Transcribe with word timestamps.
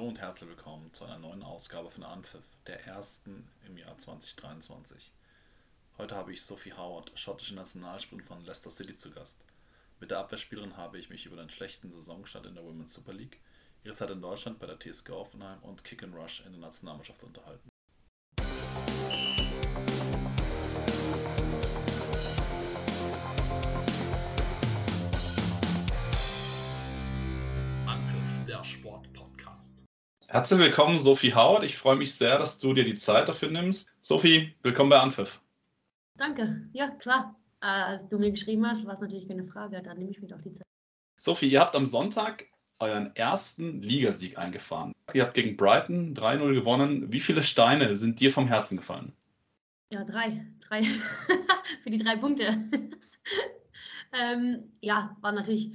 Hallo 0.00 0.08
und 0.08 0.18
herzlich 0.18 0.48
willkommen 0.48 0.90
zu 0.94 1.04
einer 1.04 1.18
neuen 1.18 1.42
Ausgabe 1.42 1.90
von 1.90 2.04
Anpfiff, 2.04 2.46
der 2.66 2.86
ersten 2.86 3.46
im 3.66 3.76
Jahr 3.76 3.98
2023. 3.98 5.12
Heute 5.98 6.16
habe 6.16 6.32
ich 6.32 6.40
Sophie 6.40 6.72
Howard, 6.72 7.12
schottische 7.16 7.54
Nationalspielerin 7.54 8.26
von 8.26 8.42
Leicester 8.42 8.70
City, 8.70 8.96
zu 8.96 9.10
Gast. 9.10 9.44
Mit 10.00 10.10
der 10.10 10.20
Abwehrspielerin 10.20 10.78
habe 10.78 10.98
ich 10.98 11.10
mich 11.10 11.26
über 11.26 11.36
den 11.36 11.50
schlechten 11.50 11.92
Saisonstart 11.92 12.46
in 12.46 12.54
der 12.54 12.64
Women's 12.64 12.94
Super 12.94 13.12
League, 13.12 13.40
ihre 13.84 13.92
Zeit 13.92 14.08
in 14.08 14.22
Deutschland 14.22 14.58
bei 14.58 14.66
der 14.66 14.78
TSG 14.78 15.10
Offenheim 15.10 15.58
und 15.64 15.84
Kick 15.84 16.02
and 16.02 16.14
Rush 16.14 16.40
in 16.46 16.52
der 16.52 16.62
Nationalmannschaft 16.62 17.22
unterhalten. 17.22 17.69
Herzlich 30.32 30.60
willkommen, 30.60 30.96
Sophie 30.96 31.34
Howard. 31.34 31.64
Ich 31.64 31.76
freue 31.76 31.96
mich 31.96 32.14
sehr, 32.14 32.38
dass 32.38 32.60
du 32.60 32.72
dir 32.72 32.84
die 32.84 32.94
Zeit 32.94 33.28
dafür 33.28 33.50
nimmst. 33.50 33.90
Sophie, 34.00 34.54
willkommen 34.62 34.88
bei 34.88 35.00
Anpfiff. 35.00 35.40
Danke. 36.16 36.68
Ja, 36.72 36.90
klar. 36.90 37.34
Äh, 37.60 37.66
als 37.66 38.06
du 38.06 38.16
mir 38.16 38.30
geschrieben 38.30 38.64
hast, 38.64 38.86
war 38.86 38.94
es 38.94 39.00
natürlich 39.00 39.26
keine 39.26 39.44
Frage. 39.44 39.82
Dann 39.82 39.98
nehme 39.98 40.12
ich 40.12 40.22
mir 40.22 40.28
doch 40.28 40.40
die 40.40 40.52
Zeit. 40.52 40.62
Sophie, 41.16 41.48
ihr 41.48 41.58
habt 41.58 41.74
am 41.74 41.84
Sonntag 41.84 42.44
euren 42.78 43.12
ersten 43.16 43.82
Ligasieg 43.82 44.38
eingefahren. 44.38 44.92
Ihr 45.12 45.24
habt 45.24 45.34
gegen 45.34 45.56
Brighton 45.56 46.14
3-0 46.14 46.54
gewonnen. 46.54 47.12
Wie 47.12 47.18
viele 47.18 47.42
Steine 47.42 47.96
sind 47.96 48.20
dir 48.20 48.32
vom 48.32 48.46
Herzen 48.46 48.76
gefallen? 48.76 49.12
Ja, 49.92 50.04
drei. 50.04 50.46
Drei. 50.60 50.82
Für 51.82 51.90
die 51.90 51.98
drei 51.98 52.14
Punkte. 52.14 52.56
ähm, 54.12 54.74
ja, 54.80 55.16
war 55.22 55.32
natürlich 55.32 55.72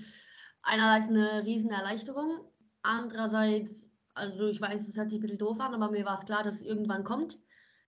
einerseits 0.62 1.10
eine 1.10 1.44
riesen 1.44 1.72
Erleichterung. 1.72 2.40
Andererseits 2.84 3.85
also 4.16 4.48
ich 4.48 4.62
weiß, 4.62 4.88
es 4.88 4.96
hört 4.96 5.10
sich 5.10 5.20
ein 5.20 5.22
bisschen 5.22 5.38
doof 5.38 5.60
an, 5.60 5.74
aber 5.74 5.92
mir 5.92 6.06
war 6.06 6.18
es 6.18 6.26
klar, 6.26 6.44
dass 6.44 6.56
es 6.56 6.62
irgendwann 6.64 7.04
kommt. 7.04 7.38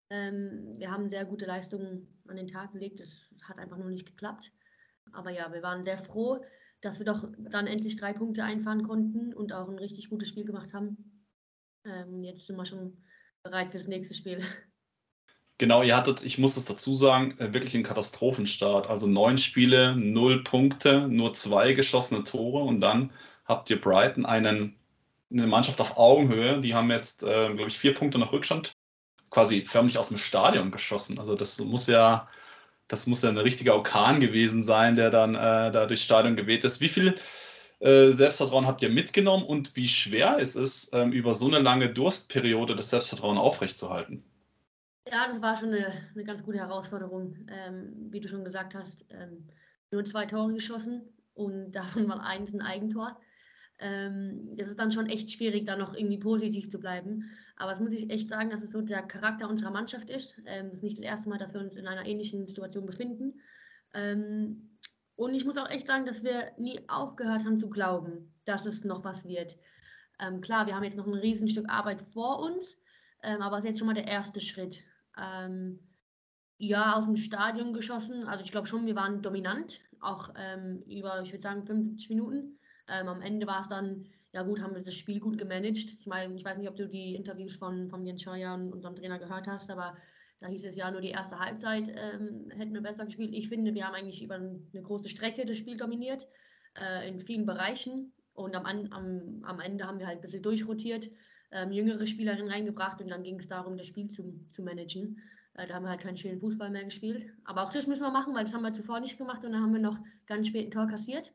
Ähm, 0.09 0.73
wir 0.77 0.91
haben 0.91 1.09
sehr 1.09 1.25
gute 1.25 1.45
Leistungen 1.45 2.21
an 2.27 2.37
den 2.37 2.47
Tag 2.47 2.73
gelegt. 2.73 2.99
Es 3.01 3.29
hat 3.43 3.59
einfach 3.59 3.77
nur 3.77 3.89
nicht 3.89 4.05
geklappt. 4.05 4.51
Aber 5.13 5.31
ja, 5.31 5.51
wir 5.51 5.63
waren 5.63 5.83
sehr 5.83 5.97
froh, 5.97 6.43
dass 6.81 6.99
wir 6.99 7.05
doch 7.05 7.27
dann 7.37 7.67
endlich 7.67 7.97
drei 7.97 8.13
Punkte 8.13 8.43
einfahren 8.43 8.83
konnten 8.83 9.33
und 9.33 9.53
auch 9.53 9.69
ein 9.69 9.79
richtig 9.79 10.09
gutes 10.09 10.29
Spiel 10.29 10.45
gemacht 10.45 10.73
haben. 10.73 11.25
Ähm, 11.85 12.23
jetzt 12.23 12.45
sind 12.45 12.57
wir 12.57 12.65
schon 12.65 13.03
bereit 13.43 13.71
fürs 13.71 13.87
nächste 13.87 14.13
Spiel. 14.13 14.41
Genau, 15.59 15.81
ihr 15.81 15.97
hattet, 15.97 16.23
ich 16.23 16.37
muss 16.37 16.55
es 16.55 16.65
dazu 16.65 16.93
sagen, 16.93 17.35
äh, 17.39 17.51
wirklich 17.53 17.73
einen 17.73 17.83
Katastrophenstart. 17.83 18.87
Also 18.87 19.07
neun 19.07 19.37
Spiele, 19.37 19.95
null 19.95 20.43
Punkte, 20.43 21.07
nur 21.07 21.33
zwei 21.33 21.73
geschossene 21.73 22.23
Tore 22.23 22.63
und 22.63 22.79
dann 22.79 23.11
habt 23.45 23.69
ihr 23.69 23.81
Brighton 23.81 24.25
einen 24.25 24.75
eine 25.31 25.47
Mannschaft 25.47 25.81
auf 25.81 25.97
Augenhöhe. 25.97 26.61
Die 26.61 26.73
haben 26.73 26.89
jetzt, 26.91 27.23
äh, 27.23 27.53
glaube 27.53 27.67
ich, 27.67 27.77
vier 27.77 27.93
Punkte 27.93 28.17
nach 28.19 28.31
Rückstand 28.31 28.73
quasi 29.29 29.63
förmlich 29.63 29.97
aus 29.97 30.09
dem 30.09 30.17
Stadion 30.17 30.71
geschossen. 30.71 31.19
Also 31.19 31.35
das 31.35 31.59
muss 31.59 31.87
ja, 31.87 32.27
das 32.87 33.07
muss 33.07 33.23
ja 33.23 33.29
ein 33.29 33.37
richtiger 33.37 33.75
Orkan 33.75 34.19
gewesen 34.19 34.63
sein, 34.63 34.95
der 34.95 35.09
dann 35.09 35.35
äh, 35.35 35.71
da 35.71 35.85
durchs 35.85 36.03
Stadion 36.03 36.35
geweht 36.35 36.63
ist. 36.63 36.79
Wie 36.79 36.89
viel 36.89 37.15
äh, 37.79 38.11
Selbstvertrauen 38.11 38.67
habt 38.67 38.81
ihr 38.81 38.89
mitgenommen 38.89 39.45
und 39.45 39.75
wie 39.75 39.87
schwer 39.87 40.39
ist 40.39 40.55
es, 40.55 40.91
ähm, 40.93 41.11
über 41.11 41.33
so 41.33 41.47
eine 41.47 41.59
lange 41.59 41.89
Durstperiode 41.93 42.75
das 42.75 42.89
Selbstvertrauen 42.89 43.37
aufrechtzuerhalten? 43.37 44.23
Ja, 45.11 45.27
das 45.27 45.41
war 45.41 45.55
schon 45.55 45.73
eine, 45.73 46.09
eine 46.13 46.23
ganz 46.23 46.43
gute 46.43 46.57
Herausforderung. 46.57 47.35
Ähm, 47.49 47.93
wie 48.11 48.19
du 48.19 48.27
schon 48.27 48.43
gesagt 48.43 48.75
hast, 48.75 49.05
ähm, 49.09 49.47
nur 49.91 50.03
zwei 50.03 50.25
Tore 50.25 50.53
geschossen 50.53 51.01
und 51.33 51.71
davon 51.75 52.07
war 52.07 52.23
eins 52.23 52.53
ein 52.53 52.61
Eigentor 52.61 53.17
ähm, 53.79 54.55
das 54.55 54.67
ist 54.67 54.79
dann 54.79 54.91
schon 54.91 55.07
echt 55.07 55.31
schwierig, 55.31 55.65
da 55.65 55.75
noch 55.75 55.93
irgendwie 55.93 56.17
positiv 56.17 56.69
zu 56.69 56.79
bleiben. 56.79 57.29
Aber 57.57 57.71
es 57.71 57.79
muss 57.79 57.91
ich 57.91 58.09
echt 58.11 58.27
sagen, 58.27 58.49
dass 58.49 58.63
es 58.63 58.71
so 58.71 58.81
der 58.81 59.01
Charakter 59.03 59.49
unserer 59.49 59.71
Mannschaft 59.71 60.09
ist. 60.09 60.37
Ähm, 60.45 60.67
das 60.67 60.77
ist 60.77 60.83
nicht 60.83 60.97
das 60.97 61.05
erste 61.05 61.29
Mal, 61.29 61.37
dass 61.37 61.53
wir 61.53 61.61
uns 61.61 61.75
in 61.75 61.87
einer 61.87 62.05
ähnlichen 62.05 62.47
Situation 62.47 62.85
befinden. 62.85 63.39
Ähm, 63.93 64.77
und 65.15 65.33
ich 65.33 65.45
muss 65.45 65.57
auch 65.57 65.69
echt 65.69 65.87
sagen, 65.87 66.05
dass 66.05 66.23
wir 66.23 66.51
nie 66.57 66.79
aufgehört 66.87 67.45
haben 67.45 67.57
zu 67.57 67.69
glauben, 67.69 68.33
dass 68.45 68.65
es 68.65 68.83
noch 68.83 69.03
was 69.03 69.27
wird. 69.27 69.57
Ähm, 70.19 70.41
klar, 70.41 70.67
wir 70.67 70.75
haben 70.75 70.83
jetzt 70.83 70.97
noch 70.97 71.07
ein 71.07 71.13
Riesenstück 71.13 71.69
Arbeit 71.69 72.01
vor 72.01 72.39
uns, 72.39 72.77
ähm, 73.23 73.41
aber 73.41 73.57
es 73.57 73.63
ist 73.63 73.69
jetzt 73.69 73.79
schon 73.79 73.87
mal 73.87 73.93
der 73.93 74.07
erste 74.07 74.41
Schritt. 74.41 74.83
Ähm, 75.19 75.79
ja, 76.59 76.95
aus 76.95 77.05
dem 77.05 77.17
Stadion 77.17 77.73
geschossen. 77.73 78.25
Also 78.25 78.43
ich 78.43 78.51
glaube 78.51 78.67
schon, 78.67 78.87
wir 78.87 78.95
waren 78.95 79.21
dominant, 79.21 79.79
auch 79.99 80.29
über, 80.87 81.21
ich 81.21 81.31
würde 81.31 81.41
sagen, 81.41 81.65
75 81.65 82.09
Minuten. 82.09 82.57
Ähm, 82.89 83.07
am 83.07 83.21
Ende 83.21 83.47
war 83.47 83.61
es 83.61 83.67
dann, 83.67 84.05
ja 84.33 84.43
gut, 84.43 84.61
haben 84.61 84.75
wir 84.75 84.81
das 84.81 84.93
Spiel 84.93 85.19
gut 85.19 85.37
gemanagt. 85.37 85.95
Ich 85.99 86.07
meine, 86.07 86.35
ich 86.35 86.45
weiß 86.45 86.57
nicht, 86.57 86.69
ob 86.69 86.75
du 86.75 86.87
die 86.87 87.15
Interviews 87.15 87.55
von, 87.55 87.87
von 87.87 88.05
Jens 88.05 88.21
Scheuer 88.21 88.53
und 88.53 88.73
unserem 88.73 88.95
Trainer 88.95 89.19
gehört 89.19 89.47
hast, 89.47 89.69
aber 89.69 89.97
da 90.39 90.47
hieß 90.47 90.65
es 90.65 90.75
ja 90.75 90.91
nur 90.91 91.01
die 91.01 91.09
erste 91.09 91.39
Halbzeit 91.39 91.87
ähm, 91.87 92.51
hätten 92.51 92.73
wir 92.73 92.81
besser 92.81 93.05
gespielt. 93.05 93.33
Ich 93.33 93.49
finde, 93.49 93.73
wir 93.73 93.85
haben 93.85 93.95
eigentlich 93.95 94.21
über 94.21 94.35
eine 94.35 94.81
große 94.81 95.09
Strecke 95.09 95.45
das 95.45 95.57
Spiel 95.57 95.77
dominiert, 95.77 96.27
äh, 96.79 97.09
in 97.09 97.19
vielen 97.19 97.45
Bereichen. 97.45 98.13
Und 98.33 98.55
am, 98.55 98.65
am, 98.65 99.41
am 99.43 99.59
Ende 99.59 99.87
haben 99.87 99.97
wir 99.97 100.05
halt 100.05 100.19
ein 100.19 100.21
bisschen 100.21 100.43
durchrotiert, 100.43 101.09
ähm, 101.51 101.71
jüngere 101.71 102.05
Spielerinnen 102.05 102.51
reingebracht 102.51 103.01
und 103.01 103.09
dann 103.09 103.23
ging 103.23 103.39
es 103.39 103.47
darum, 103.47 103.77
das 103.77 103.87
Spiel 103.87 104.11
zu, 104.11 104.45
zu 104.49 104.61
managen. 104.61 105.19
Äh, 105.55 105.65
da 105.65 105.73
haben 105.73 105.83
wir 105.83 105.89
halt 105.89 106.01
keinen 106.01 106.17
schönen 106.17 106.39
Fußball 106.39 106.69
mehr 106.69 106.83
gespielt. 106.83 107.25
Aber 107.43 107.63
auch 107.63 107.73
das 107.73 107.87
müssen 107.87 108.03
wir 108.03 108.11
machen, 108.11 108.35
weil 108.35 108.43
das 108.43 108.53
haben 108.53 108.61
wir 108.61 108.73
zuvor 108.73 108.99
nicht 108.99 109.17
gemacht 109.17 109.43
und 109.43 109.53
dann 109.53 109.61
haben 109.63 109.73
wir 109.73 109.81
noch 109.81 109.97
ganz 110.27 110.47
spät 110.47 110.67
ein 110.67 110.71
Tor 110.71 110.87
kassiert. 110.87 111.33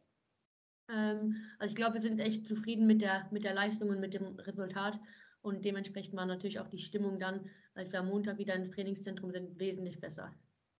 Ähm, 0.93 1.37
also 1.59 1.71
ich 1.71 1.77
glaube, 1.77 1.95
wir 1.95 2.01
sind 2.01 2.19
echt 2.19 2.47
zufrieden 2.47 2.87
mit 2.87 3.01
der, 3.03 3.27
mit 3.31 3.45
der 3.45 3.55
Leistung 3.55 3.89
und 3.89 4.01
mit 4.01 4.15
dem 4.15 4.37
Resultat. 4.37 4.99
Und 5.41 5.65
dementsprechend 5.65 6.15
war 6.15 6.27
natürlich 6.27 6.61
auch 6.61 6.69
die 6.69 6.79
Stimmung 6.79 7.19
dann, 7.19 7.49
als 7.75 7.93
wir 7.93 8.01
am 8.01 8.09
Montag 8.09 8.39
wieder 8.39 8.55
ins 8.55 8.71
Trainingszentrum 8.71 9.33
sind, 9.33 9.59
wesentlich 9.59 10.01
besser. 10.01 10.31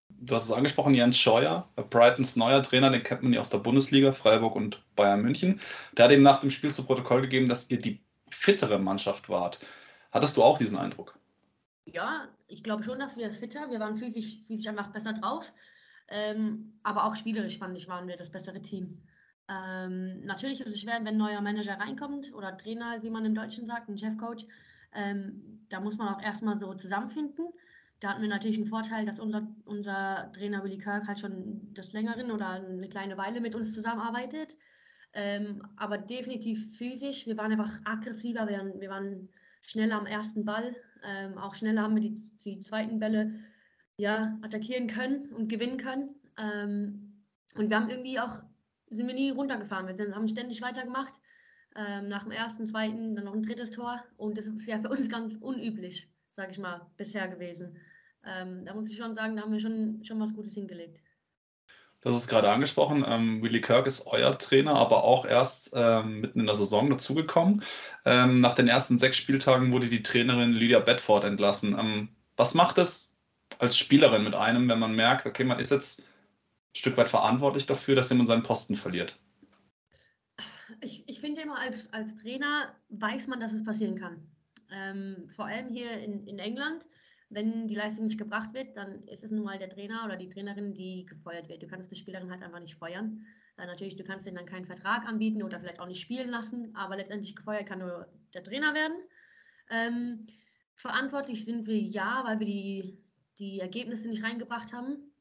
Du 0.09 0.35
hast 0.35 0.45
es 0.45 0.51
angesprochen, 0.51 0.93
Jens 0.93 1.17
Scheuer, 1.17 1.67
Brightons 1.89 2.35
neuer 2.35 2.61
Trainer, 2.61 2.91
den 2.91 3.03
kennt 3.03 3.23
man 3.23 3.33
ja 3.33 3.41
aus 3.41 3.49
der 3.49 3.57
Bundesliga, 3.57 4.11
Freiburg 4.11 4.55
und 4.55 4.83
Bayern 4.95 5.21
München. 5.21 5.59
Der 5.97 6.05
hat 6.05 6.11
eben 6.11 6.21
nach 6.21 6.39
dem 6.39 6.51
Spiel 6.51 6.73
zu 6.73 6.85
Protokoll 6.85 7.21
gegeben, 7.21 7.49
dass 7.49 7.69
ihr 7.69 7.81
die 7.81 8.01
fittere 8.29 8.79
Mannschaft 8.79 9.27
wart. 9.27 9.59
Hattest 10.11 10.37
du 10.37 10.43
auch 10.43 10.57
diesen 10.57 10.77
Eindruck? 10.77 11.17
Ja, 11.85 12.29
ich 12.47 12.63
glaube 12.63 12.83
schon, 12.83 12.99
dass 12.99 13.17
wir 13.17 13.31
fitter, 13.31 13.69
wir 13.69 13.79
waren 13.79 13.95
physisch, 13.95 14.39
physisch 14.47 14.67
einfach 14.67 14.91
besser 14.91 15.13
drauf. 15.13 15.51
Ähm, 16.07 16.73
aber 16.83 17.05
auch 17.05 17.15
spielerisch 17.15 17.57
fand 17.57 17.77
ich, 17.77 17.87
waren 17.87 18.07
wir 18.07 18.15
das 18.15 18.29
bessere 18.29 18.61
Team. 18.61 19.01
Ähm, 19.49 20.23
natürlich 20.25 20.61
ist 20.61 20.67
es 20.67 20.81
schwer, 20.81 20.99
wenn 20.99 21.15
ein 21.15 21.17
neuer 21.17 21.41
Manager 21.41 21.79
reinkommt 21.79 22.33
oder 22.33 22.57
Trainer, 22.57 23.03
wie 23.03 23.09
man 23.09 23.25
im 23.25 23.35
Deutschen 23.35 23.65
sagt, 23.65 23.89
ein 23.89 23.97
Chefcoach. 23.97 24.47
Ähm, 24.93 25.65
da 25.69 25.79
muss 25.79 25.97
man 25.97 26.13
auch 26.13 26.21
erstmal 26.21 26.57
so 26.57 26.73
zusammenfinden. 26.75 27.47
Da 27.99 28.09
hatten 28.09 28.21
wir 28.21 28.29
natürlich 28.29 28.57
einen 28.57 28.65
Vorteil, 28.65 29.05
dass 29.05 29.19
unser, 29.19 29.47
unser 29.65 30.31
Trainer 30.33 30.63
Willy 30.63 30.77
Kirk 30.77 31.07
halt 31.07 31.19
schon 31.19 31.73
des 31.73 31.93
Längeren 31.93 32.31
oder 32.31 32.49
eine 32.49 32.89
kleine 32.89 33.17
Weile 33.17 33.41
mit 33.41 33.55
uns 33.55 33.73
zusammenarbeitet. 33.73 34.57
Ähm, 35.13 35.65
aber 35.77 35.97
definitiv 35.97 36.77
physisch. 36.77 37.27
Wir 37.27 37.37
waren 37.37 37.51
einfach 37.51 37.79
aggressiver, 37.85 38.47
wir 38.47 38.57
waren, 38.57 38.81
wir 38.81 38.89
waren 38.89 39.29
schneller 39.61 39.97
am 39.97 40.05
ersten 40.05 40.43
Ball. 40.43 40.75
Ähm, 41.05 41.37
auch 41.37 41.55
schneller 41.55 41.83
haben 41.83 41.95
wir 41.95 42.01
die, 42.01 42.15
die 42.43 42.59
zweiten 42.59 42.99
Bälle 42.99 43.39
ja, 43.97 44.37
attackieren 44.41 44.87
können 44.87 45.31
und 45.33 45.49
gewinnen 45.49 45.77
können. 45.77 46.15
Ähm, 46.37 47.21
und 47.55 47.69
wir 47.69 47.79
haben 47.79 47.89
irgendwie 47.89 48.19
auch 48.19 48.41
sind 48.95 49.07
wir 49.07 49.13
nie 49.13 49.31
runtergefahren. 49.31 49.87
Wir 49.87 49.95
sind, 49.95 50.15
haben 50.15 50.27
ständig 50.27 50.61
weitergemacht. 50.61 51.13
Ähm, 51.75 52.07
nach 52.07 52.23
dem 52.23 52.31
ersten, 52.31 52.65
zweiten, 52.65 53.15
dann 53.15 53.25
noch 53.25 53.33
ein 53.33 53.41
drittes 53.41 53.71
Tor. 53.71 54.03
Und 54.17 54.37
das 54.37 54.45
ist 54.45 54.67
ja 54.67 54.79
für 54.79 54.89
uns 54.89 55.09
ganz 55.09 55.35
unüblich, 55.39 56.07
sage 56.31 56.51
ich 56.51 56.59
mal, 56.59 56.85
bisher 56.97 57.27
gewesen. 57.27 57.77
Ähm, 58.25 58.65
da 58.65 58.73
muss 58.73 58.89
ich 58.89 58.97
schon 58.97 59.15
sagen, 59.15 59.35
da 59.35 59.41
haben 59.41 59.51
wir 59.51 59.59
schon, 59.59 60.03
schon 60.03 60.19
was 60.19 60.33
Gutes 60.33 60.53
hingelegt. 60.53 61.01
Hast 62.05 62.17
es 62.17 62.27
gerade 62.27 62.51
angesprochen, 62.51 63.05
ähm, 63.07 63.41
Willy 63.41 63.61
Kirk 63.61 63.87
ist 63.87 64.07
euer 64.07 64.37
Trainer, 64.37 64.73
aber 64.73 65.05
auch 65.05 65.25
erst 65.25 65.71
ähm, 65.73 66.19
mitten 66.19 66.41
in 66.41 66.45
der 66.45 66.55
Saison 66.55 66.89
dazugekommen. 66.89 67.63
Ähm, 68.03 68.41
nach 68.41 68.55
den 68.55 68.67
ersten 68.67 68.99
sechs 68.99 69.15
Spieltagen 69.15 69.71
wurde 69.71 69.87
die 69.87 70.03
Trainerin 70.03 70.51
Lydia 70.51 70.79
Bedford 70.79 71.23
entlassen. 71.23 71.77
Ähm, 71.79 72.09
was 72.35 72.55
macht 72.55 72.77
es 72.77 73.13
als 73.57 73.77
Spielerin 73.77 74.25
mit 74.25 74.35
einem, 74.35 74.67
wenn 74.67 74.79
man 74.79 74.95
merkt, 74.95 75.25
okay, 75.25 75.45
man 75.45 75.59
ist 75.59 75.71
jetzt 75.71 76.03
Stück 76.73 76.97
weit 76.97 77.09
verantwortlich 77.09 77.65
dafür, 77.65 77.95
dass 77.95 78.09
jemand 78.09 78.29
seinen 78.29 78.43
Posten 78.43 78.75
verliert? 78.75 79.19
Ich, 80.81 81.07
ich 81.07 81.19
finde 81.19 81.41
immer, 81.41 81.59
als, 81.59 81.91
als 81.93 82.15
Trainer 82.15 82.75
weiß 82.89 83.27
man, 83.27 83.39
dass 83.39 83.53
es 83.53 83.63
passieren 83.63 83.95
kann. 83.95 84.27
Ähm, 84.71 85.29
vor 85.35 85.45
allem 85.45 85.69
hier 85.69 85.91
in, 85.99 86.25
in 86.25 86.39
England, 86.39 86.87
wenn 87.29 87.67
die 87.67 87.75
Leistung 87.75 88.05
nicht 88.05 88.17
gebracht 88.17 88.53
wird, 88.53 88.75
dann 88.75 89.07
ist 89.07 89.23
es 89.23 89.31
nun 89.31 89.43
mal 89.43 89.59
der 89.59 89.69
Trainer 89.69 90.03
oder 90.05 90.17
die 90.17 90.29
Trainerin, 90.29 90.73
die 90.73 91.05
gefeuert 91.05 91.47
wird. 91.47 91.61
Du 91.61 91.67
kannst 91.67 91.91
die 91.91 91.95
Spielerin 91.95 92.31
halt 92.31 92.41
einfach 92.41 92.59
nicht 92.59 92.75
feuern. 92.75 93.25
Äh, 93.57 93.65
natürlich, 93.65 93.95
du 93.95 94.03
kannst 94.03 94.25
ihnen 94.25 94.35
dann 94.35 94.45
keinen 94.45 94.65
Vertrag 94.65 95.07
anbieten 95.07 95.43
oder 95.43 95.59
vielleicht 95.59 95.79
auch 95.79 95.87
nicht 95.87 96.01
spielen 96.01 96.29
lassen, 96.29 96.75
aber 96.75 96.95
letztendlich 96.95 97.35
gefeuert 97.35 97.67
kann 97.67 97.79
nur 97.79 98.07
der 98.33 98.43
Trainer 98.43 98.73
werden. 98.73 98.97
Ähm, 99.69 100.27
verantwortlich 100.75 101.45
sind 101.45 101.67
wir 101.67 101.79
ja, 101.79 102.23
weil 102.25 102.39
wir 102.39 102.45
die, 102.45 102.97
die 103.37 103.59
Ergebnisse 103.59 104.07
nicht 104.07 104.23
reingebracht 104.23 104.73
haben. 104.73 105.11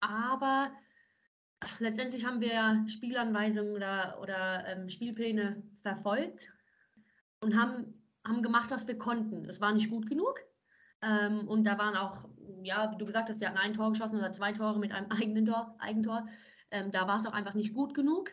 Aber 0.00 0.72
letztendlich 1.78 2.24
haben 2.24 2.40
wir 2.40 2.84
Spielanweisungen 2.88 3.74
oder, 3.74 4.18
oder 4.20 4.66
ähm, 4.66 4.88
Spielpläne 4.88 5.62
verfolgt 5.76 6.50
und 7.40 7.56
haben 7.56 7.94
haben 8.24 8.42
gemacht, 8.42 8.70
was 8.70 8.86
wir 8.86 8.98
konnten. 8.98 9.48
Es 9.48 9.60
war 9.60 9.72
nicht 9.72 9.90
gut 9.90 10.06
genug. 10.08 10.40
Ähm, 11.02 11.48
und 11.48 11.64
da 11.64 11.78
waren 11.78 11.96
auch, 11.96 12.28
ja, 12.62 12.92
wie 12.92 12.98
du 12.98 13.06
gesagt 13.06 13.28
hast, 13.28 13.40
wir 13.40 13.48
hatten 13.48 13.58
ein 13.58 13.74
Tor 13.74 13.90
geschossen 13.90 14.18
oder 14.18 14.32
zwei 14.32 14.52
Tore 14.52 14.78
mit 14.78 14.92
einem 14.92 15.10
eigenen 15.10 15.46
Tor, 15.46 15.74
Eigentor. 15.78 16.28
Ähm, 16.70 16.90
da 16.90 17.06
war 17.06 17.20
es 17.20 17.26
auch 17.26 17.32
einfach 17.32 17.54
nicht 17.54 17.74
gut 17.74 17.94
genug. 17.94 18.30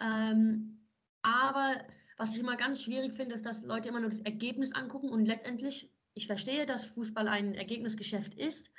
Ähm, 0.00 0.86
aber 1.22 1.76
was 2.16 2.34
ich 2.34 2.40
immer 2.40 2.56
ganz 2.56 2.82
schwierig 2.82 3.14
finde, 3.14 3.34
ist, 3.34 3.44
dass 3.44 3.62
Leute 3.62 3.88
immer 3.88 4.00
nur 4.00 4.10
das 4.10 4.20
Ergebnis 4.20 4.72
angucken 4.72 5.08
und 5.08 5.26
letztendlich, 5.26 5.90
ich 6.14 6.26
verstehe, 6.26 6.64
dass 6.64 6.86
Fußball 6.86 7.28
ein 7.28 7.54
Ergebnisgeschäft 7.54 8.34
ist, 8.34 8.70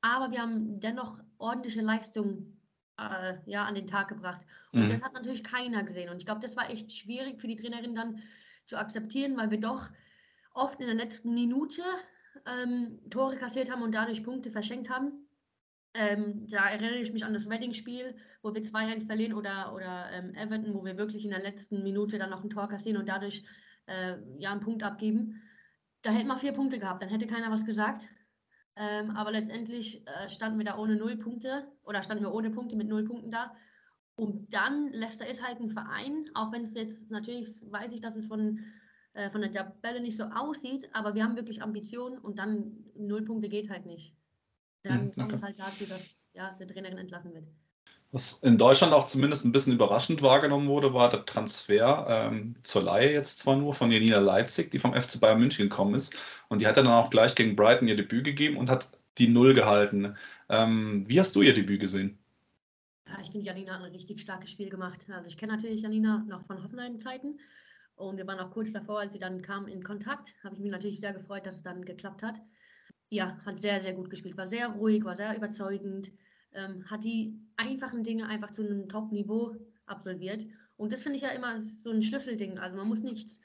aber 0.00 0.30
wir 0.32 0.42
haben 0.42 0.80
dennoch 0.80 1.20
ordentliche 1.38 1.80
Leistungen 1.80 2.60
äh, 2.98 3.34
ja, 3.46 3.64
an 3.64 3.74
den 3.74 3.86
Tag 3.86 4.08
gebracht. 4.08 4.44
Und 4.72 4.86
mhm. 4.86 4.90
das 4.90 5.02
hat 5.02 5.14
natürlich 5.14 5.44
keiner 5.44 5.82
gesehen. 5.82 6.10
Und 6.10 6.18
ich 6.18 6.26
glaube, 6.26 6.40
das 6.40 6.56
war 6.56 6.70
echt 6.70 6.92
schwierig 6.92 7.40
für 7.40 7.48
die 7.48 7.56
Trainerin 7.56 7.94
dann 7.94 8.22
zu 8.66 8.76
akzeptieren, 8.76 9.36
weil 9.36 9.50
wir 9.50 9.60
doch 9.60 9.90
oft 10.54 10.80
in 10.80 10.86
der 10.86 10.94
letzten 10.94 11.34
Minute 11.34 11.82
ähm, 12.46 12.98
Tore 13.10 13.36
kassiert 13.36 13.70
haben 13.70 13.82
und 13.82 13.94
dadurch 13.94 14.24
Punkte 14.24 14.50
verschenkt 14.50 14.90
haben. 14.90 15.28
Ähm, 15.94 16.46
da 16.48 16.70
erinnere 16.70 16.96
ich 16.96 17.12
mich 17.12 17.24
an 17.24 17.34
das 17.34 17.48
Wedding-Spiel, 17.48 18.16
wo 18.42 18.54
wir 18.54 18.62
2-1 18.62 19.06
verlieren 19.06 19.34
oder, 19.34 19.74
oder 19.74 20.10
ähm, 20.12 20.34
Everton, 20.34 20.72
wo 20.72 20.84
wir 20.84 20.96
wirklich 20.96 21.24
in 21.24 21.30
der 21.30 21.42
letzten 21.42 21.82
Minute 21.82 22.18
dann 22.18 22.30
noch 22.30 22.42
ein 22.42 22.50
Tor 22.50 22.68
kassieren 22.68 22.98
und 22.98 23.08
dadurch 23.08 23.44
äh, 23.86 24.16
ja 24.38 24.52
einen 24.52 24.62
Punkt 24.62 24.82
abgeben. 24.82 25.42
Da 26.00 26.10
hätten 26.10 26.28
wir 26.28 26.38
vier 26.38 26.52
Punkte 26.52 26.78
gehabt, 26.78 27.02
dann 27.02 27.10
hätte 27.10 27.26
keiner 27.26 27.50
was 27.50 27.64
gesagt. 27.64 28.08
Ähm, 28.76 29.10
aber 29.10 29.32
letztendlich 29.32 30.06
äh, 30.06 30.28
standen 30.28 30.58
wir 30.58 30.64
da 30.64 30.78
ohne 30.78 30.96
null 30.96 31.16
Punkte 31.16 31.68
oder 31.84 32.02
standen 32.02 32.24
wir 32.24 32.32
ohne 32.32 32.50
Punkte 32.50 32.76
mit 32.76 32.88
null 32.88 33.04
Punkten 33.04 33.30
da. 33.30 33.54
Und 34.14 34.52
dann, 34.52 34.92
Leicester 34.92 35.26
ist 35.26 35.42
halt 35.42 35.60
ein 35.60 35.70
Verein, 35.70 36.24
auch 36.34 36.52
wenn 36.52 36.62
es 36.62 36.74
jetzt 36.74 37.10
natürlich, 37.10 37.60
weiß 37.70 37.92
ich, 37.92 38.00
dass 38.00 38.16
es 38.16 38.26
von, 38.26 38.60
äh, 39.14 39.30
von 39.30 39.40
der 39.40 39.52
Tabelle 39.52 40.00
nicht 40.00 40.16
so 40.16 40.24
aussieht, 40.24 40.88
aber 40.92 41.14
wir 41.14 41.24
haben 41.24 41.36
wirklich 41.36 41.62
Ambitionen 41.62 42.18
und 42.18 42.38
dann 42.38 42.84
null 42.94 43.24
Punkte 43.24 43.48
geht 43.48 43.68
halt 43.68 43.86
nicht. 43.86 44.14
Dann 44.82 45.08
okay. 45.08 45.20
kommt 45.20 45.32
es 45.32 45.42
halt 45.42 45.58
dazu, 45.58 45.86
dass 45.86 46.02
ja, 46.34 46.52
der 46.58 46.66
Trainerin 46.66 46.98
entlassen 46.98 47.34
wird. 47.34 47.46
Was 48.14 48.42
in 48.42 48.58
Deutschland 48.58 48.92
auch 48.92 49.06
zumindest 49.06 49.46
ein 49.46 49.52
bisschen 49.52 49.72
überraschend 49.72 50.20
wahrgenommen 50.20 50.68
wurde, 50.68 50.92
war 50.92 51.08
der 51.08 51.24
Transfer 51.24 52.06
ähm, 52.10 52.56
zur 52.62 52.82
Laie 52.82 53.10
jetzt 53.10 53.38
zwar 53.38 53.56
nur 53.56 53.72
von 53.72 53.90
Janina 53.90 54.18
Leipzig, 54.18 54.70
die 54.70 54.78
vom 54.78 54.92
FC 54.92 55.18
Bayern 55.18 55.40
München 55.40 55.70
gekommen 55.70 55.94
ist. 55.94 56.14
Und 56.48 56.60
die 56.60 56.66
hat 56.66 56.76
dann 56.76 56.86
auch 56.88 57.08
gleich 57.08 57.34
gegen 57.34 57.56
Brighton 57.56 57.88
ihr 57.88 57.96
Debüt 57.96 58.24
gegeben 58.24 58.58
und 58.58 58.68
hat 58.68 58.90
die 59.16 59.28
Null 59.28 59.54
gehalten. 59.54 60.14
Ähm, 60.50 61.04
wie 61.08 61.18
hast 61.18 61.34
du 61.34 61.40
ihr 61.40 61.54
Debüt 61.54 61.80
gesehen? 61.80 62.18
Ja, 63.06 63.18
ich 63.22 63.30
finde, 63.30 63.46
Janina 63.46 63.76
hat 63.76 63.82
ein 63.82 63.92
richtig 63.92 64.20
starkes 64.20 64.50
Spiel 64.50 64.68
gemacht. 64.68 65.06
Also 65.10 65.28
ich 65.28 65.38
kenne 65.38 65.54
natürlich 65.54 65.80
Janina 65.80 66.22
noch 66.28 66.44
von 66.44 66.62
Hoffenheim-Zeiten. 66.62 67.40
Und 67.96 68.18
wir 68.18 68.26
waren 68.26 68.40
auch 68.40 68.50
kurz 68.50 68.72
davor, 68.72 69.00
als 69.00 69.14
sie 69.14 69.20
dann 69.20 69.40
kam, 69.40 69.68
in 69.68 69.82
Kontakt. 69.82 70.34
Habe 70.44 70.54
ich 70.54 70.60
mich 70.60 70.70
natürlich 70.70 71.00
sehr 71.00 71.14
gefreut, 71.14 71.46
dass 71.46 71.56
es 71.56 71.62
dann 71.62 71.82
geklappt 71.82 72.22
hat. 72.22 72.38
Ja, 73.08 73.38
hat 73.46 73.58
sehr, 73.58 73.80
sehr 73.80 73.94
gut 73.94 74.10
gespielt. 74.10 74.36
War 74.36 74.48
sehr 74.48 74.68
ruhig, 74.68 75.02
war 75.04 75.16
sehr 75.16 75.34
überzeugend 75.34 76.12
ähm, 76.54 76.84
hat 76.90 77.04
die 77.04 77.38
einfachen 77.56 78.04
Dinge 78.04 78.26
einfach 78.26 78.50
zu 78.50 78.62
einem 78.62 78.88
Top-Niveau 78.88 79.56
absolviert. 79.86 80.46
Und 80.76 80.92
das 80.92 81.02
finde 81.02 81.16
ich 81.16 81.22
ja 81.22 81.30
immer 81.30 81.62
so 81.62 81.90
ein 81.90 82.02
Schlüsselding. 82.02 82.58
Also 82.58 82.76
man 82.76 82.88
muss 82.88 83.00
nichts 83.00 83.40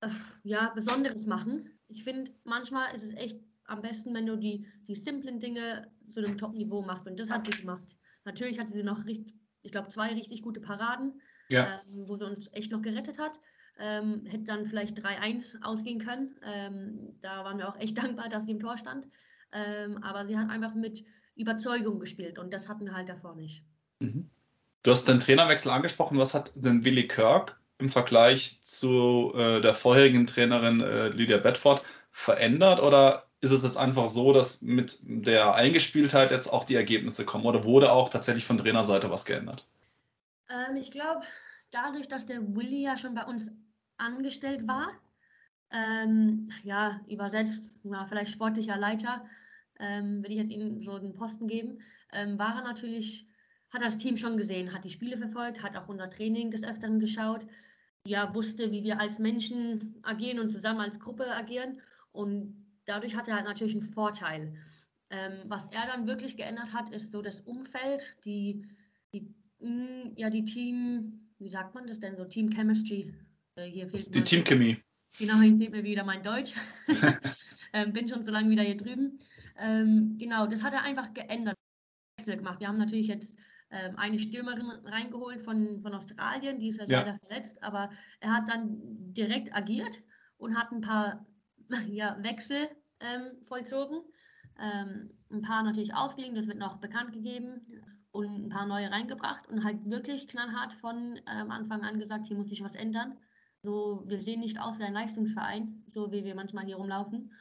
äh, 0.00 0.08
ja, 0.42 0.70
Besonderes 0.74 1.26
machen. 1.26 1.70
Ich 1.88 2.04
finde, 2.04 2.32
manchmal 2.44 2.94
ist 2.94 3.02
es 3.02 3.14
echt 3.14 3.40
am 3.64 3.82
besten, 3.82 4.14
wenn 4.14 4.26
du 4.26 4.36
die, 4.36 4.66
die 4.86 4.94
simplen 4.94 5.40
Dinge 5.40 5.90
zu 6.12 6.20
einem 6.20 6.38
Top-Niveau 6.38 6.82
machst. 6.82 7.06
Und 7.06 7.18
das 7.18 7.30
hat 7.30 7.46
sie 7.46 7.52
gemacht. 7.52 7.96
Natürlich 8.24 8.58
hatte 8.58 8.72
sie 8.72 8.82
noch, 8.82 9.04
richtig, 9.06 9.34
ich 9.62 9.72
glaube, 9.72 9.88
zwei 9.88 10.12
richtig 10.12 10.42
gute 10.42 10.60
Paraden, 10.60 11.20
ja. 11.48 11.80
ähm, 11.86 12.06
wo 12.06 12.16
sie 12.16 12.26
uns 12.26 12.48
echt 12.52 12.72
noch 12.72 12.82
gerettet 12.82 13.18
hat. 13.18 13.38
Ähm, 13.78 14.26
hätte 14.26 14.44
dann 14.44 14.66
vielleicht 14.66 14.98
3-1 14.98 15.62
ausgehen 15.62 15.98
können. 15.98 16.36
Ähm, 16.42 17.16
da 17.20 17.44
waren 17.44 17.58
wir 17.58 17.68
auch 17.68 17.78
echt 17.78 17.98
dankbar, 18.02 18.28
dass 18.28 18.44
sie 18.44 18.52
im 18.52 18.60
Tor 18.60 18.76
stand. 18.76 19.08
Ähm, 19.52 19.98
aber 20.02 20.26
sie 20.26 20.36
hat 20.36 20.50
einfach 20.50 20.74
mit, 20.74 21.04
Überzeugung 21.36 22.00
gespielt 22.00 22.38
und 22.38 22.52
das 22.52 22.68
hatten 22.68 22.84
wir 22.84 22.94
halt 22.94 23.08
davor 23.08 23.34
nicht. 23.34 23.62
Mhm. 24.00 24.30
Du 24.82 24.90
hast 24.90 25.06
den 25.06 25.20
Trainerwechsel 25.20 25.70
angesprochen. 25.70 26.18
Was 26.18 26.34
hat 26.34 26.52
denn 26.56 26.84
Willy 26.84 27.06
Kirk 27.06 27.60
im 27.78 27.88
Vergleich 27.88 28.60
zu 28.62 29.32
äh, 29.34 29.60
der 29.60 29.74
vorherigen 29.74 30.26
Trainerin 30.26 30.80
äh, 30.80 31.08
Lydia 31.08 31.38
Bedford 31.38 31.82
verändert 32.10 32.80
oder 32.80 33.26
ist 33.40 33.50
es 33.50 33.64
jetzt 33.64 33.76
einfach 33.76 34.08
so, 34.08 34.32
dass 34.32 34.62
mit 34.62 34.98
der 35.02 35.54
Eingespieltheit 35.54 36.30
jetzt 36.30 36.52
auch 36.52 36.64
die 36.64 36.76
Ergebnisse 36.76 37.24
kommen 37.24 37.44
oder 37.44 37.64
wurde 37.64 37.90
auch 37.92 38.08
tatsächlich 38.08 38.44
von 38.44 38.56
Trainerseite 38.56 39.10
was 39.10 39.24
geändert? 39.24 39.66
Ähm, 40.48 40.76
ich 40.76 40.92
glaube, 40.92 41.22
dadurch, 41.72 42.06
dass 42.06 42.26
der 42.26 42.40
Willy 42.54 42.82
ja 42.84 42.96
schon 42.96 43.14
bei 43.14 43.24
uns 43.24 43.50
angestellt 43.96 44.68
war, 44.68 44.92
ähm, 45.72 46.52
ja, 46.62 47.00
übersetzt, 47.08 47.70
war 47.82 48.06
vielleicht 48.06 48.32
sportlicher 48.32 48.76
Leiter, 48.76 49.24
ähm, 49.82 50.22
wenn 50.22 50.30
ich 50.30 50.38
jetzt 50.38 50.50
Ihnen 50.50 50.80
so 50.80 50.92
einen 50.92 51.14
Posten 51.14 51.48
geben, 51.48 51.80
ähm, 52.12 52.38
war 52.38 52.56
er 52.56 52.62
natürlich, 52.62 53.26
hat 53.70 53.82
das 53.82 53.98
Team 53.98 54.16
schon 54.16 54.36
gesehen, 54.36 54.72
hat 54.72 54.84
die 54.84 54.90
Spiele 54.90 55.18
verfolgt, 55.18 55.62
hat 55.62 55.76
auch 55.76 55.88
unser 55.88 56.08
Training 56.08 56.50
des 56.50 56.62
Öfteren 56.62 57.00
geschaut, 57.00 57.46
ja, 58.06 58.32
wusste, 58.34 58.70
wie 58.70 58.84
wir 58.84 59.00
als 59.00 59.18
Menschen 59.18 60.00
agieren 60.02 60.38
und 60.38 60.50
zusammen 60.50 60.80
als 60.80 60.98
Gruppe 60.98 61.26
agieren 61.26 61.80
und 62.12 62.64
dadurch 62.86 63.16
hat 63.16 63.28
er 63.28 63.36
halt 63.36 63.46
natürlich 63.46 63.74
einen 63.74 63.92
Vorteil. 63.92 64.54
Ähm, 65.10 65.32
was 65.44 65.66
er 65.72 65.86
dann 65.86 66.06
wirklich 66.06 66.36
geändert 66.36 66.72
hat, 66.72 66.90
ist 66.90 67.12
so 67.12 67.20
das 67.20 67.40
Umfeld, 67.40 68.16
die, 68.24 68.64
die, 69.12 69.34
mh, 69.60 69.68
hm, 69.68 70.12
ja, 70.16 70.30
die 70.30 70.44
Team, 70.44 71.28
wie 71.38 71.50
sagt 71.50 71.74
man 71.74 71.86
das 71.86 72.00
denn, 72.00 72.16
so 72.16 72.24
Team 72.24 72.50
Chemistry. 72.50 73.12
Äh, 73.56 73.66
hier 73.66 73.88
fehlt 73.88 74.14
die 74.14 74.24
Teamchemie. 74.24 74.78
Genau, 75.18 75.40
hier 75.40 75.56
fehlt 75.56 75.72
mir 75.72 75.84
wieder 75.84 76.04
mein 76.04 76.22
Deutsch. 76.22 76.52
ähm, 77.72 77.92
bin 77.92 78.08
schon 78.08 78.24
so 78.24 78.30
lange 78.30 78.48
wieder 78.48 78.62
hier 78.62 78.76
drüben. 78.76 79.18
Ähm, 79.58 80.16
genau, 80.18 80.46
das 80.46 80.62
hat 80.62 80.72
er 80.72 80.82
einfach 80.82 81.12
geändert, 81.14 81.56
Wechsel 82.18 82.36
gemacht. 82.36 82.60
Wir 82.60 82.68
haben 82.68 82.78
natürlich 82.78 83.08
jetzt 83.08 83.34
ähm, 83.70 83.96
eine 83.96 84.18
Stürmerin 84.18 84.70
reingeholt 84.84 85.42
von, 85.42 85.80
von 85.80 85.94
Australien, 85.94 86.58
die 86.58 86.68
ist 86.68 86.78
ja, 86.78 86.84
ja. 86.86 87.00
leider 87.00 87.18
verletzt, 87.18 87.62
aber 87.62 87.90
er 88.20 88.34
hat 88.34 88.48
dann 88.48 88.76
direkt 89.14 89.54
agiert 89.54 90.02
und 90.36 90.56
hat 90.56 90.72
ein 90.72 90.80
paar 90.80 91.26
ja, 91.88 92.16
Wechsel 92.22 92.68
ähm, 93.00 93.42
vollzogen. 93.44 94.02
Ähm, 94.58 95.10
ein 95.30 95.42
paar 95.42 95.62
natürlich 95.62 95.94
ausgeliehen, 95.94 96.34
das 96.34 96.46
wird 96.46 96.58
noch 96.58 96.76
bekannt 96.76 97.12
gegeben 97.12 97.66
und 98.10 98.44
ein 98.44 98.48
paar 98.50 98.66
neue 98.66 98.90
reingebracht 98.90 99.48
und 99.48 99.64
halt 99.64 99.78
wirklich 99.90 100.28
knallhart 100.28 100.74
von 100.74 101.18
ähm, 101.26 101.50
Anfang 101.50 101.82
an 101.82 101.98
gesagt, 101.98 102.26
hier 102.26 102.36
muss 102.36 102.50
sich 102.50 102.62
was 102.62 102.74
ändern. 102.74 103.16
So, 103.62 104.02
wir 104.06 104.20
sehen 104.20 104.40
nicht 104.40 104.60
aus 104.60 104.78
wie 104.78 104.82
ein 104.82 104.92
Leistungsverein, 104.92 105.84
so 105.86 106.12
wie 106.12 106.24
wir 106.24 106.34
manchmal 106.34 106.66
hier 106.66 106.76
rumlaufen. 106.76 107.32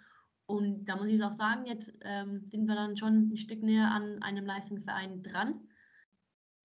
Und 0.51 0.83
da 0.85 0.97
muss 0.97 1.07
ich 1.07 1.23
auch 1.23 1.31
sagen, 1.31 1.65
jetzt 1.65 1.93
ähm, 2.01 2.45
sind 2.45 2.67
wir 2.67 2.75
dann 2.75 2.97
schon 2.97 3.31
ein 3.31 3.37
Stück 3.37 3.63
näher 3.63 3.89
an 3.89 4.21
einem 4.21 4.45
Leistungsverein 4.45 5.23
dran. 5.23 5.61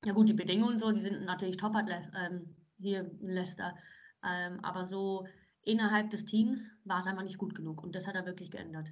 Ja 0.04 0.12
gut, 0.12 0.28
die 0.28 0.34
Bedingungen 0.34 0.80
so, 0.80 0.90
die 0.90 1.00
sind 1.00 1.24
natürlich 1.24 1.56
top 1.56 1.74
ähm, 1.76 2.56
hier 2.78 3.08
in 3.20 3.28
Leicester. 3.28 3.76
Ähm, 4.24 4.58
aber 4.64 4.88
so 4.88 5.28
innerhalb 5.62 6.10
des 6.10 6.24
Teams 6.24 6.68
war 6.84 6.98
es 6.98 7.06
einfach 7.06 7.22
nicht 7.22 7.38
gut 7.38 7.54
genug 7.54 7.84
und 7.84 7.94
das 7.94 8.08
hat 8.08 8.16
er 8.16 8.26
wirklich 8.26 8.50
geändert. 8.50 8.88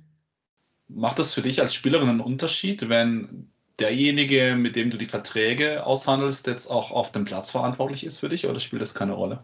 Macht 0.86 1.18
das 1.18 1.34
für 1.34 1.42
dich 1.42 1.60
als 1.60 1.74
Spielerin 1.74 2.08
einen 2.08 2.20
Unterschied, 2.20 2.88
wenn 2.88 3.50
derjenige, 3.80 4.54
mit 4.56 4.76
dem 4.76 4.90
du 4.90 4.96
die 4.96 5.06
Verträge 5.06 5.84
aushandelst, 5.84 6.46
jetzt 6.46 6.68
auch 6.68 6.92
auf 6.92 7.10
dem 7.10 7.24
Platz 7.24 7.50
verantwortlich 7.50 8.06
ist 8.06 8.18
für 8.18 8.28
dich 8.28 8.46
oder 8.46 8.60
spielt 8.60 8.82
das 8.82 8.94
keine 8.94 9.14
Rolle? 9.14 9.42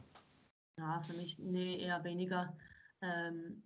Ja, 0.79 1.03
für 1.05 1.15
mich 1.15 1.39
nee, 1.41 1.77
eher 1.79 2.05
weniger. 2.05 2.57
Ähm, 3.03 3.65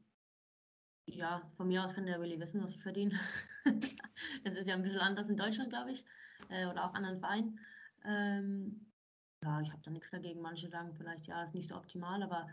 ja, 1.07 1.43
von 1.57 1.69
mir 1.69 1.85
aus 1.85 1.95
kann 1.95 2.07
der 2.07 2.21
Willi 2.21 2.39
wissen, 2.41 2.63
was 2.63 2.73
ich 2.73 2.83
verdiene. 2.83 3.19
das 4.45 4.59
ist 4.59 4.67
ja 4.67 4.75
ein 4.75 4.83
bisschen 4.83 5.01
anders 5.01 5.29
in 5.29 5.37
Deutschland, 5.37 5.71
glaube 5.71 5.93
ich, 5.93 6.05
äh, 6.49 6.67
oder 6.67 6.85
auch 6.85 6.95
anderen 6.95 7.21
Vereinen. 7.21 7.59
Ähm, 8.05 8.87
ja, 9.43 9.61
ich 9.61 9.71
habe 9.71 9.83
da 9.85 9.91
nichts 9.91 10.11
dagegen. 10.11 10.41
Manche 10.41 10.69
sagen 10.69 10.95
vielleicht, 10.97 11.27
ja, 11.27 11.45
ist 11.45 11.55
nicht 11.55 11.69
so 11.69 11.77
optimal, 11.77 12.23
aber 12.23 12.49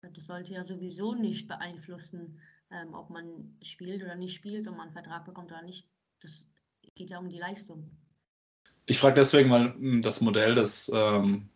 das 0.00 0.26
sollte 0.26 0.52
ja 0.52 0.64
sowieso 0.64 1.14
nicht 1.14 1.48
beeinflussen, 1.48 2.40
ähm, 2.70 2.94
ob 2.94 3.10
man 3.10 3.56
spielt 3.62 4.02
oder 4.02 4.16
nicht 4.16 4.34
spielt 4.34 4.66
und 4.66 4.76
man 4.76 4.88
einen 4.88 4.92
Vertrag 4.92 5.24
bekommt 5.24 5.52
oder 5.52 5.62
nicht. 5.62 5.88
Das 6.20 6.46
geht 6.94 7.10
ja 7.10 7.18
um 7.18 7.28
die 7.28 7.38
Leistung. 7.38 7.90
Ich 8.86 8.98
frage 8.98 9.14
deswegen, 9.14 9.50
weil 9.50 9.72
hm, 9.74 10.02
das 10.02 10.20
Modell 10.20 10.54
des 10.54 10.90
ähm, 10.94 11.48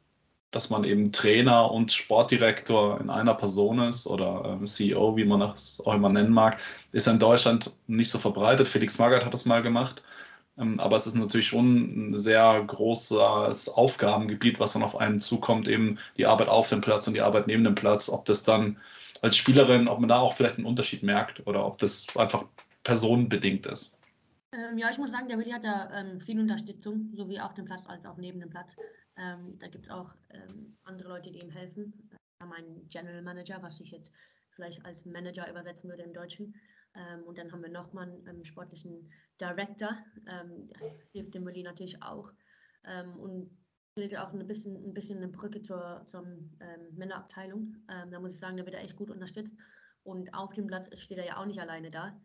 dass 0.50 0.70
man 0.70 0.84
eben 0.84 1.12
Trainer 1.12 1.70
und 1.70 1.92
Sportdirektor 1.92 3.00
in 3.00 3.10
einer 3.10 3.34
Person 3.34 3.80
ist 3.80 4.06
oder 4.06 4.58
äh, 4.62 4.64
CEO, 4.64 5.16
wie 5.16 5.24
man 5.24 5.40
das 5.40 5.82
auch 5.84 5.94
immer 5.94 6.08
nennen 6.08 6.32
mag, 6.32 6.58
ist 6.92 7.06
in 7.08 7.18
Deutschland 7.18 7.72
nicht 7.86 8.10
so 8.10 8.18
verbreitet. 8.18 8.68
Felix 8.68 8.98
Magath 8.98 9.24
hat 9.24 9.34
das 9.34 9.44
mal 9.44 9.62
gemacht. 9.62 10.02
Ähm, 10.58 10.80
aber 10.80 10.96
es 10.96 11.06
ist 11.06 11.14
natürlich 11.14 11.48
schon 11.48 12.10
ein 12.12 12.18
sehr 12.18 12.62
großes 12.66 13.68
Aufgabengebiet, 13.68 14.58
was 14.60 14.72
dann 14.72 14.82
auf 14.82 14.96
einen 14.98 15.20
zukommt, 15.20 15.68
eben 15.68 15.98
die 16.16 16.26
Arbeit 16.26 16.48
auf 16.48 16.68
dem 16.68 16.80
Platz 16.80 17.06
und 17.06 17.14
die 17.14 17.20
Arbeit 17.20 17.46
neben 17.46 17.64
dem 17.64 17.74
Platz. 17.74 18.08
Ob 18.08 18.24
das 18.24 18.44
dann 18.44 18.78
als 19.22 19.36
Spielerin, 19.36 19.88
ob 19.88 20.00
man 20.00 20.08
da 20.08 20.18
auch 20.18 20.34
vielleicht 20.34 20.56
einen 20.56 20.66
Unterschied 20.66 21.02
merkt 21.02 21.46
oder 21.46 21.64
ob 21.66 21.78
das 21.78 22.06
einfach 22.16 22.44
personenbedingt 22.84 23.66
ist. 23.66 23.97
Ähm, 24.52 24.78
ja, 24.78 24.90
ich 24.90 24.98
muss 24.98 25.10
sagen, 25.10 25.28
der 25.28 25.38
Willi 25.38 25.50
hat 25.50 25.64
da 25.64 25.90
ähm, 25.92 26.20
viel 26.20 26.40
Unterstützung, 26.40 27.10
sowie 27.14 27.38
auf 27.38 27.54
dem 27.54 27.66
Platz 27.66 27.84
als 27.86 28.04
auch 28.06 28.16
neben 28.16 28.40
dem 28.40 28.48
Platz. 28.48 28.74
Ähm, 29.16 29.58
da 29.58 29.68
gibt 29.68 29.84
es 29.86 29.90
auch 29.90 30.14
ähm, 30.30 30.78
andere 30.84 31.10
Leute, 31.10 31.30
die 31.30 31.40
ihm 31.40 31.50
helfen. 31.50 31.92
Wir 32.10 32.18
haben 32.40 32.52
einen 32.52 32.88
General 32.88 33.20
Manager, 33.20 33.62
was 33.62 33.76
sich 33.76 33.90
jetzt 33.90 34.10
vielleicht 34.54 34.84
als 34.86 35.04
Manager 35.04 35.50
übersetzen 35.50 35.90
würde 35.90 36.02
im 36.02 36.14
Deutschen. 36.14 36.54
Ähm, 36.94 37.24
und 37.24 37.36
dann 37.36 37.52
haben 37.52 37.62
wir 37.62 37.68
nochmal 37.68 38.08
einen 38.08 38.26
ähm, 38.26 38.44
sportlichen 38.44 39.10
Director, 39.38 39.98
ähm, 40.26 40.68
hilft 41.12 41.34
dem 41.34 41.44
Willi 41.46 41.62
natürlich 41.62 42.02
auch. 42.02 42.32
Und 43.18 43.50
bildet 43.94 44.16
auch 44.16 44.32
ein 44.32 44.46
bisschen, 44.46 44.76
ein 44.76 44.94
bisschen 44.94 45.18
eine 45.18 45.28
Brücke 45.28 45.60
zur, 45.60 46.02
zur 46.06 46.24
Männerabteilung. 46.92 47.76
Da 47.86 48.18
muss 48.18 48.32
ich 48.32 48.38
sagen, 48.38 48.56
da 48.56 48.64
wird 48.64 48.76
er 48.76 48.82
echt 48.82 48.96
gut 48.96 49.10
unterstützt. 49.10 49.54
Und 50.04 50.32
auf 50.32 50.54
dem 50.54 50.68
Platz 50.68 50.88
steht 50.98 51.18
er 51.18 51.26
ja 51.26 51.36
auch 51.36 51.44
nicht 51.44 51.60
alleine 51.60 51.90
da. 51.90 52.18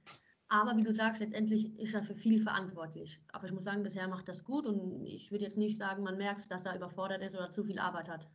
Aber 0.53 0.77
wie 0.77 0.83
du 0.83 0.93
sagst, 0.93 1.19
letztendlich 1.19 1.75
ist 1.79 1.95
er 1.95 2.03
für 2.03 2.13
viel 2.13 2.39
verantwortlich. 2.39 3.17
Aber 3.31 3.47
ich 3.47 3.51
muss 3.51 3.63
sagen, 3.63 3.81
bisher 3.81 4.07
macht 4.07 4.29
das 4.29 4.43
gut 4.43 4.67
und 4.67 5.03
ich 5.03 5.31
würde 5.31 5.45
jetzt 5.45 5.57
nicht 5.57 5.79
sagen, 5.79 6.03
man 6.03 6.15
merkt, 6.15 6.51
dass 6.51 6.67
er 6.67 6.75
überfordert 6.75 7.23
ist 7.23 7.33
oder 7.33 7.49
zu 7.49 7.63
viel 7.63 7.79
Arbeit 7.79 8.07
hat. 8.07 8.27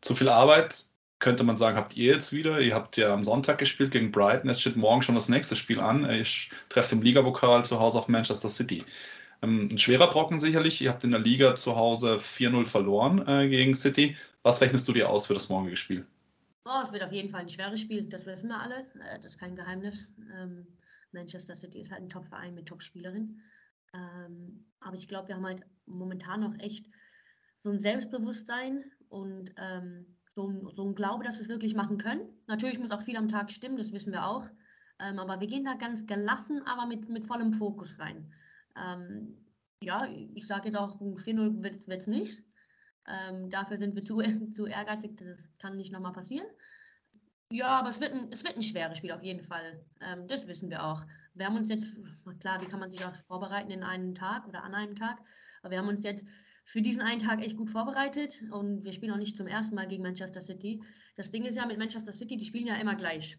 Zu 0.00 0.14
viel 0.14 0.28
Arbeit 0.28 0.84
könnte 1.18 1.42
man 1.42 1.56
sagen, 1.56 1.76
habt 1.76 1.96
ihr 1.96 2.14
jetzt 2.14 2.32
wieder. 2.32 2.60
Ihr 2.60 2.76
habt 2.76 2.96
ja 2.96 3.12
am 3.12 3.24
Sonntag 3.24 3.58
gespielt 3.58 3.90
gegen 3.90 4.12
Brighton. 4.12 4.48
Es 4.48 4.60
steht 4.60 4.76
morgen 4.76 5.02
schon 5.02 5.16
das 5.16 5.28
nächste 5.28 5.56
Spiel 5.56 5.80
an. 5.80 6.08
Ich 6.08 6.48
treffe 6.68 6.94
im 6.94 7.02
Ligapokal 7.02 7.64
zu 7.64 7.80
Hause 7.80 7.98
auf 7.98 8.06
Manchester 8.06 8.50
City. 8.50 8.84
Ähm, 9.42 9.68
ein 9.72 9.78
schwerer 9.78 10.12
Brocken 10.12 10.38
sicherlich. 10.38 10.80
Ihr 10.80 10.90
habt 10.90 11.02
in 11.02 11.10
der 11.10 11.18
Liga 11.18 11.56
zu 11.56 11.74
Hause 11.74 12.18
4-0 12.18 12.66
verloren 12.66 13.26
äh, 13.26 13.48
gegen 13.48 13.74
City. 13.74 14.16
Was 14.44 14.60
rechnest 14.60 14.86
du 14.86 14.92
dir 14.92 15.10
aus 15.10 15.26
für 15.26 15.34
das 15.34 15.48
morgige 15.48 15.76
Spiel? 15.76 16.06
Oh, 16.64 16.82
es 16.84 16.92
wird 16.92 17.02
auf 17.02 17.12
jeden 17.12 17.30
Fall 17.30 17.40
ein 17.40 17.48
schweres 17.48 17.80
Spiel. 17.80 18.04
Das 18.04 18.26
wissen 18.26 18.46
wir 18.46 18.60
alle. 18.60 18.82
Äh, 19.00 19.16
das 19.16 19.32
ist 19.32 19.40
kein 19.40 19.56
Geheimnis. 19.56 20.06
Ähm, 20.40 20.64
Manchester 21.12 21.56
City 21.56 21.80
ist 21.80 21.90
halt 21.90 22.02
ein 22.02 22.10
Top-Verein 22.10 22.54
mit 22.54 22.66
Top-Spielerin. 22.66 23.40
Ähm, 23.94 24.66
aber 24.80 24.96
ich 24.96 25.08
glaube, 25.08 25.28
wir 25.28 25.36
haben 25.36 25.46
halt 25.46 25.62
momentan 25.86 26.40
noch 26.40 26.58
echt 26.58 26.86
so 27.60 27.70
ein 27.70 27.80
Selbstbewusstsein 27.80 28.84
und 29.08 29.52
ähm, 29.56 30.16
so, 30.34 30.48
ein, 30.48 30.68
so 30.74 30.86
ein 30.86 30.94
Glaube, 30.94 31.24
dass 31.24 31.36
wir 31.36 31.42
es 31.42 31.48
wirklich 31.48 31.74
machen 31.74 31.98
können. 31.98 32.28
Natürlich 32.46 32.78
muss 32.78 32.90
auch 32.90 33.02
viel 33.02 33.16
am 33.16 33.28
Tag 33.28 33.50
stimmen, 33.50 33.76
das 33.76 33.92
wissen 33.92 34.12
wir 34.12 34.26
auch. 34.26 34.48
Ähm, 35.00 35.18
aber 35.18 35.40
wir 35.40 35.48
gehen 35.48 35.64
da 35.64 35.74
ganz 35.74 36.06
gelassen, 36.06 36.62
aber 36.64 36.86
mit, 36.86 37.08
mit 37.08 37.26
vollem 37.26 37.54
Fokus 37.54 37.98
rein. 37.98 38.32
Ähm, 38.76 39.36
ja, 39.80 40.06
ich 40.34 40.46
sage 40.46 40.68
jetzt 40.68 40.76
auch, 40.76 41.00
4-0 41.00 41.62
wird 41.62 41.88
es 41.88 42.06
nicht. 42.06 42.42
Ähm, 43.06 43.48
dafür 43.48 43.78
sind 43.78 43.94
wir 43.94 44.02
zu, 44.02 44.20
zu 44.54 44.66
ehrgeizig, 44.66 45.16
das 45.16 45.38
kann 45.58 45.76
nicht 45.76 45.92
nochmal 45.92 46.12
passieren. 46.12 46.46
Ja, 47.50 47.78
aber 47.78 47.88
es 47.90 48.00
wird, 48.00 48.12
ein, 48.12 48.30
es 48.30 48.44
wird 48.44 48.56
ein 48.56 48.62
schweres 48.62 48.98
Spiel 48.98 49.12
auf 49.12 49.22
jeden 49.22 49.42
Fall. 49.42 49.82
Ähm, 50.02 50.28
das 50.28 50.46
wissen 50.46 50.68
wir 50.68 50.84
auch. 50.84 51.06
Wir 51.34 51.46
haben 51.46 51.56
uns 51.56 51.68
jetzt, 51.68 51.96
klar, 52.40 52.60
wie 52.60 52.66
kann 52.66 52.80
man 52.80 52.90
sich 52.90 53.04
auch 53.04 53.14
vorbereiten 53.26 53.70
in 53.70 53.82
einem 53.82 54.14
Tag 54.14 54.46
oder 54.46 54.64
an 54.64 54.74
einem 54.74 54.96
Tag, 54.96 55.18
aber 55.62 55.70
wir 55.70 55.78
haben 55.78 55.88
uns 55.88 56.02
jetzt 56.02 56.24
für 56.66 56.82
diesen 56.82 57.00
einen 57.00 57.22
Tag 57.22 57.40
echt 57.40 57.56
gut 57.56 57.70
vorbereitet 57.70 58.42
und 58.50 58.84
wir 58.84 58.92
spielen 58.92 59.12
auch 59.12 59.18
nicht 59.18 59.36
zum 59.36 59.46
ersten 59.46 59.74
Mal 59.74 59.88
gegen 59.88 60.02
Manchester 60.02 60.42
City. 60.42 60.82
Das 61.16 61.30
Ding 61.30 61.46
ist 61.46 61.54
ja 61.54 61.64
mit 61.64 61.78
Manchester 61.78 62.12
City, 62.12 62.36
die 62.36 62.44
spielen 62.44 62.66
ja 62.66 62.76
immer 62.76 62.94
gleich. 62.94 63.38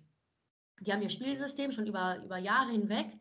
Die 0.80 0.92
haben 0.92 1.04
ihr 1.04 1.12
Spielsystem 1.12 1.72
schon 1.72 1.86
über, 1.86 2.24
über 2.24 2.38
Jahre 2.39 2.72
hinweg 2.72 3.20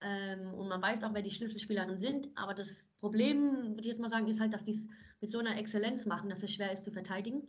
ähm, 0.00 0.54
und 0.54 0.68
man 0.68 0.80
weiß 0.80 1.02
auch, 1.02 1.14
wer 1.14 1.22
die 1.22 1.32
Schlüsselspielerinnen 1.32 1.98
sind. 1.98 2.28
Aber 2.36 2.54
das 2.54 2.88
Problem, 3.00 3.70
würde 3.70 3.80
ich 3.80 3.86
jetzt 3.86 4.00
mal 4.00 4.10
sagen, 4.10 4.28
ist 4.28 4.38
halt, 4.38 4.54
dass 4.54 4.64
die 4.64 4.72
es 4.72 4.86
mit 5.20 5.32
so 5.32 5.38
einer 5.38 5.58
Exzellenz 5.58 6.06
machen, 6.06 6.30
dass 6.30 6.44
es 6.44 6.54
schwer 6.54 6.70
ist 6.70 6.84
zu 6.84 6.92
verteidigen. 6.92 7.48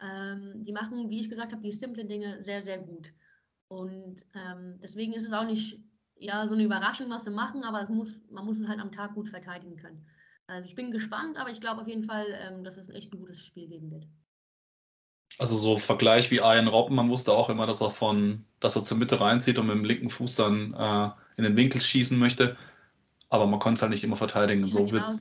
Ähm, 0.00 0.64
die 0.64 0.72
machen, 0.72 1.08
wie 1.08 1.20
ich 1.20 1.30
gesagt 1.30 1.52
habe, 1.52 1.62
die 1.62 1.72
simplen 1.72 2.08
Dinge 2.08 2.42
sehr, 2.44 2.62
sehr 2.62 2.78
gut. 2.78 3.12
Und 3.68 4.24
ähm, 4.34 4.78
deswegen 4.82 5.12
ist 5.12 5.26
es 5.26 5.32
auch 5.32 5.46
nicht 5.46 5.80
ja, 6.16 6.46
so 6.46 6.54
eine 6.54 6.64
Überraschung, 6.64 7.10
was 7.10 7.24
sie 7.24 7.30
machen, 7.30 7.64
aber 7.64 7.88
muss, 7.88 8.20
man 8.30 8.44
muss 8.44 8.58
es 8.58 8.68
halt 8.68 8.80
am 8.80 8.92
Tag 8.92 9.14
gut 9.14 9.28
verteidigen 9.28 9.76
können. 9.76 10.06
Also 10.46 10.68
ich 10.68 10.74
bin 10.74 10.90
gespannt, 10.90 11.38
aber 11.38 11.50
ich 11.50 11.60
glaube 11.60 11.82
auf 11.82 11.88
jeden 11.88 12.04
Fall, 12.04 12.26
ähm, 12.40 12.64
dass 12.64 12.76
es 12.76 12.88
echt 12.90 13.12
ein 13.12 13.18
gutes 13.18 13.44
Spiel 13.44 13.68
geben 13.68 13.90
wird. 13.90 14.06
Also 15.38 15.56
so 15.56 15.78
Vergleich 15.78 16.30
wie 16.30 16.36
Ian 16.36 16.68
Robben, 16.68 16.94
man 16.94 17.10
wusste 17.10 17.32
auch 17.32 17.50
immer, 17.50 17.66
dass 17.66 17.80
er 17.80 17.90
von, 17.90 18.44
dass 18.60 18.76
er 18.76 18.84
zur 18.84 18.98
Mitte 18.98 19.20
reinzieht 19.20 19.58
und 19.58 19.66
mit 19.66 19.76
dem 19.76 19.84
linken 19.84 20.10
Fuß 20.10 20.36
dann 20.36 20.74
äh, 20.74 21.10
in 21.36 21.44
den 21.44 21.56
Winkel 21.56 21.80
schießen 21.80 22.18
möchte. 22.18 22.56
Aber 23.30 23.46
man 23.46 23.58
konnte 23.58 23.78
es 23.78 23.82
halt 23.82 23.90
nicht 23.90 24.04
immer 24.04 24.16
verteidigen. 24.16 24.62
Ja, 24.62 24.68
so 24.68 24.86
genau, 24.86 25.12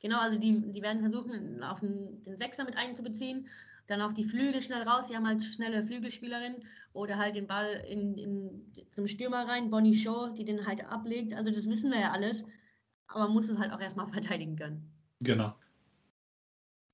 genau, 0.00 0.18
also 0.18 0.38
die, 0.38 0.72
die 0.72 0.82
werden 0.82 1.00
versuchen, 1.00 1.62
auf 1.62 1.78
den, 1.78 2.22
den 2.24 2.38
Sechser 2.38 2.64
mit 2.64 2.76
einzubeziehen, 2.76 3.46
dann 3.86 4.00
auf 4.00 4.14
die 4.14 4.24
Flügel 4.24 4.62
schnell 4.62 4.82
raus. 4.82 5.06
Die 5.08 5.16
haben 5.16 5.26
halt 5.26 5.42
schnelle 5.42 5.82
Flügelspielerinnen 5.82 6.62
oder 6.92 7.18
halt 7.18 7.34
den 7.34 7.46
Ball 7.46 7.84
in, 7.88 8.16
in 8.16 8.72
zum 8.94 9.06
Stürmer 9.06 9.48
rein, 9.48 9.70
Bonnie 9.70 9.96
Shaw, 9.96 10.30
die 10.36 10.44
den 10.44 10.66
halt 10.66 10.84
ablegt. 10.84 11.34
Also 11.34 11.50
das 11.50 11.68
wissen 11.68 11.90
wir 11.90 12.00
ja 12.00 12.12
alles 12.12 12.44
aber 13.14 13.24
man 13.24 13.32
muss 13.32 13.48
es 13.48 13.58
halt 13.58 13.72
auch 13.72 13.80
erstmal 13.80 14.06
verteidigen 14.10 14.56
können. 14.56 14.90
Genau. 15.20 15.54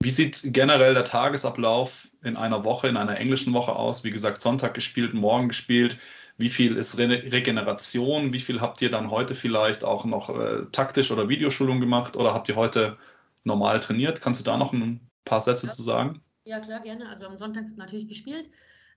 Wie 0.00 0.11
sieht 0.11 0.40
generell 0.45 0.95
der 0.95 1.04
Tagesablauf 1.04 2.09
in 2.23 2.37
einer 2.37 2.62
Woche, 2.62 2.88
in 2.88 2.97
einer 2.97 3.18
englischen 3.18 3.52
Woche 3.52 3.75
aus? 3.75 4.04
Wie 4.04 4.12
gesagt, 4.12 4.40
Sonntag 4.40 4.75
gespielt, 4.75 5.12
morgen 5.12 5.49
gespielt. 5.49 5.99
Wie 6.37 6.50
viel 6.50 6.76
ist 6.76 6.99
Re 6.99 7.09
Regeneration? 7.09 8.33
Wie 8.33 8.38
viel 8.38 8.61
habt 8.61 8.80
ihr 8.80 8.92
dann 8.92 9.11
heute 9.11 9.35
vielleicht 9.35 9.83
auch 9.83 10.04
noch 10.04 10.30
äh, 10.30 10.66
taktisch 10.71 11.11
oder 11.11 11.28
Videoschulung 11.28 11.80
gemacht? 11.80 12.16
Oder 12.16 12.33
habt 12.33 12.49
ihr 12.49 12.54
heute 12.54 12.97
normal 13.42 13.80
trainiert? 13.80 14.21
Kannst 14.21 14.40
du 14.40 14.45
da 14.45 14.57
noch 14.57 14.73
ein 14.73 15.00
paar 15.25 15.40
Sätze 15.40 15.66
ja. 15.66 15.73
zu 15.73 15.83
sagen? 15.83 16.21
Ja, 16.49 16.61
klar, 16.61 16.81
gerne. 16.81 17.11
Also 17.11 17.26
am 17.26 17.37
Sonntag 17.37 17.76
natürlich 17.76 18.09
gespielt. 18.09 18.49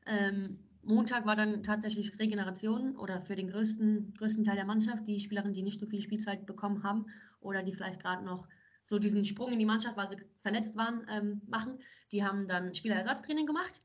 Ähm, 0.05 0.57
Montag 0.83 1.25
war 1.25 1.35
dann 1.35 1.63
tatsächlich 1.63 2.17
Regeneration 2.17 2.95
oder 2.95 3.19
für 3.23 3.35
den 3.35 3.49
größten, 3.49 4.13
größten 4.17 4.45
Teil 4.45 4.55
der 4.55 4.63
Mannschaft, 4.63 5.05
die 5.05 5.19
Spielerinnen, 5.19 5.53
die 5.53 5.61
nicht 5.61 5.81
so 5.81 5.85
viel 5.85 5.99
Spielzeit 5.99 6.45
bekommen 6.45 6.83
haben 6.83 7.07
oder 7.41 7.61
die 7.61 7.73
vielleicht 7.73 8.01
gerade 8.01 8.23
noch 8.23 8.47
so 8.85 8.99
diesen 8.99 9.25
Sprung 9.25 9.51
in 9.51 9.59
die 9.59 9.65
Mannschaft, 9.65 9.97
weil 9.97 10.09
sie 10.09 10.25
verletzt 10.41 10.77
waren, 10.77 11.05
ähm, 11.09 11.41
machen. 11.49 11.79
Die 12.13 12.23
haben 12.23 12.47
dann 12.47 12.73
Spielerersatztraining 12.73 13.45
gemacht. 13.45 13.81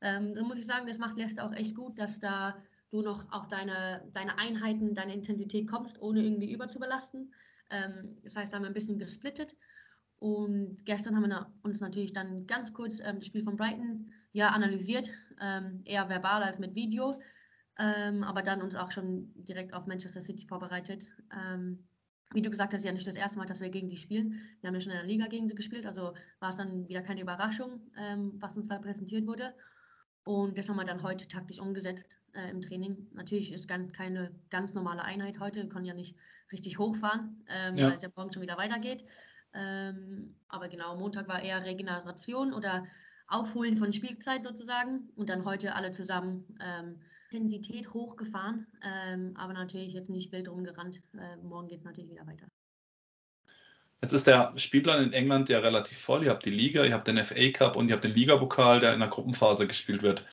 Ähm, 0.00 0.34
da 0.34 0.42
muss 0.42 0.58
ich 0.58 0.64
sagen, 0.66 0.86
das 0.86 0.96
macht 0.96 1.18
Leicester 1.18 1.44
auch 1.44 1.52
echt 1.52 1.74
gut, 1.74 1.98
dass 1.98 2.20
da 2.20 2.56
du 2.88 3.02
noch 3.02 3.30
auf 3.32 3.48
deine, 3.48 4.02
deine 4.14 4.38
Einheiten, 4.38 4.94
deine 4.94 5.12
Intensität 5.12 5.68
kommst, 5.68 6.00
ohne 6.00 6.22
irgendwie 6.22 6.50
überzubelasten. 6.50 7.34
Ähm, 7.68 8.16
das 8.24 8.34
heißt, 8.34 8.50
da 8.50 8.56
haben 8.56 8.62
wir 8.62 8.70
ein 8.70 8.74
bisschen 8.74 8.98
gesplittet. 8.98 9.58
Und 10.20 10.84
gestern 10.84 11.16
haben 11.16 11.28
wir 11.28 11.50
uns 11.62 11.80
natürlich 11.80 12.12
dann 12.12 12.46
ganz 12.46 12.74
kurz 12.74 13.00
ähm, 13.00 13.16
das 13.16 13.26
Spiel 13.26 13.42
von 13.42 13.56
Brighton 13.56 14.12
ja, 14.32 14.50
analysiert, 14.50 15.10
ähm, 15.40 15.80
eher 15.86 16.08
verbal 16.10 16.42
als 16.42 16.58
mit 16.58 16.74
Video, 16.74 17.18
ähm, 17.78 18.22
aber 18.22 18.42
dann 18.42 18.60
uns 18.60 18.74
auch 18.74 18.90
schon 18.90 19.32
direkt 19.34 19.72
auf 19.72 19.86
Manchester 19.86 20.20
City 20.20 20.46
vorbereitet. 20.46 21.08
Ähm, 21.34 21.86
wie 22.32 22.42
du 22.42 22.50
gesagt 22.50 22.74
hast, 22.74 22.84
ja 22.84 22.92
nicht 22.92 23.06
das 23.06 23.16
erste 23.16 23.38
Mal, 23.38 23.46
dass 23.46 23.60
wir 23.60 23.70
gegen 23.70 23.88
die 23.88 23.96
spielen. 23.96 24.34
Wir 24.60 24.68
haben 24.68 24.74
ja 24.74 24.80
schon 24.82 24.92
in 24.92 24.98
der 24.98 25.06
Liga 25.06 25.26
gegen 25.26 25.48
sie 25.48 25.54
gespielt, 25.54 25.86
also 25.86 26.12
war 26.38 26.50
es 26.50 26.56
dann 26.56 26.86
wieder 26.86 27.02
keine 27.02 27.22
Überraschung, 27.22 27.80
ähm, 27.96 28.34
was 28.40 28.54
uns 28.56 28.68
da 28.68 28.78
präsentiert 28.78 29.26
wurde. 29.26 29.54
Und 30.24 30.58
das 30.58 30.68
haben 30.68 30.76
wir 30.76 30.84
dann 30.84 31.02
heute 31.02 31.28
taktisch 31.28 31.58
umgesetzt 31.58 32.18
äh, 32.34 32.50
im 32.50 32.60
Training. 32.60 33.08
Natürlich 33.14 33.52
ist 33.52 33.66
ganz, 33.66 33.92
keine 33.92 34.32
ganz 34.50 34.74
normale 34.74 35.02
Einheit 35.02 35.40
heute. 35.40 35.62
Wir 35.62 35.68
können 35.70 35.86
ja 35.86 35.94
nicht 35.94 36.14
richtig 36.52 36.78
hochfahren, 36.78 37.42
ähm, 37.48 37.78
ja. 37.78 37.88
weil 37.88 37.96
es 37.96 38.02
ja 38.02 38.10
morgen 38.14 38.32
schon 38.32 38.42
wieder 38.42 38.58
weitergeht. 38.58 39.02
Ähm, 39.54 40.36
aber 40.48 40.68
genau, 40.68 40.96
Montag 40.96 41.28
war 41.28 41.42
eher 41.42 41.64
Regeneration 41.64 42.52
oder 42.52 42.84
Aufholen 43.26 43.76
von 43.76 43.92
Spielzeit 43.92 44.42
sozusagen 44.42 45.08
und 45.16 45.28
dann 45.28 45.44
heute 45.44 45.74
alle 45.74 45.92
zusammen 45.92 46.44
ähm, 46.60 47.00
Intensität 47.30 47.92
hochgefahren, 47.94 48.66
ähm, 48.82 49.34
aber 49.36 49.52
natürlich 49.52 49.92
jetzt 49.92 50.10
nicht 50.10 50.32
wild 50.32 50.48
rumgerannt. 50.48 51.00
Äh, 51.14 51.36
morgen 51.36 51.68
geht 51.68 51.78
es 51.78 51.84
natürlich 51.84 52.10
wieder 52.10 52.26
weiter. 52.26 52.46
Jetzt 54.02 54.12
ist 54.12 54.26
der 54.26 54.52
Spielplan 54.56 55.04
in 55.04 55.12
England 55.12 55.48
ja 55.48 55.58
relativ 55.58 55.98
voll. 55.98 56.24
Ihr 56.24 56.30
habt 56.30 56.44
die 56.44 56.50
Liga, 56.50 56.84
ihr 56.84 56.94
habt 56.94 57.06
den 57.06 57.22
FA 57.22 57.50
Cup 57.52 57.76
und 57.76 57.88
ihr 57.88 57.94
habt 57.94 58.04
den 58.04 58.14
Ligapokal, 58.14 58.80
der 58.80 58.94
in 58.94 59.00
der 59.00 59.10
Gruppenphase 59.10 59.66
gespielt 59.68 60.02
wird. 60.02 60.24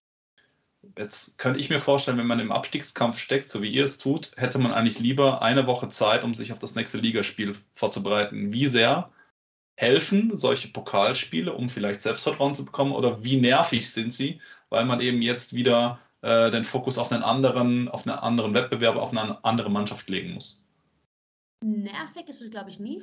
Jetzt 0.98 1.38
könnte 1.38 1.60
ich 1.60 1.70
mir 1.70 1.80
vorstellen, 1.80 2.18
wenn 2.18 2.28
man 2.28 2.40
im 2.40 2.52
Abstiegskampf 2.52 3.20
steckt, 3.20 3.50
so 3.50 3.62
wie 3.62 3.72
ihr 3.72 3.84
es 3.84 3.98
tut, 3.98 4.32
hätte 4.38 4.60
man 4.60 4.72
eigentlich 4.72 5.00
lieber 5.00 5.42
eine 5.42 5.68
Woche 5.68 5.90
Zeit, 5.90 6.24
um 6.24 6.34
sich 6.34 6.52
auf 6.54 6.60
das 6.60 6.76
nächste 6.76 7.00
Ligaspiel 7.00 7.56
vorzubereiten. 7.76 8.54
Wie 8.54 8.68
sehr 8.68 9.12
helfen 9.76 10.38
solche 10.38 10.70
Pokalspiele, 10.70 11.54
um 11.54 11.70
vielleicht 11.70 12.02
Selbstvertrauen 12.02 12.56
zu 12.56 12.66
bekommen? 12.66 12.92
Oder 12.92 13.24
wie 13.24 13.38
nervig 13.38 13.90
sind 13.90 14.14
sie, 14.14 14.42
weil 14.70 14.86
man 14.86 15.02
eben 15.02 15.22
jetzt 15.22 15.54
wieder 15.54 16.00
äh, 16.22 16.52
den 16.52 16.66
Fokus 16.66 16.98
auf 16.98 17.12
einen 17.12 17.24
anderen, 17.24 17.88
auf 17.88 18.08
einen 18.08 18.18
anderen 18.18 18.54
Wettbewerb, 18.54 18.96
auf 18.96 19.12
eine 19.12 19.44
andere 19.46 19.70
Mannschaft 19.70 20.10
legen 20.10 20.34
muss? 20.34 20.66
Nervig 21.64 22.28
ist 22.28 22.42
es, 22.42 22.52
glaube 22.52 22.70
ich, 22.70 22.80
nie, 22.80 23.02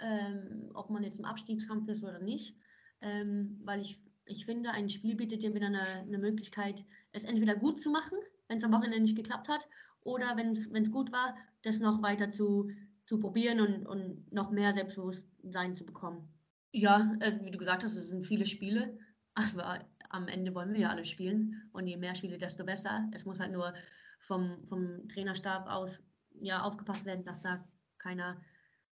ähm, 0.00 0.70
ob 0.74 0.90
man 0.90 1.02
jetzt 1.02 1.18
im 1.18 1.24
Abstiegskampf 1.24 1.88
ist 1.88 2.04
oder 2.04 2.18
nicht, 2.20 2.56
ähm, 3.00 3.60
weil 3.64 3.80
ich, 3.80 4.00
ich 4.28 4.46
finde, 4.46 4.70
ein 4.70 4.90
Spiel 4.90 5.16
bietet 5.16 5.42
dir 5.42 5.54
wieder 5.54 5.66
eine, 5.66 5.80
eine 5.80 6.18
Möglichkeit, 6.18 6.84
es 7.12 7.24
entweder 7.24 7.54
gut 7.56 7.80
zu 7.80 7.90
machen, 7.90 8.18
wenn 8.48 8.58
es 8.58 8.64
am 8.64 8.72
Wochenende 8.72 9.00
nicht 9.00 9.16
geklappt 9.16 9.48
hat, 9.48 9.66
oder 10.02 10.36
wenn 10.36 10.52
es 10.52 10.90
gut 10.90 11.12
war, 11.12 11.36
das 11.62 11.80
noch 11.80 12.02
weiter 12.02 12.30
zu, 12.30 12.70
zu 13.06 13.18
probieren 13.18 13.60
und, 13.60 13.86
und 13.86 14.32
noch 14.32 14.50
mehr 14.50 14.72
Selbstbewusstsein 14.72 15.76
zu 15.76 15.84
bekommen. 15.84 16.28
Ja, 16.72 17.14
äh, 17.20 17.38
wie 17.42 17.50
du 17.50 17.58
gesagt 17.58 17.82
hast, 17.82 17.96
es 17.96 18.08
sind 18.08 18.24
viele 18.24 18.46
Spiele, 18.46 18.98
aber 19.34 19.84
am 20.10 20.28
Ende 20.28 20.54
wollen 20.54 20.72
wir 20.72 20.80
ja 20.80 20.90
alle 20.90 21.04
spielen 21.04 21.68
und 21.72 21.86
je 21.86 21.96
mehr 21.96 22.14
Spiele, 22.14 22.38
desto 22.38 22.64
besser. 22.64 23.08
Es 23.12 23.24
muss 23.24 23.40
halt 23.40 23.52
nur 23.52 23.74
vom, 24.20 24.64
vom 24.68 25.08
Trainerstab 25.08 25.66
aus 25.66 26.02
ja, 26.40 26.62
aufgepasst 26.62 27.04
werden, 27.04 27.24
dass 27.24 27.42
da 27.42 27.66
keiner 27.98 28.40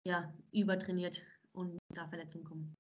ja, 0.05 0.33
übertrainiert 0.53 1.21
und 1.53 1.79
da 1.95 2.07
Verletzungen 2.09 2.45
kommen. 2.45 2.77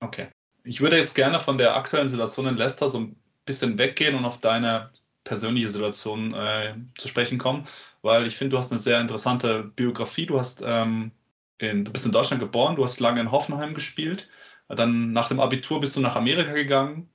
Okay. 0.00 0.28
Ich 0.64 0.80
würde 0.80 0.96
jetzt 0.96 1.14
gerne 1.14 1.40
von 1.40 1.58
der 1.58 1.76
aktuellen 1.76 2.08
Situation 2.08 2.46
in 2.46 2.56
Leicester 2.56 2.88
so 2.88 2.98
ein 2.98 3.16
bisschen 3.44 3.78
weggehen 3.78 4.14
und 4.14 4.24
auf 4.24 4.40
deine 4.40 4.90
persönliche 5.24 5.68
Situation 5.68 6.34
äh, 6.34 6.74
zu 6.98 7.08
sprechen 7.08 7.38
kommen, 7.38 7.66
weil 8.02 8.26
ich 8.26 8.36
finde, 8.36 8.52
du 8.52 8.58
hast 8.58 8.72
eine 8.72 8.78
sehr 8.78 9.00
interessante 9.00 9.64
Biografie. 9.64 10.26
Du 10.26 10.38
hast 10.38 10.62
ähm, 10.64 11.12
in, 11.58 11.84
du 11.84 11.92
bist 11.92 12.06
in 12.06 12.12
Deutschland 12.12 12.40
geboren, 12.40 12.76
du 12.76 12.84
hast 12.84 13.00
lange 13.00 13.20
in 13.20 13.30
Hoffenheim 13.30 13.74
gespielt, 13.74 14.28
dann 14.68 15.12
nach 15.12 15.28
dem 15.28 15.40
Abitur 15.40 15.80
bist 15.80 15.96
du 15.96 16.00
nach 16.00 16.16
Amerika 16.16 16.52
gegangen, 16.52 17.08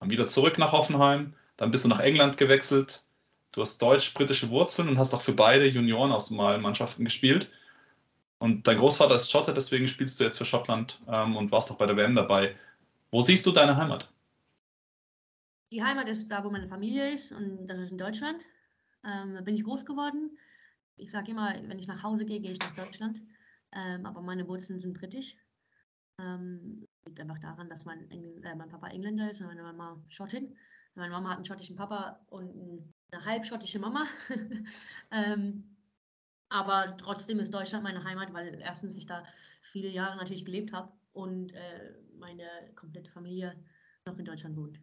dann 0.00 0.10
wieder 0.10 0.26
zurück 0.26 0.58
nach 0.58 0.72
Hoffenheim, 0.72 1.34
dann 1.56 1.70
bist 1.70 1.84
du 1.84 1.88
nach 1.88 2.00
England 2.00 2.36
gewechselt. 2.36 3.04
Du 3.52 3.60
hast 3.60 3.80
deutsch-britische 3.80 4.50
Wurzeln 4.50 4.88
und 4.88 4.98
hast 4.98 5.14
auch 5.14 5.22
für 5.22 5.32
beide 5.32 5.66
Junioren 5.66 6.12
aus 6.12 6.30
Mannschaften 6.30 7.04
gespielt. 7.04 7.50
Und 8.38 8.66
dein 8.66 8.78
Großvater 8.78 9.14
ist 9.14 9.30
Schotte, 9.30 9.54
deswegen 9.54 9.86
spielst 9.86 10.18
du 10.18 10.24
jetzt 10.24 10.38
für 10.38 10.44
Schottland 10.44 11.00
ähm, 11.08 11.36
und 11.36 11.52
warst 11.52 11.70
auch 11.70 11.78
bei 11.78 11.86
der 11.86 11.96
WM 11.96 12.16
dabei. 12.16 12.56
Wo 13.14 13.20
siehst 13.20 13.46
du 13.46 13.52
deine 13.52 13.76
Heimat? 13.76 14.12
Die 15.70 15.84
Heimat 15.84 16.08
ist 16.08 16.26
da, 16.32 16.42
wo 16.42 16.50
meine 16.50 16.66
Familie 16.66 17.14
ist 17.14 17.30
und 17.30 17.68
das 17.68 17.78
ist 17.78 17.92
in 17.92 17.96
Deutschland. 17.96 18.42
Ähm, 19.04 19.34
da 19.34 19.40
bin 19.40 19.54
ich 19.54 19.62
groß 19.62 19.86
geworden. 19.86 20.36
Ich 20.96 21.12
sage 21.12 21.30
immer, 21.30 21.54
wenn 21.68 21.78
ich 21.78 21.86
nach 21.86 22.02
Hause 22.02 22.24
gehe, 22.24 22.40
gehe 22.40 22.50
ich 22.50 22.58
nach 22.58 22.74
Deutschland. 22.74 23.22
Ähm, 23.70 24.04
aber 24.04 24.20
meine 24.20 24.48
Wurzeln 24.48 24.80
sind 24.80 24.94
britisch. 24.94 25.36
Ähm, 26.20 26.88
liegt 27.06 27.20
einfach 27.20 27.38
daran, 27.38 27.68
dass 27.68 27.84
mein, 27.84 28.10
Engl 28.10 28.44
äh, 28.44 28.56
mein 28.56 28.68
Papa 28.68 28.88
Engländer 28.88 29.30
ist 29.30 29.40
und 29.40 29.46
meine 29.46 29.62
Mama 29.62 30.02
Schottin. 30.08 30.56
Meine 30.96 31.12
Mama 31.12 31.28
hat 31.30 31.36
einen 31.36 31.44
schottischen 31.44 31.76
Papa 31.76 32.18
und 32.30 32.92
eine 33.12 33.24
halbschottische 33.24 33.78
Mama. 33.78 34.06
ähm, 35.12 35.76
aber 36.48 36.96
trotzdem 36.96 37.38
ist 37.38 37.54
Deutschland 37.54 37.84
meine 37.84 38.02
Heimat, 38.02 38.32
weil 38.32 38.58
erstens 38.60 38.96
ich 38.96 39.06
da 39.06 39.24
viele 39.70 39.88
Jahre 39.88 40.16
natürlich 40.16 40.44
gelebt 40.44 40.72
habe 40.72 40.92
und 41.12 41.52
äh, 41.52 41.94
meine 42.18 42.44
komplette 42.74 43.10
Familie 43.10 43.54
noch 44.06 44.18
in 44.18 44.24
Deutschland 44.24 44.56
wohnt. 44.56 44.78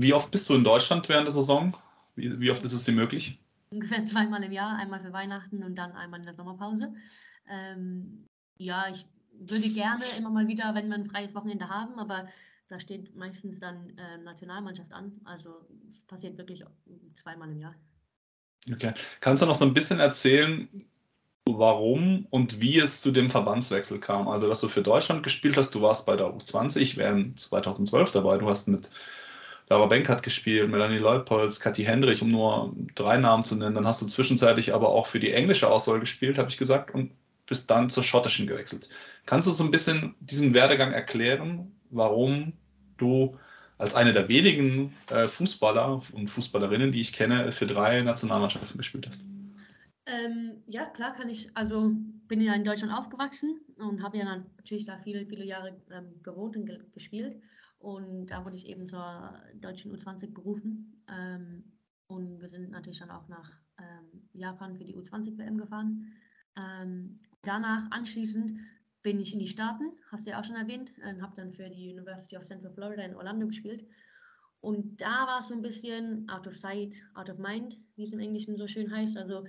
Wie 0.00 0.12
oft 0.12 0.30
bist 0.30 0.48
du 0.48 0.54
in 0.54 0.64
Deutschland 0.64 1.08
während 1.08 1.26
der 1.26 1.32
Saison? 1.32 1.76
Wie, 2.14 2.38
wie 2.40 2.50
oft 2.50 2.64
ist 2.64 2.72
es 2.72 2.84
dir 2.84 2.92
möglich? 2.92 3.38
Ungefähr 3.70 4.04
zweimal 4.06 4.42
im 4.42 4.52
Jahr, 4.52 4.76
einmal 4.76 5.00
für 5.00 5.12
Weihnachten 5.12 5.62
und 5.62 5.76
dann 5.76 5.92
einmal 5.92 6.20
in 6.20 6.26
der 6.26 6.34
Sommerpause. 6.34 6.94
Ähm, 7.48 8.26
ja, 8.58 8.88
ich 8.90 9.06
würde 9.32 9.70
gerne 9.70 10.04
immer 10.16 10.30
mal 10.30 10.48
wieder, 10.48 10.74
wenn 10.74 10.88
wir 10.88 10.96
ein 10.96 11.04
freies 11.04 11.34
Wochenende 11.34 11.68
haben, 11.68 11.98
aber 11.98 12.28
da 12.68 12.78
steht 12.78 13.14
meistens 13.16 13.58
dann 13.58 13.96
äh, 13.96 14.18
Nationalmannschaft 14.18 14.92
an. 14.92 15.20
Also 15.24 15.66
es 15.88 16.02
passiert 16.02 16.36
wirklich 16.36 16.64
zweimal 17.14 17.50
im 17.50 17.60
Jahr. 17.60 17.74
Okay. 18.70 18.92
Kannst 19.20 19.42
du 19.42 19.46
noch 19.46 19.54
so 19.54 19.64
ein 19.64 19.74
bisschen 19.74 20.00
erzählen, 20.00 20.68
warum 21.56 22.26
und 22.30 22.60
wie 22.60 22.78
es 22.78 23.00
zu 23.00 23.12
dem 23.12 23.30
Verbandswechsel 23.30 24.00
kam? 24.00 24.28
Also, 24.28 24.48
dass 24.48 24.60
du 24.60 24.68
für 24.68 24.82
Deutschland 24.82 25.22
gespielt 25.22 25.56
hast, 25.56 25.74
du 25.74 25.80
warst 25.80 26.04
bei 26.04 26.16
der 26.16 26.26
U20, 26.26 26.96
während 26.96 27.38
2012 27.38 28.10
dabei, 28.10 28.38
du 28.38 28.48
hast 28.48 28.66
mit 28.66 28.90
Lara 29.68 29.86
Benkert 29.86 30.22
gespielt, 30.22 30.70
Melanie 30.70 30.98
Leupolz, 30.98 31.60
Kathi 31.60 31.84
Hendrich, 31.84 32.22
um 32.22 32.30
nur 32.30 32.74
drei 32.94 33.18
Namen 33.18 33.44
zu 33.44 33.54
nennen. 33.54 33.74
Dann 33.74 33.86
hast 33.86 34.02
du 34.02 34.06
zwischenzeitlich 34.06 34.74
aber 34.74 34.88
auch 34.88 35.06
für 35.06 35.20
die 35.20 35.32
englische 35.32 35.70
Auswahl 35.70 36.00
gespielt, 36.00 36.38
habe 36.38 36.50
ich 36.50 36.58
gesagt, 36.58 36.92
und 36.94 37.12
bist 37.46 37.70
dann 37.70 37.88
zur 37.88 38.02
schottischen 38.02 38.46
gewechselt. 38.46 38.88
Kannst 39.26 39.46
du 39.46 39.52
so 39.52 39.64
ein 39.64 39.70
bisschen 39.70 40.14
diesen 40.20 40.54
Werdegang 40.54 40.92
erklären, 40.92 41.72
warum 41.90 42.52
du 42.96 43.38
als 43.78 43.94
eine 43.94 44.12
der 44.12 44.28
wenigen 44.28 44.94
äh, 45.10 45.28
Fußballer 45.28 46.02
und 46.12 46.28
Fußballerinnen, 46.28 46.92
die 46.92 47.00
ich 47.00 47.12
kenne, 47.12 47.52
für 47.52 47.66
drei 47.66 48.02
Nationalmannschaften 48.02 48.76
gespielt 48.76 49.06
hast? 49.06 49.20
Ähm, 50.08 50.62
ja, 50.66 50.86
klar 50.86 51.12
kann 51.12 51.28
ich. 51.28 51.54
Also 51.54 51.92
bin 52.28 52.40
ja 52.40 52.54
in 52.54 52.64
Deutschland 52.64 52.94
aufgewachsen 52.94 53.60
und 53.76 54.02
habe 54.02 54.16
ja 54.16 54.24
natürlich 54.24 54.86
da 54.86 54.98
viele, 54.98 55.26
viele 55.26 55.44
Jahre 55.44 55.80
ähm, 55.90 56.22
gewohnt 56.22 56.56
und 56.56 56.64
ge 56.64 56.78
gespielt. 56.92 57.40
Und 57.78 58.26
da 58.26 58.44
wurde 58.44 58.56
ich 58.56 58.66
eben 58.66 58.86
zur 58.86 59.34
deutschen 59.54 59.94
U20 59.94 60.32
berufen. 60.32 61.04
Ähm, 61.08 61.64
und 62.06 62.40
wir 62.40 62.48
sind 62.48 62.70
natürlich 62.70 63.00
dann 63.00 63.10
auch 63.10 63.28
nach 63.28 63.50
ähm, 63.78 64.28
Japan 64.32 64.76
für 64.76 64.84
die 64.84 64.96
U20-WM 64.96 65.58
gefahren. 65.58 66.12
Ähm, 66.56 67.20
danach 67.42 67.90
anschließend 67.90 68.52
bin 69.02 69.20
ich 69.20 69.32
in 69.32 69.38
die 69.38 69.46
Staaten, 69.46 69.92
hast 70.10 70.26
du 70.26 70.30
ja 70.30 70.40
auch 70.40 70.44
schon 70.44 70.56
erwähnt, 70.56 70.92
und 71.04 71.22
habe 71.22 71.36
dann 71.36 71.52
für 71.52 71.68
die 71.68 71.92
University 71.92 72.36
of 72.36 72.46
Central 72.46 72.72
Florida 72.72 73.02
in 73.02 73.14
Orlando 73.14 73.46
gespielt. 73.46 73.86
Und 74.60 75.00
da 75.00 75.26
war 75.26 75.40
es 75.40 75.48
so 75.48 75.54
ein 75.54 75.62
bisschen 75.62 76.28
out 76.28 76.46
of 76.46 76.56
sight, 76.56 76.94
out 77.14 77.30
of 77.30 77.38
mind, 77.38 77.78
wie 77.94 78.02
es 78.02 78.12
im 78.12 78.18
Englischen 78.18 78.56
so 78.56 78.66
schön 78.66 78.90
heißt. 78.90 79.16
Also 79.16 79.44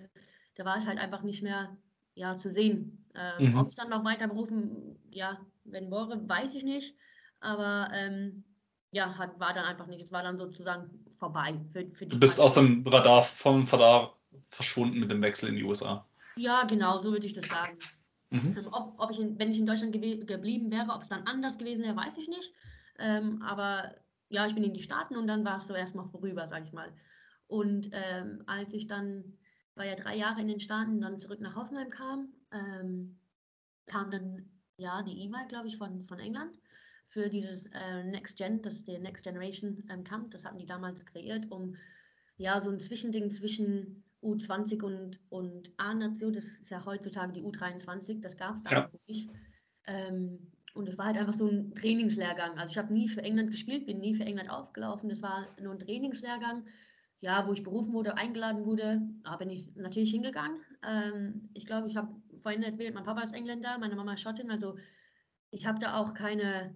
da 0.60 0.66
war 0.66 0.78
ich 0.78 0.86
halt 0.86 1.00
einfach 1.00 1.24
nicht 1.24 1.42
mehr 1.42 1.78
ja, 2.16 2.36
zu 2.36 2.52
sehen. 2.52 3.06
Ähm, 3.16 3.52
mhm. 3.52 3.58
Ob 3.58 3.70
ich 3.70 3.76
dann 3.76 3.90
noch 3.90 4.04
weiter 4.04 4.28
berufen 4.28 5.00
ja, 5.10 5.40
werden 5.64 5.90
wollte, 5.90 6.28
weiß 6.28 6.54
ich 6.54 6.64
nicht. 6.64 6.96
Aber 7.40 7.90
ähm, 7.94 8.44
ja, 8.92 9.18
hat, 9.18 9.40
war 9.40 9.54
dann 9.54 9.64
einfach 9.64 9.88
nicht. 9.88 10.04
Es 10.04 10.12
war 10.12 10.22
dann 10.22 10.38
sozusagen 10.38 10.90
vorbei. 11.18 11.58
Für, 11.72 11.90
für 11.92 12.06
du 12.06 12.20
bist 12.20 12.36
Zeit. 12.36 12.46
aus 12.46 12.56
dem 12.56 12.86
Radar, 12.86 13.24
vom 13.24 13.64
Radar 13.64 14.18
verschwunden 14.50 15.00
mit 15.00 15.10
dem 15.10 15.22
Wechsel 15.22 15.48
in 15.48 15.56
die 15.56 15.64
USA. 15.64 16.06
Ja, 16.36 16.66
genau, 16.66 17.02
so 17.02 17.14
würde 17.14 17.26
ich 17.26 17.34
das 17.34 17.48
sagen. 17.48 17.78
Mhm. 18.32 18.58
Ähm, 18.58 18.68
ob, 18.74 18.96
ob 18.98 19.12
ich 19.12 19.20
in, 19.22 19.40
wenn 19.40 19.52
ich 19.52 19.60
in 19.60 19.66
Deutschland 19.66 19.94
geblieben 19.94 20.72
wäre, 20.72 20.92
ob 20.92 21.04
es 21.04 21.08
dann 21.08 21.26
anders 21.26 21.58
gewesen 21.58 21.84
wäre, 21.84 21.96
weiß 21.96 22.18
ich 22.18 22.28
nicht. 22.28 22.52
Ähm, 22.98 23.42
aber 23.44 23.96
ja, 24.28 24.46
ich 24.46 24.56
bin 24.56 24.66
in 24.66 24.74
die 24.74 24.84
Staaten 24.84 25.16
und 25.16 25.28
dann 25.28 25.46
war 25.46 25.60
es 25.60 25.68
so 25.68 25.74
erstmal 25.74 26.06
vorüber, 26.06 26.50
sage 26.50 26.66
ich 26.66 26.74
mal. 26.74 26.92
Und 27.48 27.90
ähm, 27.94 28.44
als 28.46 28.74
ich 28.74 28.88
dann, 28.88 29.38
war 29.80 29.86
ja 29.86 29.96
drei 29.96 30.16
Jahre 30.16 30.42
in 30.42 30.48
den 30.48 30.60
Staaten, 30.60 31.02
dann 31.02 31.18
zurück 31.18 31.40
nach 31.40 31.56
Hoffenheim 31.56 31.90
kam, 31.90 32.34
ähm, 32.52 33.18
kam 33.88 34.12
dann 34.12 34.50
ja 34.78 35.02
die 35.02 35.24
E-Mail, 35.24 35.48
glaube 35.48 35.68
ich, 35.68 35.78
von, 35.78 36.06
von 36.06 36.20
England 36.20 36.60
für 37.08 37.30
dieses 37.30 37.66
äh, 37.68 38.04
Next 38.04 38.38
Gen, 38.38 38.62
das 38.62 38.76
ist 38.76 38.88
der 38.88 39.00
Next 39.00 39.24
Generation 39.24 39.84
ähm, 39.90 40.04
Camp. 40.04 40.32
Das 40.32 40.46
hatten 40.46 40.60
die 40.60 40.68
damals 40.68 41.04
kreiert, 41.06 41.50
um 41.50 41.76
ja 42.38 42.62
so 42.62 42.70
ein 42.70 42.80
Zwischending 42.80 43.32
zwischen 43.32 44.04
U20 44.22 44.84
und, 44.84 45.20
und 45.30 45.72
A-Nation, 45.78 46.34
das 46.34 46.44
ist 46.44 46.70
ja 46.70 46.86
heutzutage 46.86 47.32
die 47.32 47.42
U23, 47.42 48.22
das 48.22 48.36
gab 48.38 48.58
es 48.58 48.64
damals 48.64 48.94
ja. 48.94 49.00
nicht. 49.08 49.30
Ähm, 49.88 50.52
und 50.74 50.88
es 50.88 50.98
war 50.98 51.08
halt 51.08 51.18
einfach 51.18 51.34
so 51.34 51.48
ein 51.48 51.74
Trainingslehrgang. 51.74 52.58
Also 52.60 52.72
ich 52.74 52.78
habe 52.78 52.94
nie 52.94 53.08
für 53.08 53.24
England 53.24 53.50
gespielt, 53.50 53.88
bin 53.88 54.00
nie 54.00 54.14
für 54.14 54.26
England 54.26 54.52
aufgelaufen. 54.52 55.10
Das 55.10 55.22
war 55.22 55.48
nur 55.60 55.74
ein 55.74 55.80
Trainingslehrgang, 55.80 56.66
ja, 57.22 57.48
wo 57.48 57.54
ich 57.54 57.64
berufen 57.64 57.94
wurde, 57.94 58.18
eingeladen 58.18 58.66
wurde. 58.66 59.02
Da 59.24 59.36
bin 59.36 59.50
ich 59.50 59.76
natürlich 59.76 60.12
hingegangen. 60.12 60.62
Ähm, 60.84 61.50
ich 61.54 61.66
glaube, 61.66 61.88
ich 61.88 61.98
habe 61.98 62.16
vorhin 62.42 62.64
erzählt, 62.64 62.94
mein 62.94 63.04
Papa 63.04 63.22
ist 63.22 63.34
Engländer, 63.34 63.78
meine 63.78 63.96
Mama 63.96 64.14
ist 64.14 64.22
Schottin. 64.22 64.52
Also 64.52 64.78
ich 65.52 65.66
habe 65.66 65.80
da 65.80 65.98
auch 65.98 66.14
keine, 66.14 66.76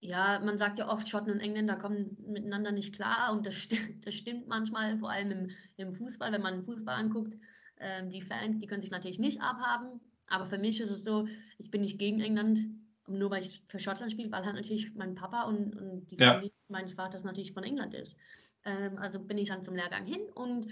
ja, 0.00 0.40
man 0.40 0.58
sagt 0.58 0.78
ja 0.78 0.88
oft, 0.88 1.08
Schotten 1.08 1.32
und 1.32 1.40
Engländer 1.40 1.76
kommen 1.76 2.16
miteinander 2.26 2.70
nicht 2.70 2.94
klar. 2.94 3.32
Und 3.32 3.44
das, 3.44 3.56
st 3.56 3.74
das 4.04 4.14
stimmt 4.14 4.46
manchmal, 4.46 4.98
vor 4.98 5.10
allem 5.10 5.30
im, 5.32 5.50
im 5.76 5.94
Fußball, 5.94 6.30
wenn 6.32 6.42
man 6.42 6.64
Fußball 6.64 6.94
anguckt. 6.94 7.36
Ähm, 7.80 8.10
die 8.10 8.22
Fans, 8.22 8.58
die 8.58 8.66
können 8.66 8.82
sich 8.82 8.92
natürlich 8.92 9.18
nicht 9.18 9.40
abhaben. 9.40 10.00
Aber 10.28 10.46
für 10.46 10.58
mich 10.58 10.80
ist 10.80 10.90
es 10.90 11.02
so, 11.02 11.26
ich 11.58 11.70
bin 11.70 11.80
nicht 11.80 11.98
gegen 11.98 12.20
England, 12.20 12.60
nur 13.08 13.30
weil 13.30 13.42
ich 13.42 13.64
für 13.66 13.80
Schottland 13.80 14.12
spiele, 14.12 14.30
weil 14.30 14.44
halt 14.44 14.54
natürlich 14.54 14.94
mein 14.94 15.16
Papa 15.16 15.42
und, 15.42 15.74
und 15.74 16.06
die 16.10 16.16
ja. 16.16 16.34
Familie 16.34 16.52
meines 16.68 16.94
Vaters 16.94 17.24
natürlich 17.24 17.52
von 17.52 17.64
England 17.64 17.94
ist. 17.94 18.16
Ähm, 18.64 18.98
also 18.98 19.18
bin 19.20 19.38
ich 19.38 19.48
dann 19.48 19.64
zum 19.64 19.74
Lehrgang 19.74 20.04
hin 20.04 20.22
und 20.34 20.68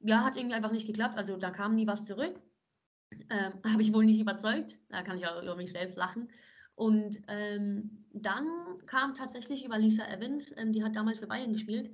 ja, 0.00 0.24
hat 0.24 0.36
irgendwie 0.36 0.54
einfach 0.54 0.72
nicht 0.72 0.86
geklappt. 0.86 1.16
Also 1.16 1.36
da 1.36 1.50
kam 1.50 1.74
nie 1.74 1.86
was 1.86 2.06
zurück. 2.06 2.40
Ähm, 3.30 3.52
Habe 3.72 3.82
ich 3.82 3.92
wohl 3.92 4.04
nicht 4.04 4.20
überzeugt. 4.20 4.78
Da 4.88 5.02
kann 5.02 5.18
ich 5.18 5.26
auch 5.26 5.42
über 5.42 5.56
mich 5.56 5.72
selbst 5.72 5.96
lachen. 5.96 6.28
Und 6.74 7.20
ähm, 7.28 8.06
dann 8.12 8.46
kam 8.86 9.14
tatsächlich 9.14 9.64
über 9.64 9.78
Lisa 9.78 10.06
Evans, 10.06 10.50
ähm, 10.56 10.72
die 10.72 10.82
hat 10.82 10.96
damals 10.96 11.18
für 11.18 11.26
Bayern 11.26 11.52
gespielt, 11.52 11.90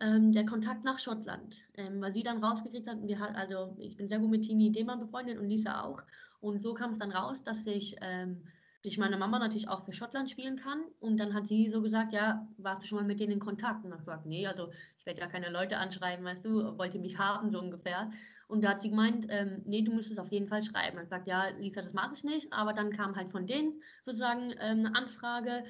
ähm, 0.00 0.32
der 0.32 0.44
Kontakt 0.44 0.84
nach 0.84 0.98
Schottland, 0.98 1.62
ähm, 1.74 2.00
weil 2.02 2.12
sie 2.12 2.22
dann 2.22 2.44
rausgekriegt 2.44 2.86
hat, 2.88 2.98
wir 3.02 3.18
hat, 3.18 3.34
also 3.34 3.74
ich 3.78 3.96
bin 3.96 4.06
sehr 4.06 4.18
gut 4.18 4.30
mit 4.30 4.42
Tini 4.42 4.70
Demann 4.70 5.00
befreundet 5.00 5.38
und 5.38 5.48
Lisa 5.48 5.82
auch. 5.82 6.02
Und 6.40 6.60
so 6.60 6.74
kam 6.74 6.92
es 6.92 6.98
dann 6.98 7.10
raus, 7.10 7.42
dass 7.42 7.66
ich 7.66 7.96
ähm, 8.02 8.44
ich 8.82 8.98
meine 8.98 9.16
Mama 9.16 9.38
natürlich 9.38 9.68
auch 9.68 9.84
für 9.84 9.92
Schottland 9.92 10.30
spielen 10.30 10.56
kann. 10.56 10.82
Und 11.00 11.18
dann 11.18 11.34
hat 11.34 11.46
sie 11.46 11.70
so 11.70 11.82
gesagt, 11.82 12.12
ja, 12.12 12.46
warst 12.58 12.82
du 12.82 12.86
schon 12.86 12.98
mal 12.98 13.04
mit 13.04 13.20
denen 13.20 13.32
in 13.32 13.40
Kontakt? 13.40 13.84
Und 13.84 13.92
ich 13.92 13.98
gesagt, 13.98 14.26
nee, 14.26 14.46
also 14.46 14.70
ich 14.96 15.04
werde 15.04 15.20
ja 15.20 15.26
keine 15.26 15.50
Leute 15.50 15.78
anschreiben, 15.78 16.24
weißt 16.24 16.44
du, 16.44 16.78
wollt 16.78 16.94
ihr 16.94 17.00
mich 17.00 17.18
haben, 17.18 17.50
so 17.50 17.58
ungefähr. 17.58 18.10
Und 18.46 18.62
da 18.62 18.70
hat 18.70 18.82
sie 18.82 18.90
gemeint, 18.90 19.26
ähm, 19.30 19.62
nee, 19.66 19.82
du 19.82 19.92
müsstest 19.92 20.20
auf 20.20 20.30
jeden 20.30 20.48
Fall 20.48 20.62
schreiben. 20.62 20.96
Und 20.96 21.04
ich 21.04 21.10
gesagt, 21.10 21.26
ja, 21.26 21.48
Lisa, 21.58 21.82
das 21.82 21.92
mache 21.92 22.14
ich 22.14 22.24
nicht. 22.24 22.52
Aber 22.52 22.72
dann 22.72 22.92
kam 22.92 23.16
halt 23.16 23.30
von 23.32 23.46
denen 23.46 23.82
sozusagen 24.04 24.52
ähm, 24.60 24.86
eine 24.86 24.94
Anfrage, 24.94 25.64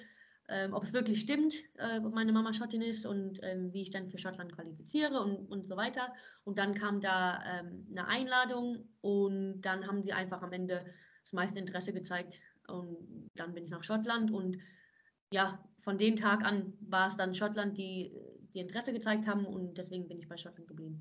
ähm, 0.50 0.72
ob 0.72 0.82
es 0.82 0.92
wirklich 0.92 1.20
stimmt, 1.20 1.54
äh, 1.76 2.00
ob 2.00 2.14
meine 2.14 2.32
Mama 2.32 2.52
Schottin 2.52 2.82
ist 2.82 3.04
und 3.04 3.38
ähm, 3.42 3.72
wie 3.72 3.82
ich 3.82 3.90
dann 3.90 4.06
für 4.06 4.18
Schottland 4.18 4.54
qualifiziere 4.54 5.20
und, 5.20 5.46
und 5.50 5.66
so 5.66 5.76
weiter. 5.76 6.12
Und 6.44 6.58
dann 6.58 6.74
kam 6.74 7.00
da 7.00 7.42
ähm, 7.44 7.86
eine 7.90 8.06
Einladung 8.06 8.88
und 9.00 9.60
dann 9.62 9.86
haben 9.86 10.02
sie 10.02 10.12
einfach 10.12 10.42
am 10.42 10.52
Ende 10.52 10.84
das 11.24 11.34
meiste 11.34 11.58
Interesse 11.58 11.92
gezeigt, 11.92 12.40
und 12.70 13.30
dann 13.34 13.54
bin 13.54 13.64
ich 13.64 13.70
nach 13.70 13.84
Schottland 13.84 14.30
und 14.30 14.58
ja, 15.32 15.58
von 15.82 15.98
dem 15.98 16.16
Tag 16.16 16.44
an 16.44 16.72
war 16.80 17.08
es 17.08 17.16
dann 17.16 17.34
Schottland, 17.34 17.76
die, 17.78 18.12
die 18.54 18.60
Interesse 18.60 18.92
gezeigt 18.92 19.26
haben 19.26 19.46
und 19.46 19.76
deswegen 19.78 20.08
bin 20.08 20.18
ich 20.18 20.28
bei 20.28 20.36
Schottland 20.36 20.68
geblieben. 20.68 21.00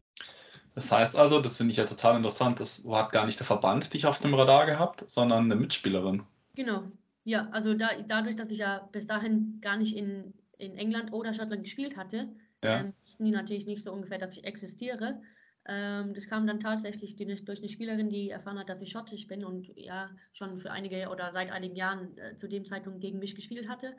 Das 0.76 0.92
heißt 0.92 1.16
also, 1.16 1.42
das 1.42 1.58
finde 1.58 1.72
ich 1.72 1.78
ja 1.78 1.86
total 1.86 2.18
interessant, 2.18 2.60
das 2.60 2.86
hat 2.88 3.12
gar 3.12 3.26
nicht 3.26 3.40
der 3.40 3.48
Verband 3.48 3.94
dich 3.94 4.06
auf 4.06 4.20
dem 4.20 4.34
Radar 4.34 4.66
gehabt, 4.66 5.10
sondern 5.10 5.46
eine 5.46 5.56
Mitspielerin. 5.56 6.24
Genau, 6.56 6.84
ja, 7.24 7.50
also 7.52 7.74
da, 7.74 7.90
dadurch, 8.08 8.36
dass 8.36 8.50
ich 8.52 8.60
ja 8.60 8.88
bis 8.92 9.08
dahin 9.08 9.60
gar 9.60 9.76
nicht 9.78 9.98
in, 9.98 10.34
in 10.58 10.78
England 10.78 11.12
oder 11.12 11.34
Schottland 11.34 11.64
gespielt 11.64 11.98
hatte, 11.98 12.30
Ja. 12.64 12.80
Ähm, 12.80 12.94
die 13.20 13.32
natürlich 13.32 13.66
nicht 13.66 13.84
so 13.84 13.92
ungefähr, 13.92 14.18
dass 14.18 14.38
ich 14.38 14.44
existiere. 14.46 15.22
Ähm, 15.68 16.14
das 16.14 16.28
kam 16.28 16.48
dann 16.48 16.60
tatsächlich 16.60 17.18
durch 17.18 17.60
eine 17.60 17.70
Spielerin, 17.70 18.10
die 18.10 18.30
erfahren 18.30 18.58
hat, 18.58 18.70
dass 18.70 18.82
ich 18.82 18.92
schottisch 18.92 19.28
bin 19.28 19.44
und 19.44 19.68
ja 19.76 20.10
schon 20.34 20.58
für 20.60 20.72
einige 20.72 21.10
oder 21.10 21.32
seit 21.34 21.52
einigen 21.52 21.76
Jahren 21.76 22.18
äh, 22.18 22.38
zu 22.38 22.48
dem 22.48 22.64
Zeitpunkt 22.64 23.02
gegen 23.02 23.20
mich 23.20 23.36
gespielt 23.36 23.68
hatte, 23.68 23.94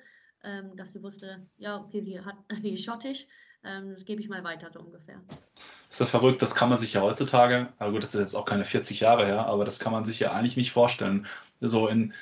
ähm, 0.45 0.75
dass 0.77 0.93
sie 0.93 1.03
wusste, 1.03 1.47
ja, 1.59 1.77
okay, 1.77 2.01
sie, 2.01 2.21
hat, 2.21 2.37
sie 2.63 2.71
ist 2.71 2.85
schottisch, 2.85 3.27
ähm, 3.65 3.95
das 3.95 4.07
gebe 4.07 4.21
ich 4.21 4.31
mal 4.31 4.45
weiter, 4.45 4.71
so 4.73 4.81
ungefähr. 4.81 5.21
Das 5.57 6.01
ist 6.01 6.01
ja 6.01 6.07
verrückt, 6.07 6.41
das 6.41 6.55
kann 6.55 6.71
man 6.71 6.79
sich 6.79 6.95
ja 6.95 7.03
heutzutage, 7.03 7.73
aber 7.79 7.93
gut, 7.93 8.03
das 8.03 8.15
ist 8.15 8.21
jetzt 8.21 8.35
auch 8.35 8.47
keine 8.47 8.65
40 8.65 9.01
Jahre 9.01 9.27
her, 9.27 9.47
aber 9.47 9.67
das 9.67 9.79
kann 9.79 9.93
man 9.93 10.07
sich 10.07 10.21
ja 10.21 10.33
eigentlich 10.33 10.57
nicht 10.57 10.73
vorstellen. 10.73 11.27
So 11.61 11.89
in, 11.89 12.15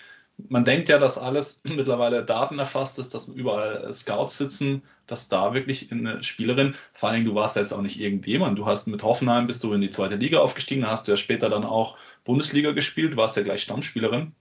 man 0.48 0.64
denkt 0.64 0.88
ja, 0.88 0.98
dass 0.98 1.18
alles 1.18 1.62
mittlerweile 1.64 2.24
Daten 2.24 2.58
erfasst 2.58 2.98
ist, 2.98 3.14
dass 3.14 3.28
überall 3.28 3.92
Scouts 3.92 4.38
sitzen, 4.38 4.82
dass 5.06 5.28
da 5.28 5.54
wirklich 5.54 5.90
eine 5.92 6.22
Spielerin, 6.22 6.74
vor 6.92 7.10
allem 7.10 7.24
du 7.24 7.34
warst 7.34 7.56
ja 7.56 7.62
jetzt 7.62 7.72
auch 7.72 7.82
nicht 7.82 8.00
irgendjemand, 8.00 8.58
du 8.58 8.66
hast 8.66 8.86
mit 8.86 9.02
Hoffenheim 9.02 9.46
bist 9.46 9.62
du 9.64 9.72
in 9.72 9.80
die 9.80 9.90
zweite 9.90 10.16
Liga 10.16 10.38
aufgestiegen, 10.38 10.82
da 10.82 10.90
hast 10.90 11.06
du 11.06 11.12
ja 11.12 11.16
später 11.16 11.48
dann 11.48 11.64
auch 11.64 11.96
Bundesliga 12.24 12.72
gespielt, 12.72 13.16
warst 13.16 13.36
ja 13.36 13.42
gleich 13.42 13.62
Stammspielerin, 13.62 14.32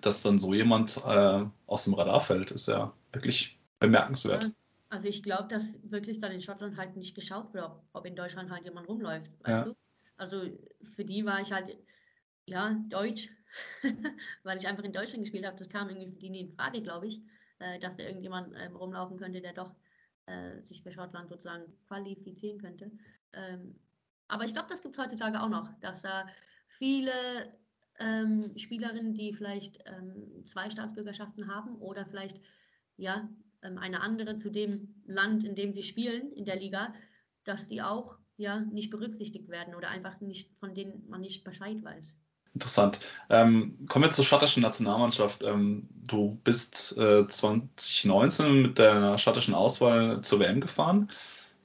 dass 0.00 0.22
dann 0.22 0.38
so 0.38 0.54
jemand 0.54 1.00
äh, 1.06 1.44
aus 1.66 1.84
dem 1.84 1.94
Radar 1.94 2.20
fällt, 2.20 2.50
ist 2.50 2.68
ja 2.68 2.92
wirklich 3.12 3.58
bemerkenswert. 3.78 4.50
Also 4.88 5.06
ich 5.08 5.22
glaube, 5.22 5.48
dass 5.48 5.78
wirklich 5.82 6.20
dann 6.20 6.32
in 6.32 6.40
Schottland 6.40 6.76
halt 6.76 6.96
nicht 6.96 7.14
geschaut 7.14 7.52
wird, 7.52 7.70
ob 7.92 8.06
in 8.06 8.16
Deutschland 8.16 8.50
halt 8.50 8.64
jemand 8.64 8.88
rumläuft, 8.88 9.30
ja. 9.46 9.66
Also 10.18 10.44
für 10.94 11.04
die 11.04 11.26
war 11.26 11.42
ich 11.42 11.52
halt, 11.52 11.76
ja, 12.46 12.74
deutsch, 12.88 13.28
weil 14.42 14.58
ich 14.58 14.66
einfach 14.66 14.84
in 14.84 14.92
Deutschland 14.92 15.24
gespielt 15.24 15.46
habe. 15.46 15.56
Das 15.56 15.68
kam 15.68 15.88
irgendwie 15.88 16.10
für 16.10 16.18
die 16.18 16.30
nie 16.30 16.40
in 16.40 16.52
Frage, 16.52 16.82
glaube 16.82 17.06
ich, 17.06 17.20
äh, 17.58 17.78
dass 17.80 17.96
da 17.96 18.04
irgendjemand 18.04 18.54
ähm, 18.58 18.76
rumlaufen 18.76 19.18
könnte, 19.18 19.40
der 19.40 19.52
doch 19.52 19.74
äh, 20.26 20.62
sich 20.62 20.82
für 20.82 20.92
Schottland 20.92 21.28
sozusagen 21.28 21.64
qualifizieren 21.86 22.58
könnte. 22.58 22.90
Ähm, 23.32 23.78
aber 24.28 24.44
ich 24.44 24.52
glaube, 24.52 24.68
das 24.68 24.82
gibt 24.82 24.96
es 24.96 25.02
heutzutage 25.02 25.40
auch 25.40 25.48
noch, 25.48 25.72
dass 25.80 26.02
da 26.02 26.26
viele 26.68 27.56
ähm, 27.98 28.52
Spielerinnen, 28.56 29.14
die 29.14 29.32
vielleicht 29.32 29.78
ähm, 29.86 30.44
zwei 30.44 30.70
Staatsbürgerschaften 30.70 31.46
haben 31.46 31.76
oder 31.76 32.06
vielleicht 32.06 32.40
ja 32.96 33.28
ähm, 33.62 33.78
eine 33.78 34.00
andere 34.00 34.36
zu 34.36 34.50
dem 34.50 35.02
Land, 35.06 35.44
in 35.44 35.54
dem 35.54 35.72
sie 35.72 35.82
spielen 35.82 36.32
in 36.32 36.44
der 36.44 36.56
Liga, 36.56 36.92
dass 37.44 37.68
die 37.68 37.82
auch 37.82 38.18
ja 38.36 38.60
nicht 38.60 38.90
berücksichtigt 38.90 39.48
werden 39.48 39.74
oder 39.74 39.88
einfach 39.88 40.20
nicht 40.20 40.52
von 40.58 40.74
denen 40.74 41.08
man 41.08 41.20
nicht 41.20 41.44
Bescheid 41.44 41.82
weiß. 41.82 42.14
Interessant. 42.56 43.00
Ähm, 43.28 43.76
kommen 43.86 44.06
wir 44.06 44.10
zur 44.10 44.24
schottischen 44.24 44.62
Nationalmannschaft. 44.62 45.44
Ähm, 45.44 45.86
du 46.06 46.40
bist 46.42 46.96
äh, 46.96 47.28
2019 47.28 48.62
mit 48.62 48.78
der 48.78 49.18
schottischen 49.18 49.52
Auswahl 49.52 50.22
zur 50.22 50.40
WM 50.40 50.62
gefahren 50.62 51.10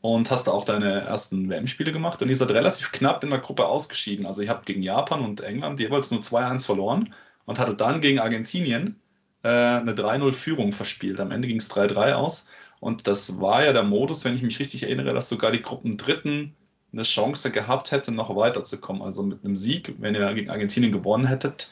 und 0.02 0.30
hast 0.30 0.48
da 0.48 0.52
auch 0.52 0.66
deine 0.66 1.00
ersten 1.04 1.50
WM-Spiele 1.50 1.94
gemacht 1.94 2.22
und 2.22 2.28
ihr 2.28 2.36
seid 2.36 2.52
relativ 2.52 2.92
knapp 2.92 3.24
in 3.24 3.30
der 3.30 3.40
Gruppe 3.40 3.68
ausgeschieden. 3.68 4.26
Also 4.26 4.42
ihr 4.42 4.50
habt 4.50 4.66
gegen 4.66 4.84
Japan 4.84 5.22
und 5.22 5.40
England 5.40 5.80
jeweils 5.80 6.12
nur 6.12 6.20
2-1 6.20 6.66
verloren 6.66 7.14
und 7.46 7.58
hattet 7.58 7.80
dann 7.80 8.02
gegen 8.02 8.20
Argentinien 8.20 9.00
äh, 9.44 9.48
eine 9.48 9.94
3-0-Führung 9.94 10.74
verspielt. 10.74 11.22
Am 11.22 11.32
Ende 11.32 11.48
ging 11.48 11.62
es 11.62 11.72
3-3 11.72 12.16
aus. 12.16 12.50
Und 12.82 13.08
das 13.08 13.40
war 13.40 13.64
ja 13.64 13.72
der 13.72 13.84
Modus, 13.84 14.26
wenn 14.26 14.36
ich 14.36 14.42
mich 14.42 14.60
richtig 14.60 14.84
erinnere, 14.84 15.14
dass 15.14 15.30
sogar 15.30 15.54
die 15.54 15.62
Gruppen 15.62 15.96
Dritten 15.96 16.54
eine 16.94 17.04
Chance 17.04 17.52
gehabt 17.52 17.92
hätte, 17.92 18.12
noch 18.12 18.36
weiterzukommen. 18.36 19.02
Also 19.02 19.24
mit 19.24 19.44
einem 19.44 19.56
Sieg, 19.56 19.96
wenn 20.00 20.16
ihr 20.16 20.34
gegen 20.34 20.50
Argentinien 20.50 20.92
gewonnen 20.92 21.28
hättet, 21.28 21.72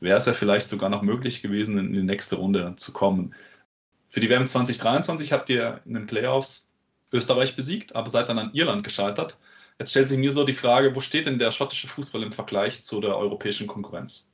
wäre 0.00 0.18
es 0.18 0.26
ja 0.26 0.32
vielleicht 0.32 0.68
sogar 0.68 0.90
noch 0.90 1.02
möglich 1.02 1.42
gewesen, 1.42 1.78
in 1.78 1.92
die 1.92 2.02
nächste 2.02 2.36
Runde 2.36 2.74
zu 2.76 2.92
kommen. 2.92 3.34
Für 4.10 4.20
die 4.20 4.28
WM 4.28 4.46
2023 4.46 5.32
habt 5.32 5.50
ihr 5.50 5.80
in 5.84 5.94
den 5.94 6.06
Playoffs 6.06 6.72
Österreich 7.12 7.56
besiegt, 7.56 7.94
aber 7.96 8.10
seid 8.10 8.28
dann 8.28 8.38
an 8.38 8.50
Irland 8.52 8.84
gescheitert. 8.84 9.38
Jetzt 9.78 9.90
stellt 9.90 10.08
sich 10.08 10.18
mir 10.18 10.30
so 10.30 10.44
die 10.44 10.54
Frage, 10.54 10.94
wo 10.94 11.00
steht 11.00 11.26
denn 11.26 11.38
der 11.38 11.50
schottische 11.50 11.88
Fußball 11.88 12.22
im 12.22 12.32
Vergleich 12.32 12.84
zu 12.84 13.00
der 13.00 13.16
europäischen 13.16 13.66
Konkurrenz? 13.66 14.30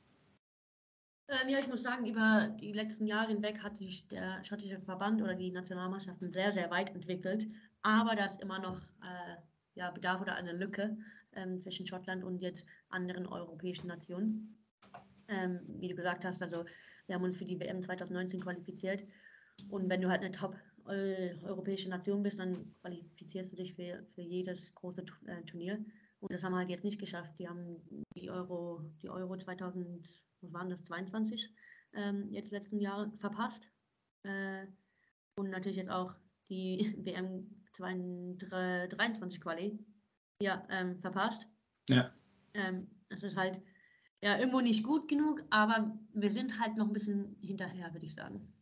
Ähm, 1.29 1.49
ja, 1.49 1.61
ich 1.61 1.69
muss 1.69 1.83
sagen, 1.83 2.07
über 2.07 2.55
die 2.61 2.73
letzten 2.73 3.07
Jahre 3.07 3.29
hinweg 3.29 3.63
hat 3.63 3.79
sich 3.79 4.07
der 4.09 4.43
schottische 4.45 4.81
Verband 4.81 5.23
oder 5.23 5.35
die 5.35 5.51
Nationalmannschaften 5.51 6.33
sehr, 6.33 6.53
sehr 6.53 6.71
weit 6.71 6.91
entwickelt. 6.91 7.47
Aber 7.83 8.17
da 8.17 8.27
ist 8.27 8.43
immer 8.43 8.59
noch 8.59 8.81
äh, 9.03 9.37
ja, 9.75 9.91
Bedarf 9.91 10.21
oder 10.21 10.35
eine 10.35 10.53
Lücke 10.53 10.97
ähm, 11.33 11.61
zwischen 11.61 11.87
Schottland 11.87 12.25
und 12.25 12.41
jetzt 12.41 12.65
anderen 12.89 13.27
europäischen 13.27 13.87
Nationen. 13.89 14.57
Ähm, 15.29 15.61
wie 15.79 15.89
du 15.89 15.95
gesagt 15.95 16.25
hast, 16.25 16.43
also 16.43 16.65
wir 17.07 17.15
haben 17.15 17.25
uns 17.25 17.39
für 17.39 17.45
die 17.45 17.61
WM 17.61 17.83
2019 17.83 18.41
qualifiziert 18.41 19.05
und 19.69 19.89
wenn 19.89 20.01
du 20.01 20.09
halt 20.09 20.23
eine 20.23 20.33
top 20.33 20.57
europäische 20.87 21.89
Nation 21.89 22.23
bist, 22.23 22.39
dann 22.39 22.75
qualifizierst 22.81 23.53
du 23.53 23.57
dich 23.57 23.75
für, 23.75 24.05
für 24.15 24.23
jedes 24.23 24.75
große 24.75 25.05
äh, 25.27 25.43
Turnier. 25.45 25.85
Und 26.21 26.33
das 26.33 26.43
haben 26.43 26.53
wir 26.53 26.59
halt 26.59 26.69
jetzt 26.69 26.85
nicht 26.85 26.99
geschafft. 26.99 27.39
Die 27.39 27.49
haben 27.49 27.77
die 28.17 28.31
Euro, 28.31 28.83
die 29.03 29.09
Euro 29.09 29.37
2000, 29.37 30.09
was 30.41 30.53
waren 30.53 30.71
das, 30.71 30.83
22, 30.85 31.49
ähm, 31.95 32.29
jetzt 32.31 32.51
letzten 32.51 32.81
Jahr 32.81 33.13
verpasst. 33.21 33.71
Äh, 34.25 34.67
und 35.37 35.51
natürlich 35.51 35.79
jetzt 35.79 35.91
auch 35.91 36.15
die 36.49 36.95
WM 37.05 37.60
23 37.81 39.41
Quali 39.41 39.79
ja, 40.43 40.63
ähm, 40.71 40.99
verpasst. 41.01 41.47
Ja. 41.89 42.13
Ähm, 42.55 42.87
das 43.09 43.23
ist 43.23 43.37
halt 43.37 43.61
ja 44.23 44.39
irgendwo 44.39 44.61
nicht 44.61 44.85
gut 44.85 45.09
genug, 45.09 45.43
aber 45.51 45.99
wir 46.15 46.31
sind 46.31 46.61
halt 46.61 46.77
noch 46.77 46.87
ein 46.87 46.93
bisschen 46.93 47.37
hinterher, 47.41 47.93
würde 47.93 48.07
ich 48.07 48.15
sagen. 48.15 48.53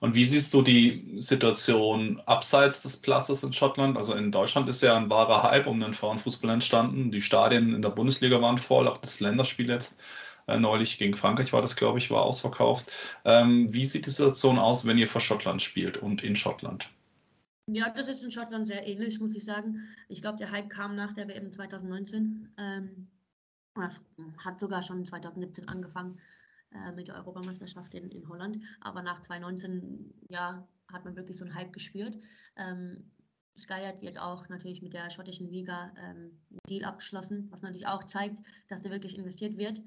Und 0.00 0.14
wie 0.14 0.24
siehst 0.24 0.54
du 0.54 0.62
die 0.62 1.16
Situation 1.18 2.22
abseits 2.24 2.82
des 2.82 2.96
Platzes 3.02 3.42
in 3.42 3.52
Schottland? 3.52 3.98
Also 3.98 4.14
in 4.14 4.32
Deutschland 4.32 4.66
ist 4.70 4.82
ja 4.82 4.96
ein 4.96 5.10
wahrer 5.10 5.42
Hype 5.42 5.66
um 5.66 5.78
den 5.78 5.92
Frauenfußball 5.92 6.50
entstanden. 6.50 7.10
Die 7.10 7.20
Stadien 7.20 7.74
in 7.74 7.82
der 7.82 7.90
Bundesliga 7.90 8.40
waren 8.40 8.56
voll, 8.56 8.88
auch 8.88 8.96
das 8.96 9.20
Länderspiel 9.20 9.68
jetzt 9.68 10.00
äh, 10.46 10.58
neulich 10.58 10.98
gegen 10.98 11.14
Frankreich 11.14 11.52
war 11.52 11.60
das, 11.60 11.76
glaube 11.76 11.98
ich, 11.98 12.10
war 12.10 12.22
ausverkauft. 12.22 12.90
Ähm, 13.26 13.72
wie 13.74 13.84
sieht 13.84 14.06
die 14.06 14.10
Situation 14.10 14.58
aus, 14.58 14.86
wenn 14.86 14.96
ihr 14.96 15.08
vor 15.08 15.20
Schottland 15.20 15.60
spielt 15.60 15.98
und 15.98 16.22
in 16.22 16.34
Schottland? 16.34 16.90
Ja, 17.72 17.90
das 17.90 18.08
ist 18.08 18.22
in 18.22 18.30
Schottland 18.30 18.66
sehr 18.66 18.86
ähnlich, 18.86 19.20
muss 19.20 19.34
ich 19.34 19.44
sagen. 19.44 19.86
Ich 20.08 20.22
glaube, 20.22 20.38
der 20.38 20.50
Hype 20.50 20.70
kam 20.70 20.96
nach 20.96 21.12
der 21.12 21.28
WM 21.28 21.52
2019. 21.52 22.52
Ähm, 22.56 23.08
das 23.74 24.00
hat 24.38 24.58
sogar 24.58 24.82
schon 24.82 25.04
2017 25.04 25.68
angefangen 25.68 26.18
äh, 26.72 26.92
mit 26.92 27.08
der 27.08 27.14
Europameisterschaft 27.16 27.94
in, 27.94 28.10
in 28.10 28.28
Holland. 28.28 28.58
Aber 28.80 29.02
nach 29.02 29.20
2019, 29.22 30.12
ja, 30.28 30.66
hat 30.92 31.04
man 31.04 31.14
wirklich 31.14 31.38
so 31.38 31.44
einen 31.44 31.54
Hype 31.54 31.72
gespürt. 31.72 32.16
Ähm, 32.56 33.10
Sky 33.56 33.84
hat 33.86 34.02
jetzt 34.02 34.18
auch 34.18 34.48
natürlich 34.48 34.82
mit 34.82 34.92
der 34.92 35.10
schottischen 35.10 35.48
Liga 35.48 35.92
ähm, 35.96 36.40
einen 36.50 36.58
Deal 36.68 36.84
abgeschlossen, 36.84 37.48
was 37.50 37.62
natürlich 37.62 37.86
auch 37.86 38.04
zeigt, 38.04 38.40
dass 38.68 38.82
da 38.82 38.90
wirklich 38.90 39.16
investiert 39.16 39.58
wird. 39.58 39.80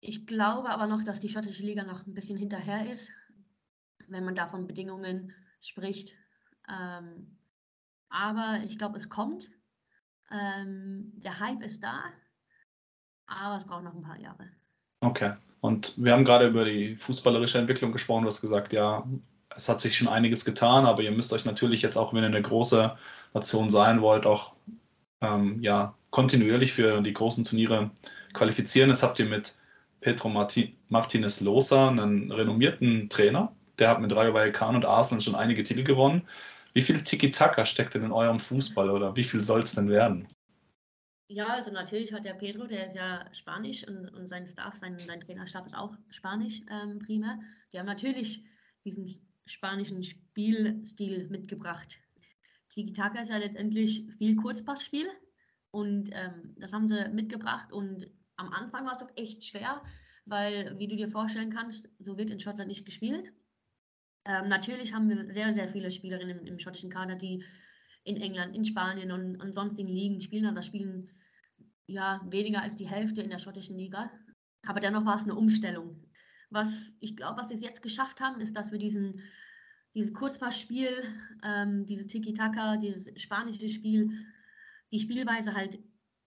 Ich 0.00 0.26
glaube 0.26 0.70
aber 0.70 0.86
noch, 0.86 1.02
dass 1.02 1.20
die 1.20 1.28
schottische 1.28 1.62
Liga 1.62 1.84
noch 1.84 2.06
ein 2.06 2.14
bisschen 2.14 2.38
hinterher 2.38 2.90
ist, 2.90 3.10
wenn 4.08 4.24
man 4.24 4.34
da 4.34 4.48
von 4.48 4.66
Bedingungen 4.66 5.32
spricht, 5.60 6.14
ähm, 6.68 7.38
aber 8.08 8.60
ich 8.64 8.78
glaube, 8.78 8.98
es 8.98 9.08
kommt. 9.08 9.50
Ähm, 10.30 11.12
der 11.16 11.40
Hype 11.40 11.62
ist 11.62 11.82
da, 11.82 12.04
aber 13.26 13.56
es 13.56 13.64
braucht 13.64 13.84
noch 13.84 13.94
ein 13.94 14.02
paar 14.02 14.18
Jahre. 14.18 14.48
Okay. 15.00 15.34
Und 15.60 15.94
wir 15.96 16.12
haben 16.12 16.24
gerade 16.24 16.48
über 16.48 16.64
die 16.64 16.96
fußballerische 16.96 17.58
Entwicklung 17.58 17.92
gesprochen. 17.92 18.22
Du 18.22 18.28
hast 18.28 18.40
gesagt, 18.40 18.72
ja, 18.72 19.06
es 19.54 19.68
hat 19.68 19.80
sich 19.80 19.96
schon 19.96 20.08
einiges 20.08 20.44
getan, 20.44 20.86
aber 20.86 21.02
ihr 21.02 21.12
müsst 21.12 21.32
euch 21.32 21.44
natürlich 21.44 21.82
jetzt 21.82 21.96
auch, 21.96 22.12
wenn 22.12 22.22
ihr 22.24 22.26
eine 22.26 22.42
große 22.42 22.96
Nation 23.34 23.70
sein 23.70 24.00
wollt, 24.00 24.26
auch 24.26 24.54
ähm, 25.20 25.62
ja, 25.62 25.94
kontinuierlich 26.10 26.72
für 26.72 27.00
die 27.00 27.12
großen 27.12 27.44
Turniere 27.44 27.90
qualifizieren. 28.32 28.90
Jetzt 28.90 29.02
habt 29.02 29.18
ihr 29.18 29.26
mit 29.26 29.56
Pedro 30.00 30.28
Marti 30.28 30.76
Martinez 30.88 31.40
Losa 31.40 31.88
einen 31.88 32.30
renommierten 32.32 33.08
Trainer. 33.08 33.52
Der 33.78 33.88
hat 33.88 34.00
mit 34.00 34.14
Rayo 34.14 34.34
Vallecano 34.34 34.76
und 34.76 34.84
Arsenal 34.84 35.20
schon 35.20 35.34
einige 35.34 35.62
Titel 35.62 35.84
gewonnen. 35.84 36.28
Wie 36.74 36.82
viel 36.82 37.02
Tiki-Taka 37.02 37.66
steckt 37.66 37.94
denn 37.94 38.04
in 38.04 38.12
eurem 38.12 38.38
Fußball 38.38 38.90
oder 38.90 39.14
wie 39.16 39.24
viel 39.24 39.40
soll 39.40 39.60
es 39.60 39.74
denn 39.74 39.88
werden? 39.88 40.26
Ja, 41.28 41.46
also 41.46 41.70
natürlich 41.70 42.12
hat 42.12 42.24
der 42.24 42.34
Pedro, 42.34 42.66
der 42.66 42.88
ist 42.88 42.94
ja 42.94 43.24
Spanisch 43.32 43.86
und, 43.86 44.08
und 44.10 44.28
sein 44.28 44.46
Staff, 44.46 44.76
sein, 44.76 44.98
sein 44.98 45.20
Trainerstab 45.20 45.66
ist 45.66 45.74
auch 45.74 45.96
Spanisch 46.10 46.60
ähm, 46.70 46.98
primär. 46.98 47.38
Die 47.72 47.78
haben 47.78 47.86
natürlich 47.86 48.42
diesen 48.84 49.06
spanischen 49.46 50.04
Spielstil 50.04 51.28
mitgebracht. 51.28 51.98
Tiki-Taka 52.70 53.22
ist 53.22 53.30
ja 53.30 53.38
letztendlich 53.38 54.04
viel 54.18 54.36
Kurzpassspiel 54.36 55.08
und 55.70 56.10
ähm, 56.12 56.54
das 56.58 56.72
haben 56.72 56.88
sie 56.88 57.08
mitgebracht 57.08 57.72
und 57.72 58.10
am 58.36 58.52
Anfang 58.52 58.86
war 58.86 58.96
es 58.96 59.02
auch 59.02 59.10
echt 59.16 59.44
schwer, 59.44 59.82
weil, 60.26 60.78
wie 60.78 60.88
du 60.88 60.96
dir 60.96 61.08
vorstellen 61.08 61.50
kannst, 61.50 61.88
so 61.98 62.16
wird 62.18 62.30
in 62.30 62.40
Schottland 62.40 62.68
nicht 62.68 62.84
gespielt. 62.84 63.32
Ähm, 64.24 64.48
natürlich 64.48 64.94
haben 64.94 65.08
wir 65.08 65.32
sehr, 65.32 65.52
sehr 65.54 65.68
viele 65.68 65.90
Spielerinnen 65.90 66.40
im, 66.40 66.46
im, 66.46 66.58
schottischen 66.58 66.90
Kader, 66.90 67.16
die 67.16 67.44
in 68.04 68.16
England, 68.16 68.54
in 68.54 68.64
Spanien 68.64 69.12
und, 69.12 69.36
und 69.36 69.52
sonstigen 69.52 69.88
Ligen 69.88 70.20
spielen. 70.20 70.46
Und 70.46 70.54
da 70.54 70.62
spielen 70.62 71.10
ja 71.86 72.20
weniger 72.28 72.62
als 72.62 72.76
die 72.76 72.88
Hälfte 72.88 73.22
in 73.22 73.30
der 73.30 73.38
schottischen 73.38 73.76
Liga. 73.76 74.10
Aber 74.66 74.80
dennoch 74.80 75.04
war 75.04 75.16
es 75.16 75.24
eine 75.24 75.34
Umstellung. 75.34 76.04
Was 76.50 76.92
ich 77.00 77.16
glaube, 77.16 77.40
was 77.40 77.50
wir 77.50 77.56
jetzt 77.56 77.82
geschafft 77.82 78.20
haben, 78.20 78.40
ist, 78.40 78.56
dass 78.56 78.70
wir 78.70 78.78
diesen 78.78 79.22
dieses 79.94 80.14
Kurzpassspiel, 80.14 80.90
ähm, 81.44 81.86
dieses 81.86 82.06
Tiki-Taka, 82.06 82.76
dieses 82.76 83.20
spanische 83.20 83.68
Spiel, 83.68 84.10
die 84.90 85.00
Spielweise 85.00 85.54
halt, 85.54 85.78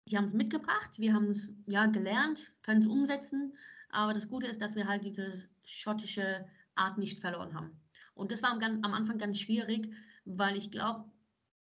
die 0.08 0.16
haben 0.16 0.24
es 0.24 0.32
mitgebracht, 0.32 0.98
wir 0.98 1.14
haben 1.14 1.30
es 1.30 1.50
ja 1.66 1.86
gelernt, 1.86 2.52
können 2.62 2.82
es 2.82 2.86
umsetzen, 2.86 3.56
aber 3.90 4.14
das 4.14 4.28
Gute 4.28 4.46
ist, 4.46 4.60
dass 4.60 4.76
wir 4.76 4.86
halt 4.86 5.04
diese 5.04 5.48
schottische 5.64 6.46
Art 6.76 6.98
nicht 6.98 7.20
verloren 7.20 7.54
haben. 7.54 7.80
Und 8.14 8.32
das 8.32 8.42
war 8.42 8.50
am, 8.50 8.60
am 8.60 8.94
Anfang 8.94 9.18
ganz 9.18 9.38
schwierig, 9.38 9.88
weil 10.24 10.56
ich 10.56 10.70
glaube, 10.70 11.04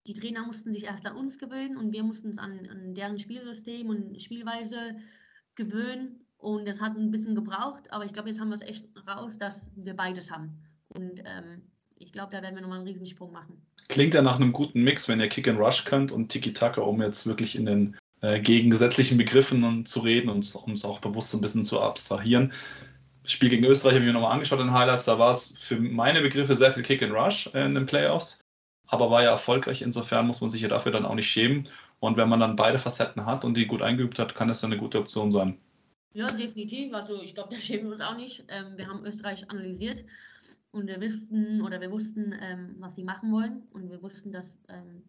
die 0.08 0.14
Trainer 0.14 0.46
mussten 0.46 0.74
sich 0.74 0.86
erst 0.86 1.06
an 1.06 1.16
uns 1.16 1.38
gewöhnen 1.38 1.78
und 1.78 1.92
wir 1.92 2.04
mussten 2.04 2.30
es 2.30 2.38
an, 2.38 2.68
an 2.70 2.96
deren 2.96 3.20
Spielsystem 3.20 3.90
und 3.90 4.22
Spielweise 4.22 4.96
gewöhnen. 5.56 6.26
Und 6.38 6.68
das 6.68 6.82
hat 6.82 6.98
ein 6.98 7.12
bisschen 7.12 7.36
gebraucht, 7.36 7.92
aber 7.92 8.06
ich 8.06 8.14
glaube, 8.14 8.30
jetzt 8.30 8.40
haben 8.40 8.50
wir 8.50 8.56
es 8.56 8.64
echt 8.64 8.88
raus, 9.08 9.38
dass 9.38 9.68
wir 9.76 9.94
beides 9.94 10.32
haben. 10.32 10.58
Und 10.88 11.20
ähm, 11.24 11.62
ich 11.98 12.12
glaube, 12.12 12.32
da 12.32 12.42
werden 12.42 12.56
wir 12.56 12.62
nochmal 12.62 12.80
einen 12.80 12.88
Riesensprung 12.88 13.32
machen. 13.32 13.62
Klingt 13.90 14.16
ja 14.16 14.24
nach 14.24 14.38
einem 14.38 14.52
guten 14.52 14.84
Mix, 14.84 15.08
wenn 15.08 15.20
ihr 15.20 15.30
Kick 15.30 15.48
and 15.48 15.60
Rush 15.60 15.86
könnt 15.86 16.12
und 16.12 16.30
Tiki-Taka, 16.30 16.82
um 16.82 17.00
jetzt 17.02 17.28
wirklich 17.28 17.56
in 17.56 17.68
den 17.68 17.98
äh, 18.22 18.40
gegengesetzlichen 18.40 19.18
Begriffen 19.18 19.86
zu 19.86 20.00
reden 20.00 20.30
und 20.30 20.56
um 20.56 20.74
es 20.74 20.86
auch 20.86 21.00
bewusst 21.00 21.34
ein 21.36 21.42
bisschen 21.42 21.66
zu 21.66 21.80
abstrahieren. 21.80 22.54
Spiel 23.26 23.50
gegen 23.50 23.66
Österreich 23.66 23.94
habe 23.94 24.04
ich 24.04 24.08
mir 24.08 24.14
nochmal 24.14 24.34
angeschaut 24.34 24.60
in 24.60 24.74
Highlights. 24.74 25.06
Da 25.06 25.20
war 25.20 25.32
es 25.32 25.58
für 25.58 25.80
meine 25.80 26.22
Begriffe 26.22 26.56
sehr 26.56 26.72
viel 26.72 26.84
Kick 26.84 27.04
and 27.04 27.14
Rush 27.14 27.48
in 27.48 27.76
den 27.76 27.86
Playoffs, 27.86 28.44
aber 28.88 29.12
war 29.12 29.24
ja 29.24 29.32
erfolgreich. 29.32 29.82
Insofern 29.82 30.28
muss 30.28 30.42
man 30.42 30.50
sich 30.50 30.62
ja 30.62 30.68
dafür 30.68 30.92
dann 30.92 31.06
auch 31.06 31.16
nicht 31.16 31.30
schämen. 31.30 31.70
Und 32.00 32.18
wenn 32.18 32.30
man 32.30 32.40
dann 32.40 32.56
beide 32.56 32.80
Facetten 32.80 33.26
hat 33.26 33.46
und 33.46 33.54
die 33.54 33.68
gut 33.68 33.82
eingeübt 33.82 34.18
hat, 34.18 34.34
kann 34.34 34.48
das 34.48 34.62
dann 34.62 34.72
eine 34.72 34.82
gute 34.82 35.00
Option 35.00 35.32
sein. 35.32 35.58
Ja, 36.14 36.32
definitiv. 36.32 36.94
Also 36.94 37.22
ich 37.22 37.36
glaube, 37.36 37.50
da 37.54 37.60
schämen 37.60 37.86
wir 37.86 37.94
uns 37.94 38.02
auch 38.02 38.16
nicht. 38.16 38.44
Ähm, 38.48 38.78
wir 38.78 38.88
haben 38.88 39.06
Österreich 39.06 39.50
analysiert 39.50 40.04
und 40.72 40.88
wir 40.88 41.00
wussten 41.00 41.62
oder 41.62 41.80
wir 41.80 41.92
wussten, 41.92 42.34
ähm, 42.42 42.76
was 42.80 42.96
sie 42.96 43.04
machen 43.04 43.32
wollen 43.32 43.64
und 43.72 43.90
wir 43.90 44.02
wussten, 44.02 44.32
dass 44.32 44.48
ähm, 44.68 45.04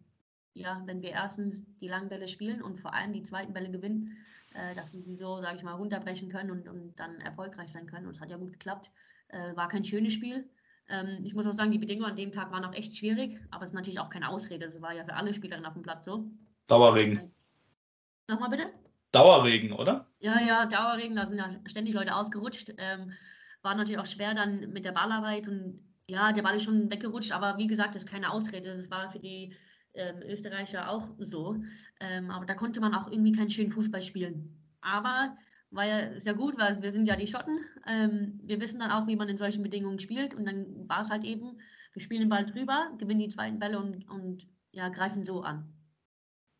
ja, 0.53 0.81
wenn 0.85 1.01
wir 1.01 1.09
erstens 1.09 1.65
die 1.81 1.87
langen 1.87 2.09
Bälle 2.09 2.27
spielen 2.27 2.61
und 2.61 2.79
vor 2.79 2.93
allem 2.93 3.11
die 3.11 3.23
zweiten 3.23 3.53
Bälle 3.53 3.71
gewinnen, 3.71 4.17
äh, 4.53 4.75
dass 4.75 4.91
sie 4.91 5.15
so, 5.15 5.41
sage 5.41 5.57
ich 5.57 5.63
mal, 5.63 5.73
runterbrechen 5.73 6.29
können 6.29 6.51
und, 6.51 6.67
und 6.67 6.95
dann 6.99 7.19
erfolgreich 7.21 7.71
sein 7.71 7.87
können. 7.87 8.07
Und 8.07 8.15
es 8.15 8.21
hat 8.21 8.29
ja 8.29 8.37
gut 8.37 8.53
geklappt. 8.53 8.91
Äh, 9.29 9.55
war 9.55 9.67
kein 9.67 9.85
schönes 9.85 10.13
Spiel. 10.13 10.49
Ähm, 10.89 11.19
ich 11.23 11.33
muss 11.33 11.47
auch 11.47 11.53
sagen, 11.53 11.71
die 11.71 11.79
Bedingungen 11.79 12.11
an 12.11 12.17
dem 12.17 12.31
Tag 12.31 12.51
waren 12.51 12.65
auch 12.65 12.73
echt 12.73 12.97
schwierig, 12.97 13.39
aber 13.51 13.63
es 13.63 13.71
ist 13.71 13.75
natürlich 13.75 13.99
auch 13.99 14.09
keine 14.09 14.29
Ausrede. 14.29 14.69
Das 14.69 14.81
war 14.81 14.93
ja 14.93 15.05
für 15.05 15.15
alle 15.15 15.33
Spielerinnen 15.33 15.65
auf 15.65 15.73
dem 15.73 15.83
Platz 15.83 16.05
so. 16.05 16.29
Dauerregen. 16.67 17.17
Äh, 17.17 18.31
Nochmal 18.31 18.49
bitte? 18.49 18.73
Dauerregen, 19.11 19.73
oder? 19.73 20.07
Ja, 20.19 20.41
ja, 20.41 20.65
Dauerregen, 20.65 21.15
da 21.15 21.27
sind 21.27 21.37
ja 21.37 21.49
ständig 21.65 21.93
Leute 21.93 22.15
ausgerutscht. 22.15 22.73
Ähm, 22.77 23.11
war 23.61 23.75
natürlich 23.75 23.99
auch 23.99 24.05
schwer 24.05 24.33
dann 24.33 24.71
mit 24.71 24.85
der 24.85 24.91
Ballarbeit 24.91 25.47
und 25.47 25.81
ja, 26.07 26.33
der 26.33 26.41
Ball 26.41 26.55
ist 26.55 26.63
schon 26.63 26.91
weggerutscht, 26.91 27.31
aber 27.31 27.57
wie 27.57 27.67
gesagt, 27.67 27.95
das 27.95 28.03
ist 28.03 28.09
keine 28.09 28.31
Ausrede. 28.31 28.75
Das 28.75 28.91
war 28.91 29.09
für 29.09 29.19
die 29.19 29.55
ähm, 29.93 30.21
Österreicher 30.23 30.89
auch 30.89 31.13
so. 31.19 31.57
Ähm, 31.99 32.31
aber 32.31 32.45
da 32.45 32.55
konnte 32.55 32.79
man 32.79 32.93
auch 32.93 33.11
irgendwie 33.11 33.31
keinen 33.31 33.49
schönen 33.49 33.71
Fußball 33.71 34.01
spielen. 34.01 34.57
Aber 34.81 35.35
war 35.71 35.85
ja 35.85 36.19
sehr 36.19 36.35
gut, 36.35 36.57
weil 36.57 36.81
wir 36.81 36.91
sind 36.91 37.05
ja 37.05 37.15
die 37.15 37.27
Schotten. 37.27 37.59
Ähm, 37.87 38.39
wir 38.43 38.59
wissen 38.59 38.79
dann 38.79 38.91
auch, 38.91 39.07
wie 39.07 39.15
man 39.15 39.29
in 39.29 39.37
solchen 39.37 39.63
Bedingungen 39.63 39.99
spielt. 39.99 40.33
Und 40.33 40.45
dann 40.45 40.87
war 40.87 41.01
es 41.01 41.09
halt 41.09 41.23
eben, 41.23 41.59
wir 41.93 42.01
spielen 42.01 42.21
den 42.21 42.29
Ball 42.29 42.45
drüber, 42.45 42.91
gewinnen 42.97 43.19
die 43.19 43.29
zweiten 43.29 43.59
Bälle 43.59 43.79
und, 43.79 44.07
und 44.09 44.47
ja, 44.71 44.89
greifen 44.89 45.23
so 45.23 45.41
an. 45.41 45.73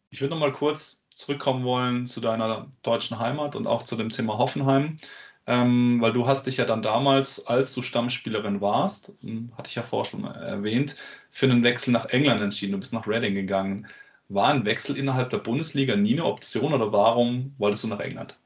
Ich 0.10 0.22
würde 0.22 0.34
noch 0.36 0.40
mal 0.40 0.54
kurz 0.54 1.08
zurückkommen 1.14 1.64
wollen 1.64 2.06
zu 2.06 2.22
deiner 2.22 2.72
deutschen 2.82 3.20
Heimat 3.20 3.56
und 3.56 3.68
auch 3.68 3.84
zu 3.84 3.96
dem 3.96 4.10
Thema 4.10 4.38
Hoffenheim. 4.38 4.98
Ähm, 5.46 6.00
weil 6.00 6.14
du 6.14 6.26
hast 6.26 6.48
dich 6.48 6.58
ja 6.58 6.66
dann 6.66 6.82
damals, 6.82 7.46
als 7.48 7.74
du 7.74 7.82
Stammspielerin 7.82 8.62
warst, 8.62 9.14
hm, 9.22 9.52
hatte 9.58 9.68
ich 9.70 9.76
ja 9.76 9.84
vorher 9.84 10.10
schon 10.10 10.24
erwähnt, 10.24 10.96
für 11.32 11.48
einen 11.48 11.64
Wechsel 11.64 11.92
nach 11.92 12.06
England 12.06 12.40
entschieden. 12.42 12.72
Du 12.72 12.80
bist 12.80 12.94
nach 12.94 13.08
Reading 13.08 13.36
gegangen. 13.36 13.88
War 14.30 14.54
ein 14.54 14.66
Wechsel 14.66 14.98
innerhalb 14.98 15.30
der 15.32 15.40
Bundesliga 15.40 15.96
nie 15.96 16.14
eine 16.14 16.26
Option 16.26 16.74
oder 16.74 16.92
warum 16.94 17.54
wolltest 17.58 17.84
du 17.84 17.90
nach 17.90 18.00
England? 18.00 18.38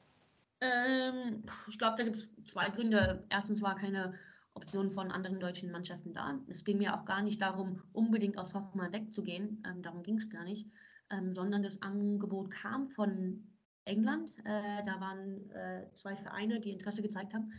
Ähm, 0.62 1.44
ich 1.68 1.78
glaube, 1.78 1.98
da 1.98 2.04
gibt 2.04 2.18
es 2.18 2.30
zwei 2.52 2.70
Gründe. 2.70 3.24
Erstens 3.30 3.62
war 3.62 3.76
keine 3.76 4.16
Option 4.56 4.92
von 4.92 5.12
anderen 5.12 5.40
deutschen 5.40 5.72
Mannschaften 5.72 6.14
da. 6.14 6.40
Es 6.50 6.64
ging 6.64 6.80
mir 6.80 6.96
auch 6.96 7.06
gar 7.06 7.22
nicht 7.22 7.42
darum, 7.42 7.84
unbedingt 7.94 8.40
aus 8.40 8.56
Hoffenheim 8.56 8.92
wegzugehen. 8.92 9.64
Ähm, 9.68 9.84
darum 9.84 10.02
ging 10.02 10.18
es 10.18 10.30
gar 10.30 10.44
nicht. 10.44 10.68
Ähm, 11.12 11.34
sondern 11.34 11.62
das 11.62 11.80
Angebot 11.82 12.50
kam 12.50 12.90
von 12.90 13.44
England. 13.88 14.32
Äh, 14.46 14.84
da 14.86 15.00
waren 15.00 15.50
äh, 15.52 15.92
zwei 15.96 16.16
Vereine, 16.16 16.60
die 16.60 16.72
Interesse 16.72 17.02
gezeigt 17.02 17.34
haben. 17.34 17.52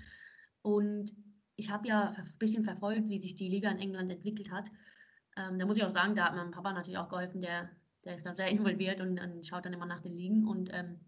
Und 0.62 1.12
ich 1.56 1.70
habe 1.70 1.88
ja 1.88 2.10
ein 2.10 2.34
bisschen 2.38 2.64
verfolgt, 2.64 3.08
wie 3.08 3.20
sich 3.20 3.34
die 3.34 3.48
Liga 3.48 3.70
in 3.70 3.78
England 3.78 4.10
entwickelt 4.10 4.50
hat. 4.50 4.70
Ähm, 5.36 5.58
da 5.58 5.66
muss 5.66 5.76
ich 5.76 5.84
auch 5.84 5.90
sagen, 5.90 6.14
da 6.14 6.26
hat 6.26 6.36
mein 6.36 6.50
Papa 6.50 6.72
natürlich 6.72 6.98
auch 6.98 7.08
geholfen, 7.08 7.40
der, 7.40 7.70
der 8.04 8.16
ist 8.16 8.26
da 8.26 8.34
sehr 8.34 8.48
involviert 8.48 9.00
und, 9.00 9.20
und 9.20 9.46
schaut 9.46 9.66
dann 9.66 9.72
immer 9.72 9.86
nach 9.86 10.00
den 10.00 10.14
Ligen. 10.14 10.46
Und 10.46 10.70
ähm, 10.72 11.00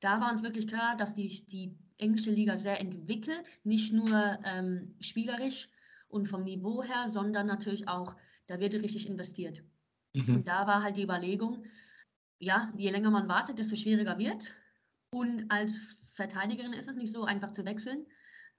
da 0.00 0.20
war 0.20 0.32
uns 0.32 0.42
wirklich 0.42 0.66
klar, 0.66 0.96
dass 0.96 1.14
die, 1.14 1.44
die 1.46 1.76
englische 1.98 2.30
Liga 2.30 2.56
sehr 2.56 2.80
entwickelt, 2.80 3.48
nicht 3.64 3.92
nur 3.92 4.38
ähm, 4.44 4.94
spielerisch 5.00 5.68
und 6.08 6.28
vom 6.28 6.44
Niveau 6.44 6.82
her, 6.82 7.06
sondern 7.10 7.46
natürlich 7.46 7.88
auch, 7.88 8.16
da 8.46 8.60
wird 8.60 8.74
richtig 8.74 9.08
investiert. 9.08 9.62
Mhm. 10.12 10.36
Und 10.36 10.48
da 10.48 10.66
war 10.66 10.82
halt 10.82 10.96
die 10.96 11.02
Überlegung, 11.02 11.64
ja, 12.42 12.72
je 12.76 12.90
länger 12.90 13.10
man 13.10 13.28
wartet, 13.28 13.58
desto 13.58 13.76
schwieriger 13.76 14.18
wird. 14.18 14.52
Und 15.10 15.48
als 15.48 15.76
Verteidigerin 16.16 16.72
ist 16.72 16.88
es 16.88 16.96
nicht 16.96 17.12
so 17.12 17.24
einfach 17.24 17.52
zu 17.52 17.64
wechseln. 17.64 18.04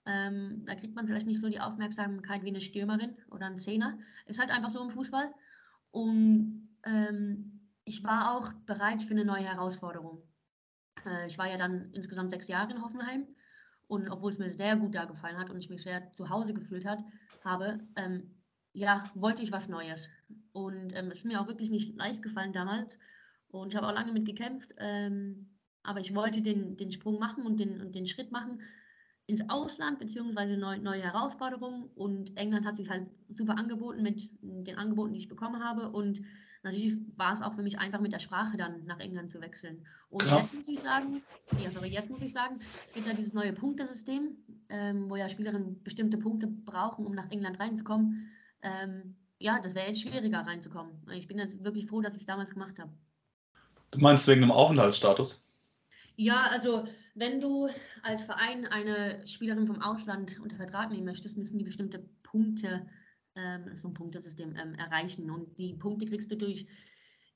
Ähm, 0.05 0.63
da 0.65 0.75
kriegt 0.75 0.95
man 0.95 1.05
vielleicht 1.05 1.27
nicht 1.27 1.41
so 1.41 1.49
die 1.49 1.59
Aufmerksamkeit 1.59 2.43
wie 2.43 2.49
eine 2.49 2.61
Stürmerin 2.61 3.17
oder 3.29 3.45
ein 3.45 3.59
Zehner. 3.59 3.99
Ist 4.25 4.39
halt 4.39 4.51
einfach 4.51 4.71
so 4.71 4.81
im 4.81 4.89
Fußball. 4.89 5.33
Und 5.91 6.69
ähm, 6.85 7.69
ich 7.83 8.05
war 8.05 8.37
auch 8.37 8.53
bereit 8.65 9.03
für 9.03 9.11
eine 9.11 9.25
neue 9.25 9.43
Herausforderung. 9.43 10.23
Äh, 11.05 11.27
ich 11.27 11.37
war 11.37 11.49
ja 11.49 11.57
dann 11.57 11.91
insgesamt 11.91 12.31
sechs 12.31 12.47
Jahre 12.47 12.71
in 12.71 12.81
Hoffenheim. 12.81 13.27
Und 13.87 14.09
obwohl 14.09 14.31
es 14.31 14.39
mir 14.39 14.53
sehr 14.53 14.77
gut 14.77 14.95
da 14.95 15.03
gefallen 15.03 15.37
hat 15.37 15.49
und 15.49 15.59
ich 15.59 15.69
mich 15.69 15.83
sehr 15.83 16.09
zu 16.13 16.29
Hause 16.29 16.53
gefühlt 16.53 16.85
hat, 16.85 17.03
habe, 17.43 17.81
ähm, 17.97 18.33
ja, 18.71 19.03
wollte 19.13 19.43
ich 19.43 19.51
was 19.51 19.67
Neues. 19.67 20.09
Und 20.53 20.93
ähm, 20.95 21.11
es 21.11 21.19
ist 21.19 21.25
mir 21.25 21.41
auch 21.41 21.47
wirklich 21.47 21.69
nicht 21.69 21.97
leicht 21.97 22.23
gefallen 22.23 22.53
damals. 22.53 22.97
Und 23.59 23.71
ich 23.71 23.77
habe 23.77 23.87
auch 23.87 23.93
lange 23.93 24.11
mit 24.11 24.25
gekämpft. 24.25 24.73
Ähm, 24.79 25.49
aber 25.83 25.99
ich 25.99 26.15
wollte 26.15 26.41
den, 26.41 26.77
den 26.77 26.91
Sprung 26.91 27.19
machen 27.19 27.45
und 27.45 27.59
den, 27.59 27.81
und 27.81 27.93
den 27.93 28.07
Schritt 28.07 28.31
machen 28.31 28.61
ins 29.25 29.47
Ausland, 29.49 29.99
beziehungsweise 29.99 30.57
neu, 30.57 30.79
neue 30.79 31.01
Herausforderungen. 31.01 31.83
Und 31.95 32.35
England 32.35 32.65
hat 32.65 32.77
sich 32.77 32.89
halt 32.89 33.09
super 33.29 33.57
angeboten 33.57 34.01
mit 34.01 34.29
den 34.41 34.77
Angeboten, 34.77 35.13
die 35.13 35.19
ich 35.19 35.29
bekommen 35.29 35.63
habe. 35.63 35.91
Und 35.91 36.21
natürlich 36.63 36.97
war 37.15 37.33
es 37.33 37.41
auch 37.41 37.53
für 37.53 37.63
mich 37.63 37.79
einfach 37.79 37.99
mit 37.99 38.11
der 38.11 38.19
Sprache 38.19 38.57
dann 38.57 38.85
nach 38.85 38.99
England 38.99 39.31
zu 39.31 39.39
wechseln. 39.39 39.85
Und 40.09 40.25
ja. 40.25 40.39
jetzt 40.39 40.53
muss 40.53 40.67
ich 40.67 40.79
sagen, 40.79 41.21
ja, 41.57 41.71
sorry, 41.71 41.89
jetzt 41.89 42.09
muss 42.09 42.21
ich 42.21 42.33
sagen, 42.33 42.59
es 42.87 42.93
gibt 42.93 43.07
ja 43.07 43.13
dieses 43.13 43.33
neue 43.33 43.53
Punktesystem, 43.53 44.35
ähm, 44.69 45.09
wo 45.09 45.15
ja 45.15 45.29
Spielerinnen 45.29 45.83
bestimmte 45.83 46.17
Punkte 46.17 46.47
brauchen, 46.47 47.05
um 47.05 47.13
nach 47.13 47.29
England 47.29 47.59
reinzukommen. 47.59 48.31
Ähm, 48.61 49.15
ja, 49.37 49.59
das 49.59 49.75
wäre 49.75 49.87
jetzt 49.87 50.01
schwieriger 50.01 50.39
reinzukommen. 50.39 51.05
Ich 51.11 51.27
bin 51.27 51.37
jetzt 51.37 51.63
wirklich 51.63 51.87
froh, 51.87 52.01
dass 52.01 52.15
ich 52.15 52.21
es 52.21 52.27
damals 52.27 52.51
gemacht 52.51 52.79
habe. 52.79 52.91
Du 53.93 53.99
meinst 53.99 54.27
wegen 54.27 54.41
dem 54.41 54.51
Aufenthaltsstatus? 54.51 55.45
Ja, 56.15 56.47
also 56.49 56.87
wenn 57.15 57.39
du 57.39 57.69
als 58.01 58.23
Verein 58.23 58.65
eine 58.65 59.25
Spielerin 59.27 59.67
vom 59.67 59.81
Ausland 59.81 60.39
unter 60.39 60.55
Vertrag 60.55 60.89
nehmen 60.89 61.05
möchtest, 61.05 61.37
müssen 61.37 61.59
die 61.59 61.63
bestimmte 61.63 61.99
Punkte, 62.23 62.87
ähm, 63.35 63.77
so 63.77 63.87
ein 63.87 63.93
Punktesystem 63.93 64.55
ähm, 64.55 64.73
erreichen. 64.75 65.29
Und 65.29 65.57
die 65.57 65.73
Punkte 65.73 66.07
kriegst 66.07 66.31
du 66.31 66.37
durch, 66.37 66.65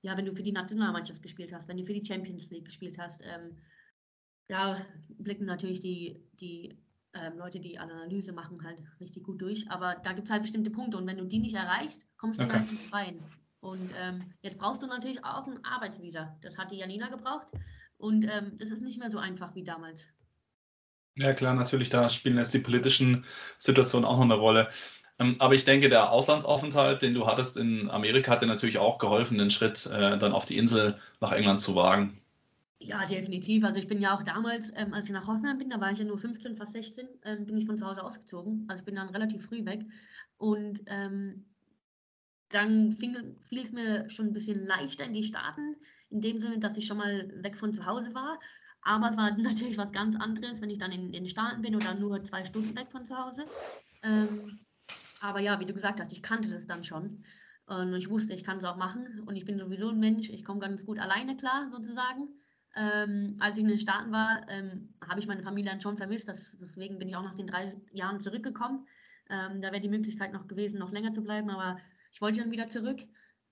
ja, 0.01 0.17
wenn 0.17 0.25
du 0.25 0.35
für 0.35 0.43
die 0.43 0.51
Nationalmannschaft 0.51 1.21
gespielt 1.21 1.53
hast, 1.53 1.67
wenn 1.67 1.77
du 1.77 1.85
für 1.85 1.93
die 1.93 2.05
Champions 2.05 2.49
League 2.49 2.65
gespielt 2.65 2.97
hast. 2.97 3.21
Ähm, 3.23 3.57
da 4.47 4.81
blicken 5.09 5.45
natürlich 5.45 5.79
die, 5.79 6.23
die 6.39 6.77
ähm, 7.13 7.37
Leute, 7.37 7.59
die 7.59 7.77
Analyse 7.77 8.31
machen, 8.31 8.63
halt 8.63 8.81
richtig 8.99 9.23
gut 9.23 9.41
durch. 9.41 9.69
Aber 9.69 9.95
da 10.03 10.13
gibt 10.13 10.27
es 10.27 10.31
halt 10.31 10.41
bestimmte 10.41 10.71
Punkte 10.71 10.97
und 10.97 11.05
wenn 11.05 11.17
du 11.17 11.25
die 11.25 11.39
nicht 11.39 11.55
erreichst, 11.55 12.05
kommst 12.17 12.39
du 12.39 12.45
okay. 12.45 12.53
halt 12.53 12.71
nicht 12.71 12.91
rein. 12.91 13.19
Und 13.59 13.91
ähm, 13.97 14.33
jetzt 14.41 14.57
brauchst 14.57 14.81
du 14.81 14.87
natürlich 14.87 15.23
auch 15.23 15.47
ein 15.47 15.63
Arbeitsvisa. 15.63 16.37
Das 16.41 16.57
hat 16.57 16.71
die 16.71 16.77
Janina 16.77 17.09
gebraucht. 17.09 17.47
Und 17.97 18.23
ähm, 18.23 18.57
das 18.57 18.69
ist 18.69 18.81
nicht 18.81 18.99
mehr 18.99 19.09
so 19.09 19.17
einfach 19.17 19.55
wie 19.55 19.63
damals. 19.63 20.05
Ja, 21.15 21.33
klar, 21.33 21.55
natürlich, 21.55 21.89
da 21.89 22.09
spielen 22.09 22.37
jetzt 22.37 22.53
die 22.53 22.59
politischen 22.59 23.25
Situationen 23.57 24.05
auch 24.07 24.17
noch 24.17 24.25
eine 24.25 24.35
Rolle. 24.35 24.69
Ähm, 25.19 25.35
aber 25.39 25.55
ich 25.55 25.65
denke, 25.65 25.89
der 25.89 26.11
Auslandsaufenthalt, 26.11 27.01
den 27.01 27.15
du 27.15 27.25
hattest 27.25 27.57
in 27.57 27.89
Amerika, 27.89 28.31
hat 28.31 28.43
dir 28.43 28.47
natürlich 28.47 28.77
auch 28.77 28.99
geholfen, 28.99 29.39
den 29.39 29.49
Schritt 29.49 29.87
äh, 29.87 30.17
dann 30.17 30.31
auf 30.31 30.45
die 30.45 30.57
Insel 30.57 30.99
nach 31.19 31.31
England 31.31 31.59
zu 31.59 31.75
wagen. 31.75 32.21
Ja, 32.79 33.03
definitiv. 33.05 33.63
Also 33.63 33.79
ich 33.79 33.87
bin 33.87 33.99
ja 33.99 34.15
auch 34.15 34.21
damals, 34.21 34.71
ähm, 34.75 34.93
als 34.93 35.05
ich 35.05 35.11
nach 35.11 35.25
Hoffenheim 35.25 35.57
bin, 35.57 35.71
da 35.71 35.81
war 35.81 35.91
ich 35.91 35.97
ja 35.97 36.05
nur 36.05 36.19
15, 36.19 36.55
fast 36.55 36.73
16, 36.73 37.07
ähm, 37.25 37.45
bin 37.47 37.57
ich 37.57 37.65
von 37.65 37.77
zu 37.77 37.85
Hause 37.87 38.03
ausgezogen. 38.03 38.65
Also 38.67 38.81
ich 38.81 38.85
bin 38.85 38.95
dann 38.95 39.09
relativ 39.09 39.43
früh 39.45 39.65
weg. 39.65 39.81
Und 40.37 40.81
ähm, 40.85 41.45
dann 42.49 42.93
fiel 42.93 43.35
es 43.51 43.71
mir 43.71 44.09
schon 44.09 44.27
ein 44.27 44.33
bisschen 44.33 44.65
leichter 44.65 45.05
in 45.05 45.13
die 45.13 45.23
Staaten, 45.23 45.75
in 46.09 46.21
dem 46.21 46.39
Sinne, 46.39 46.59
dass 46.59 46.77
ich 46.77 46.85
schon 46.85 46.97
mal 46.97 47.29
weg 47.43 47.57
von 47.57 47.73
zu 47.73 47.85
Hause 47.85 48.13
war. 48.13 48.39
Aber 48.81 49.09
es 49.09 49.17
war 49.17 49.31
natürlich 49.37 49.77
was 49.77 49.91
ganz 49.91 50.15
anderes, 50.15 50.61
wenn 50.61 50.69
ich 50.69 50.79
dann 50.79 50.91
in, 50.91 51.11
den 51.11 51.27
Staaten 51.27 51.61
bin 51.61 51.75
oder 51.75 51.93
nur 51.93 52.23
zwei 52.23 52.45
Stunden 52.45 52.75
weg 52.75 52.91
von 52.91 53.05
zu 53.05 53.17
Hause. 53.17 53.45
Ähm, 54.03 54.59
Aber 55.19 55.39
ja, 55.39 55.59
wie 55.59 55.65
du 55.65 55.73
gesagt 55.73 55.99
hast, 55.99 56.11
ich 56.11 56.21
kannte 56.21 56.49
das 56.49 56.67
dann 56.67 56.83
schon. 56.83 57.23
Und 57.65 57.93
ich 57.95 58.09
wusste, 58.09 58.33
ich 58.33 58.45
kann 58.45 58.59
es 58.59 58.63
auch 58.63 58.77
machen. 58.77 59.23
Und 59.25 59.35
ich 59.35 59.43
bin 59.43 59.59
sowieso 59.59 59.89
ein 59.89 59.99
Mensch, 59.99 60.29
ich 60.29 60.45
komme 60.45 60.59
ganz 60.59 60.85
gut 60.85 60.99
alleine 60.99 61.35
klar, 61.35 61.69
sozusagen. 61.69 62.29
Ähm, 62.75 63.35
als 63.39 63.57
ich 63.57 63.63
in 63.63 63.69
den 63.69 63.79
Staaten 63.79 64.11
war, 64.11 64.47
ähm, 64.47 64.93
habe 65.05 65.19
ich 65.19 65.27
meine 65.27 65.43
Familie 65.43 65.71
dann 65.71 65.81
schon 65.81 65.97
vermisst. 65.97 66.29
Das, 66.29 66.55
deswegen 66.61 66.97
bin 66.97 67.09
ich 67.09 67.15
auch 67.15 67.23
nach 67.23 67.35
den 67.35 67.47
drei 67.47 67.75
Jahren 67.91 68.21
zurückgekommen. 68.21 68.87
Ähm, 69.29 69.61
da 69.61 69.71
wäre 69.71 69.81
die 69.81 69.89
Möglichkeit 69.89 70.31
noch 70.31 70.47
gewesen, 70.47 70.79
noch 70.79 70.91
länger 70.91 71.11
zu 71.11 71.21
bleiben, 71.21 71.49
aber 71.49 71.77
ich 72.11 72.21
wollte 72.21 72.39
dann 72.39 72.51
wieder 72.51 72.67
zurück. 72.67 73.01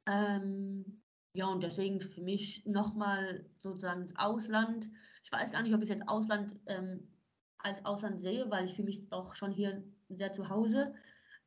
Ähm, 0.08 1.02
ja, 1.34 1.48
und 1.48 1.64
deswegen 1.64 2.00
für 2.00 2.22
mich 2.22 2.66
nochmal 2.66 3.46
sozusagen 3.60 4.08
das 4.08 4.18
Ausland. 4.18 4.90
Ich 5.24 5.32
weiß 5.32 5.52
gar 5.52 5.64
nicht, 5.64 5.74
ob 5.74 5.84
ich 5.84 5.90
jetzt 5.90 6.08
Ausland 6.08 6.56
ähm, 6.68 7.12
als 7.58 7.84
Ausland 7.86 8.22
sehe, 8.22 8.50
weil 8.50 8.66
ich 8.66 8.76
fühle 8.76 8.86
mich 8.86 9.12
auch 9.12 9.36
schon 9.36 9.52
hier 9.52 9.84
sehr 10.10 10.32
zu 10.32 10.50
Hause. 10.50 10.94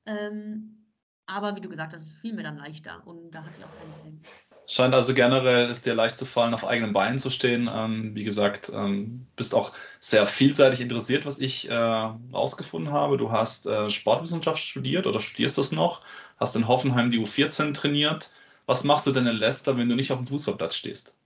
Ähm, 0.04 0.92
aber 1.26 1.56
wie 1.56 1.60
du 1.60 1.68
gesagt 1.68 1.94
hast, 1.94 2.06
es 2.06 2.14
fiel 2.14 2.34
mir 2.34 2.42
dann 2.42 2.56
leichter 2.58 3.06
und 3.06 3.30
da 3.30 3.44
hatte 3.44 3.58
ich 3.58 3.64
auch 3.64 3.76
kein 3.76 3.90
Problem. 3.90 4.22
Scheint 4.70 4.92
also 4.92 5.14
generell 5.14 5.70
es 5.70 5.82
dir 5.82 5.94
leicht 5.94 6.18
zu 6.18 6.26
fallen, 6.26 6.52
auf 6.52 6.66
eigenen 6.66 6.92
Beinen 6.92 7.18
zu 7.18 7.30
stehen. 7.30 7.70
Ähm, 7.72 8.14
wie 8.14 8.22
gesagt, 8.22 8.70
ähm, 8.72 9.26
bist 9.34 9.54
auch 9.54 9.72
sehr 9.98 10.26
vielseitig 10.26 10.82
interessiert, 10.82 11.24
was 11.24 11.38
ich 11.38 11.70
äh, 11.70 11.74
rausgefunden 11.74 12.92
habe. 12.92 13.16
Du 13.16 13.32
hast 13.32 13.66
äh, 13.66 13.90
Sportwissenschaft 13.90 14.58
studiert 14.58 15.06
oder 15.06 15.20
studierst 15.20 15.56
das 15.56 15.72
noch, 15.72 16.02
hast 16.36 16.54
in 16.54 16.68
Hoffenheim 16.68 17.10
die 17.10 17.18
U14 17.18 17.72
trainiert. 17.72 18.30
Was 18.66 18.84
machst 18.84 19.06
du 19.06 19.12
denn 19.12 19.26
in 19.26 19.36
Leicester, 19.36 19.78
wenn 19.78 19.88
du 19.88 19.96
nicht 19.96 20.12
auf 20.12 20.18
dem 20.18 20.26
Fußballplatz 20.26 20.76
stehst? 20.76 21.16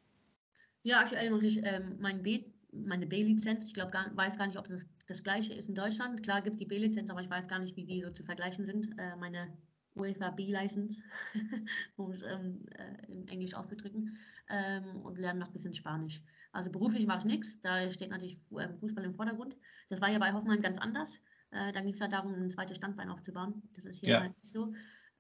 Ja, 0.85 1.01
aktuell 1.01 1.31
mache 1.31 1.47
ich 1.47 1.59
ähm, 1.65 1.97
mein 1.99 2.23
B, 2.23 2.45
meine 2.71 3.07
B-Lizenz. 3.07 3.65
Ich 3.65 3.75
glaube, 3.75 3.93
weiß 4.15 4.39
gar 4.39 4.47
nicht, 4.47 4.59
ob 4.59 4.69
das 4.69 4.83
das 5.09 5.25
gleiche 5.25 5.53
ist 5.53 5.69
in 5.69 5.75
Deutschland. 5.75 6.23
Klar 6.23 6.43
gibt 6.43 6.55
es 6.55 6.59
die 6.61 6.67
B-Lizenz, 6.67 7.11
aber 7.11 7.21
ich 7.21 7.29
weiß 7.29 7.49
gar 7.49 7.59
nicht, 7.59 7.77
wie 7.77 7.85
die 7.85 8.03
so 8.03 8.11
zu 8.11 8.23
vergleichen 8.23 8.65
sind. 8.65 8.97
Äh, 8.99 9.17
meine 9.17 9.53
UEFA 9.95 10.31
B-License, 10.31 11.01
um 11.97 12.13
es 12.13 12.23
ähm, 12.23 12.65
äh, 12.77 13.13
in 13.13 13.29
Englisch 13.29 13.55
auszudrücken, 13.55 14.17
ähm, 14.49 15.01
und 15.03 15.19
lerne 15.19 15.41
noch 15.41 15.49
ein 15.49 15.53
bisschen 15.53 15.75
Spanisch. 15.75 16.21
Also 16.53 16.71
beruflich 16.71 17.07
mache 17.07 17.21
ich 17.21 17.25
nichts, 17.25 17.61
da 17.63 17.91
steht 17.91 18.11
natürlich 18.11 18.39
ähm, 18.59 18.77
Fußball 18.79 19.05
im 19.05 19.15
Vordergrund. 19.15 19.57
Das 19.89 20.01
war 20.01 20.11
ja 20.11 20.19
bei 20.19 20.33
Hoffmann 20.33 20.63
ganz 20.63 20.79
anders. 20.79 21.15
Äh, 21.51 21.73
da 21.73 21.81
ging 21.81 21.95
es 21.95 21.99
ja 21.99 22.09
darum, 22.09 22.35
ein 22.35 22.51
zweites 22.51 22.77
Standbein 22.77 23.11
aufzubauen. 23.11 23.63
Das 23.75 23.85
ist 23.85 24.01
hier 24.01 24.09
ja. 24.11 24.21
halt 24.21 24.37
nicht 24.37 24.53
so. 24.53 24.73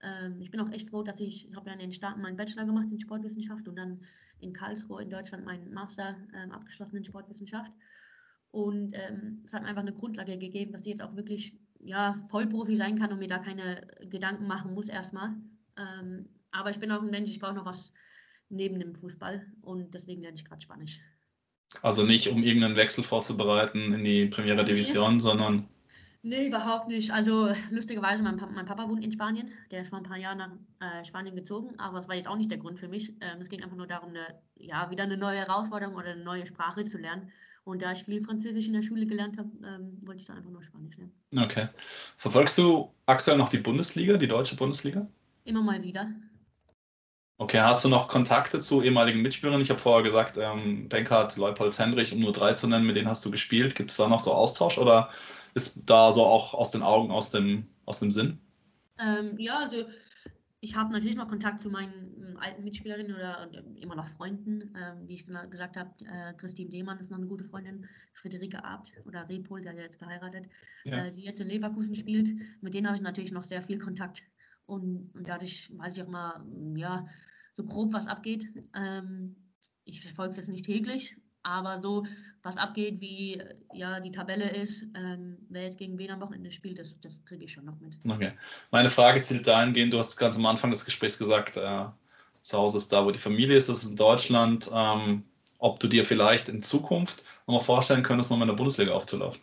Ähm, 0.03 0.41
ich 0.41 0.51
bin 0.51 0.61
auch 0.61 0.71
echt 0.71 0.91
froh, 0.91 1.03
dass 1.03 1.21
ich, 1.21 1.49
ich 1.49 1.57
habe 1.57 1.69
ja 1.69 1.75
in 1.75 1.79
den 1.79 1.93
Staaten 1.93 2.21
meinen 2.21 2.37
Bachelor 2.37 2.67
gemacht 2.67 2.91
in 2.91 3.01
Sportwissenschaft 3.01 3.69
und 3.69 3.77
dann 3.77 4.01
in 4.41 4.53
Karlsruhe 4.53 5.03
in 5.03 5.11
Deutschland 5.11 5.45
meinen 5.45 5.73
Master 5.73 6.17
ähm, 6.35 6.51
abgeschlossen 6.51 6.97
in 6.97 7.05
Sportwissenschaft. 7.05 7.73
Und 8.51 8.93
ähm, 8.95 9.43
es 9.47 9.53
hat 9.53 9.63
mir 9.63 9.69
einfach 9.69 9.83
eine 9.83 9.95
Grundlage 9.95 10.37
gegeben, 10.37 10.73
dass 10.73 10.83
ich 10.83 10.89
jetzt 10.89 11.03
auch 11.03 11.17
wirklich 11.17 11.57
ja, 11.83 12.25
Vollprofi 12.31 12.77
sein 12.77 12.99
kann 12.99 13.13
und 13.13 13.19
mir 13.19 13.29
da 13.29 13.39
keine 13.39 13.87
Gedanken 14.03 14.47
machen 14.47 14.75
muss 14.75 14.89
erstmal. 14.89 15.35
Ähm, 15.77 16.29
aber 16.51 16.71
ich 16.71 16.79
bin 16.79 16.91
auch 16.93 17.03
ein 17.03 17.11
Mensch, 17.11 17.31
ich 17.31 17.41
brauche 17.41 17.55
noch 17.55 17.67
was 17.67 17.93
neben 18.49 18.79
dem 18.79 18.95
Fußball 18.95 19.47
und 19.63 19.95
deswegen 19.95 20.23
lerne 20.23 20.37
ich 20.37 20.45
gerade 20.45 20.63
Spanisch. 20.63 21.01
Also 21.81 22.05
nicht, 22.05 22.29
um 22.29 22.43
irgendeinen 22.43 22.77
Wechsel 22.77 23.03
vorzubereiten 23.03 23.95
in 23.95 24.05
die 24.05 24.27
Primera 24.27 24.63
Division, 24.63 25.15
nee. 25.15 25.21
sondern. 25.21 25.69
Nee, 26.25 26.47
überhaupt 26.47 26.87
nicht. 26.87 27.11
Also 27.11 27.53
lustigerweise, 27.71 28.23
mein, 28.23 28.37
mein, 28.55 28.67
Papa 28.67 28.89
wohnt 28.89 29.03
in 29.03 29.11
Spanien. 29.11 29.51
Der 29.71 29.81
ist 29.81 29.89
vor 29.89 29.99
ein 29.99 30.05
paar 30.05 30.19
Jahren 30.19 30.39
nach 30.39 30.53
äh, 30.81 31.05
Spanien 31.05 31.35
gezogen, 31.35 31.75
aber 31.79 31.99
es 31.99 32.09
war 32.09 32.15
jetzt 32.15 32.29
auch 32.29 32.37
nicht 32.37 32.51
der 32.51 32.59
Grund 32.59 32.79
für 32.79 32.89
mich. 32.89 33.09
Ähm, 33.21 33.41
es 33.41 33.49
ging 33.49 33.63
einfach 33.63 33.77
nur 33.77 33.89
darum, 33.89 34.11
eine, 34.11 34.39
ja, 34.55 34.89
wieder 34.91 35.03
eine 35.03 35.17
neue 35.17 35.39
Herausforderung 35.39 35.97
oder 35.97 36.11
eine 36.11 36.23
neue 36.23 36.47
Sprache 36.47 36.85
zu 36.85 36.99
lernen. 36.99 37.33
Und 37.65 37.83
da 37.83 37.93
ich 37.93 38.05
viel 38.05 38.23
Französisch 38.25 38.67
in 38.67 38.73
der 38.73 38.83
Schule 38.83 39.07
gelernt 39.07 39.39
habe, 39.39 39.51
ähm, 39.65 39.99
wollte 40.03 40.21
ich 40.21 40.27
dann 40.27 40.37
einfach 40.37 40.51
nur 40.51 40.63
Spanisch 40.63 40.97
lernen. 40.97 41.13
Okay. 41.37 41.69
Verfolgst 42.17 42.59
du 42.59 42.93
aktuell 43.07 43.39
noch 43.39 43.49
die 43.49 43.59
Bundesliga, 43.59 44.17
die 44.17 44.27
deutsche 44.27 44.57
Bundesliga? 44.57 45.07
Immer 45.45 45.63
mal 45.63 45.83
wieder. 45.83 46.11
Okay, 47.39 47.61
hast 47.61 47.85
du 47.85 47.89
noch 47.89 48.09
Kontakte 48.09 48.61
zu 48.61 48.83
ehemaligen 48.83 49.23
Mitspielern? 49.23 49.61
Ich 49.61 49.71
habe 49.71 49.81
vorher 49.81 50.03
gesagt, 50.05 50.39
ähm, 50.39 50.89
Benkert, 50.89 51.37
Leupold, 51.37 51.77
Hendrich, 51.79 52.13
um 52.13 52.21
nur 52.21 52.33
drei 52.33 52.55
zu 52.55 52.69
nennen, 52.69 52.87
mit 52.87 52.97
denen 52.97 53.09
hast 53.09 53.25
du 53.25 53.31
gespielt. 53.31 53.75
Gibt 53.75 53.91
es 53.91 53.97
da 53.97 54.09
noch 54.09 54.21
so 54.21 54.33
Austausch 54.33 54.79
oder 54.79 55.11
ist 55.55 55.83
da 55.87 56.13
so 56.13 56.25
auch 56.25 56.55
aus 56.55 56.71
den 56.71 56.83
Augen, 56.83 57.11
aus 57.11 57.31
dem, 57.31 57.67
aus 57.85 58.01
dem 58.01 58.11
Sinn? 58.11 58.39
Ähm, 58.99 59.39
ja, 59.39 59.59
also 59.59 59.85
ich 60.65 60.77
habe 60.77 60.93
natürlich 60.93 61.17
noch 61.17 61.29
Kontakt 61.29 61.61
zu 61.61 61.71
meinen 61.71 62.15
ähm, 62.23 62.37
alten 62.39 62.63
Mitspielerinnen 62.63 63.17
oder 63.17 63.51
äh, 63.53 63.81
immer 63.81 63.97
noch 63.97 64.07
Freunden. 64.11 64.73
Ähm, 64.77 65.09
wie 65.09 65.15
ich 65.15 65.27
gesagt 65.27 65.77
habe, 65.77 65.91
äh, 66.05 66.33
Christine 66.35 66.71
Lehmann 66.71 67.01
ist 67.01 67.11
noch 67.11 67.19
eine 67.19 67.27
gute 67.27 67.43
Freundin, 67.43 67.89
Friederike 68.15 68.65
Abt 68.65 68.93
oder 69.05 69.29
Repol, 69.29 69.61
der 69.61 69.75
jetzt 69.75 69.99
geheiratet, 69.99 70.49
ja. 70.85 71.07
äh, 71.07 71.11
die 71.11 71.23
jetzt 71.23 71.41
in 71.41 71.49
Leverkusen 71.49 71.97
spielt. 71.97 72.31
Mit 72.61 72.75
denen 72.75 72.87
habe 72.87 72.97
ich 72.97 73.03
natürlich 73.03 73.33
noch 73.33 73.43
sehr 73.43 73.61
viel 73.61 73.81
Kontakt. 73.81 74.23
Und, 74.67 75.11
und, 75.17 75.29
dadurch 75.29 75.69
weiß 75.77 75.97
ich 75.97 76.03
auch 76.05 76.09
mal, 76.09 76.47
ja, 76.77 77.07
so 77.55 77.65
grob, 77.65 77.93
was 77.93 78.07
abgeht. 78.07 78.47
Ähm, 78.77 79.35
ich 79.83 80.01
verfolge 80.01 80.31
es 80.31 80.37
jetzt 80.37 80.49
nicht 80.49 80.65
täglich, 80.65 81.17
aber 81.43 81.81
so, 81.83 82.07
was 82.43 82.57
abgeht, 82.57 83.01
wie 83.01 83.41
ja 83.73 84.01
die 84.01 84.11
Tabelle 84.11 84.51
ist, 84.51 84.85
ähm, 84.95 85.39
wer 85.49 85.65
jetzt 85.65 85.79
gegen 85.79 85.99
wen 85.99 86.11
am 86.11 86.21
Wochenende 86.21 86.51
spielt, 86.51 86.79
das, 86.79 86.99
das 87.01 87.13
kriege 87.25 87.45
ich 87.45 87.53
schon 87.53 87.65
noch 87.65 87.79
mit. 87.81 87.97
Okay. 88.05 88.33
Meine 88.71 88.89
Frage 88.89 89.23
zielt 89.23 89.47
dahingehend, 89.47 89.93
du 89.93 89.99
hast 89.99 90.17
ganz 90.17 90.37
am 90.37 90.47
Anfang 90.47 90.71
des 90.71 90.85
Gesprächs 90.85 91.19
gesagt, 91.19 91.57
äh, 91.57 91.85
zu 92.43 92.59
Hause 92.59 92.79
ist 92.79 92.93
da, 92.93 93.05
wo 93.05 93.11
die 93.11 93.19
Familie 93.19 93.57
ist, 93.57 93.69
das 93.69 93.85
ist 93.85 93.91
in 93.91 93.97
Deutschland. 93.97 94.69
Ähm, 94.75 95.25
ob 95.59 95.79
du 95.79 95.87
dir 95.87 96.05
vielleicht 96.05 96.49
in 96.49 96.63
Zukunft 96.63 97.23
noch 97.47 97.55
mal 97.55 97.61
vorstellen 97.61 98.03
könntest, 98.03 98.31
nochmal 98.31 98.49
in 98.49 98.55
der 98.55 98.57
Bundesliga 98.57 98.93
aufzulaufen? 98.93 99.41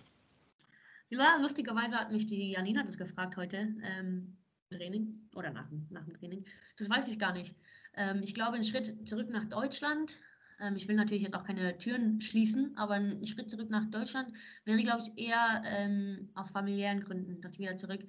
Ja, 1.09 1.37
lustigerweise 1.41 1.95
hat 1.95 2.11
mich 2.11 2.25
die 2.25 2.51
Janina 2.51 2.83
das 2.83 2.97
gefragt 2.97 3.37
heute 3.37 3.73
ähm, 3.83 4.37
im 4.69 4.77
Training 4.77 5.29
oder 5.33 5.49
nach, 5.51 5.65
nach 5.89 6.03
dem 6.03 6.13
Training. 6.13 6.45
Das 6.77 6.89
weiß 6.89 7.07
ich 7.07 7.17
gar 7.17 7.33
nicht. 7.33 7.55
Ähm, 7.95 8.21
ich 8.21 8.35
glaube, 8.35 8.57
ein 8.57 8.65
Schritt 8.65 9.07
zurück 9.07 9.29
nach 9.29 9.45
Deutschland 9.45 10.17
ähm, 10.59 10.75
ich 10.75 10.87
will 10.87 10.95
natürlich 10.95 11.23
jetzt 11.23 11.35
auch 11.35 11.45
keine 11.45 11.77
Türen 11.77 12.21
schließen, 12.21 12.75
aber 12.77 12.95
ein 12.95 13.25
Schritt 13.25 13.49
zurück 13.49 13.69
nach 13.69 13.89
Deutschland 13.89 14.31
wäre, 14.65 14.81
glaube 14.83 15.01
ich, 15.01 15.23
eher 15.23 15.61
ähm, 15.65 16.29
aus 16.35 16.51
familiären 16.51 17.01
Gründen, 17.01 17.41
dass 17.41 17.53
ich 17.53 17.59
wieder 17.59 17.77
zurück 17.77 18.05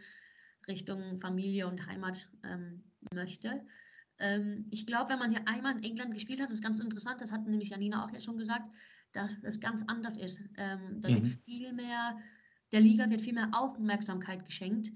Richtung 0.69 1.21
Familie 1.21 1.67
und 1.67 1.87
Heimat 1.87 2.29
ähm, 2.45 2.85
möchte. 3.15 3.63
Ähm, 4.19 4.67
ich 4.71 4.87
glaube, 4.87 5.11
wenn 5.11 5.19
man 5.19 5.31
hier 5.31 5.47
einmal 5.49 5.77
in 5.77 5.83
England 5.83 6.15
gespielt 6.15 6.41
hat, 6.41 6.49
das 6.49 6.57
ist 6.57 6.63
ganz 6.63 6.79
interessant, 6.79 7.21
das 7.21 7.31
hat 7.31 7.47
nämlich 7.47 7.71
Janina 7.71 8.05
auch 8.05 8.13
jetzt 8.13 8.25
schon 8.25 8.39
gesagt, 8.39 8.71
dass 9.13 9.31
es 9.43 9.61
ganz 9.61 9.83
anders 9.87 10.17
ist. 10.17 10.41
Ähm, 10.57 11.01
da 11.01 11.09
mhm. 11.09 11.15
wird 11.15 11.27
viel 11.45 11.73
mehr, 11.73 12.19
der 12.73 12.81
Liga 12.81 13.09
wird 13.11 13.23
viel 13.23 13.35
mehr 13.35 13.51
Aufmerksamkeit 13.53 14.45
geschenkt 14.45 14.91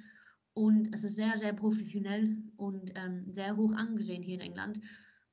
und 0.53 0.95
es 0.95 1.03
ist 1.03 1.17
sehr, 1.17 1.39
sehr 1.39 1.53
professionell 1.53 2.37
und 2.57 2.93
ähm, 2.95 3.25
sehr 3.33 3.57
hoch 3.57 3.73
angesehen 3.75 4.23
hier 4.23 4.35
in 4.35 4.41
England. 4.41 4.81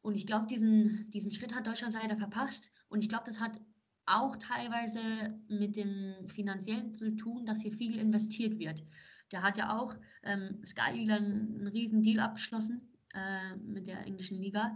Und 0.01 0.15
ich 0.15 0.25
glaube, 0.25 0.47
diesen, 0.47 1.09
diesen 1.11 1.31
Schritt 1.31 1.53
hat 1.53 1.67
Deutschland 1.67 1.93
leider 1.93 2.17
verpasst. 2.17 2.71
Und 2.89 3.01
ich 3.01 3.09
glaube, 3.09 3.25
das 3.25 3.39
hat 3.39 3.59
auch 4.05 4.35
teilweise 4.37 5.39
mit 5.47 5.75
dem 5.75 6.27
Finanziellen 6.27 6.95
zu 6.95 7.15
tun, 7.15 7.45
dass 7.45 7.61
hier 7.61 7.71
viel 7.71 7.97
investiert 7.97 8.57
wird. 8.59 8.83
Der 9.31 9.43
hat 9.43 9.57
ja 9.57 9.77
auch 9.77 9.95
ähm, 10.23 10.61
Sky 10.65 10.95
wieder 10.95 11.15
einen, 11.15 11.55
einen 11.55 11.67
riesen 11.67 12.01
Deal 12.01 12.19
abgeschlossen 12.19 12.81
äh, 13.13 13.55
mit 13.57 13.87
der 13.87 14.05
englischen 14.05 14.37
Liga. 14.37 14.75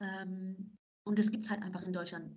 Ähm, 0.00 0.76
und 1.04 1.18
das 1.18 1.30
gibt 1.30 1.44
es 1.44 1.50
halt 1.50 1.62
einfach 1.62 1.82
in 1.82 1.92
Deutschland 1.92 2.36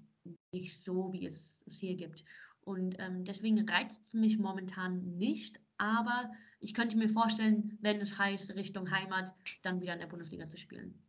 nicht 0.54 0.84
so, 0.84 1.12
wie 1.12 1.26
es 1.26 1.54
es 1.66 1.80
hier 1.80 1.96
gibt. 1.96 2.24
Und 2.62 2.96
ähm, 3.00 3.26
deswegen 3.26 3.68
reizt 3.68 4.00
es 4.06 4.14
mich 4.14 4.38
momentan 4.38 5.18
nicht. 5.18 5.60
Aber 5.78 6.32
ich 6.60 6.74
könnte 6.74 6.98
mir 6.98 7.10
vorstellen, 7.10 7.78
wenn 7.82 8.00
es 8.00 8.18
heißt, 8.18 8.54
Richtung 8.56 8.92
Heimat, 8.92 9.34
dann 9.64 9.82
wieder 9.82 9.94
in 9.94 10.00
der 10.00 10.08
Bundesliga 10.08 10.46
zu 10.46 10.58
spielen. 10.58 11.02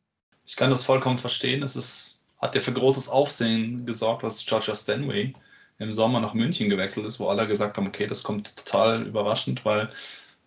Ich 0.50 0.56
kann 0.56 0.70
das 0.70 0.84
vollkommen 0.84 1.16
verstehen. 1.16 1.62
Es 1.62 1.76
ist, 1.76 2.22
hat 2.38 2.56
ja 2.56 2.60
für 2.60 2.72
großes 2.72 3.08
Aufsehen 3.08 3.86
gesorgt, 3.86 4.24
dass 4.24 4.44
Georgia 4.44 4.74
Stanway 4.74 5.32
im 5.78 5.92
Sommer 5.92 6.18
nach 6.18 6.34
München 6.34 6.68
gewechselt 6.68 7.06
ist, 7.06 7.20
wo 7.20 7.28
alle 7.28 7.46
gesagt 7.46 7.76
haben, 7.76 7.86
okay, 7.86 8.08
das 8.08 8.24
kommt 8.24 8.56
total 8.56 9.02
überraschend, 9.06 9.64
weil 9.64 9.90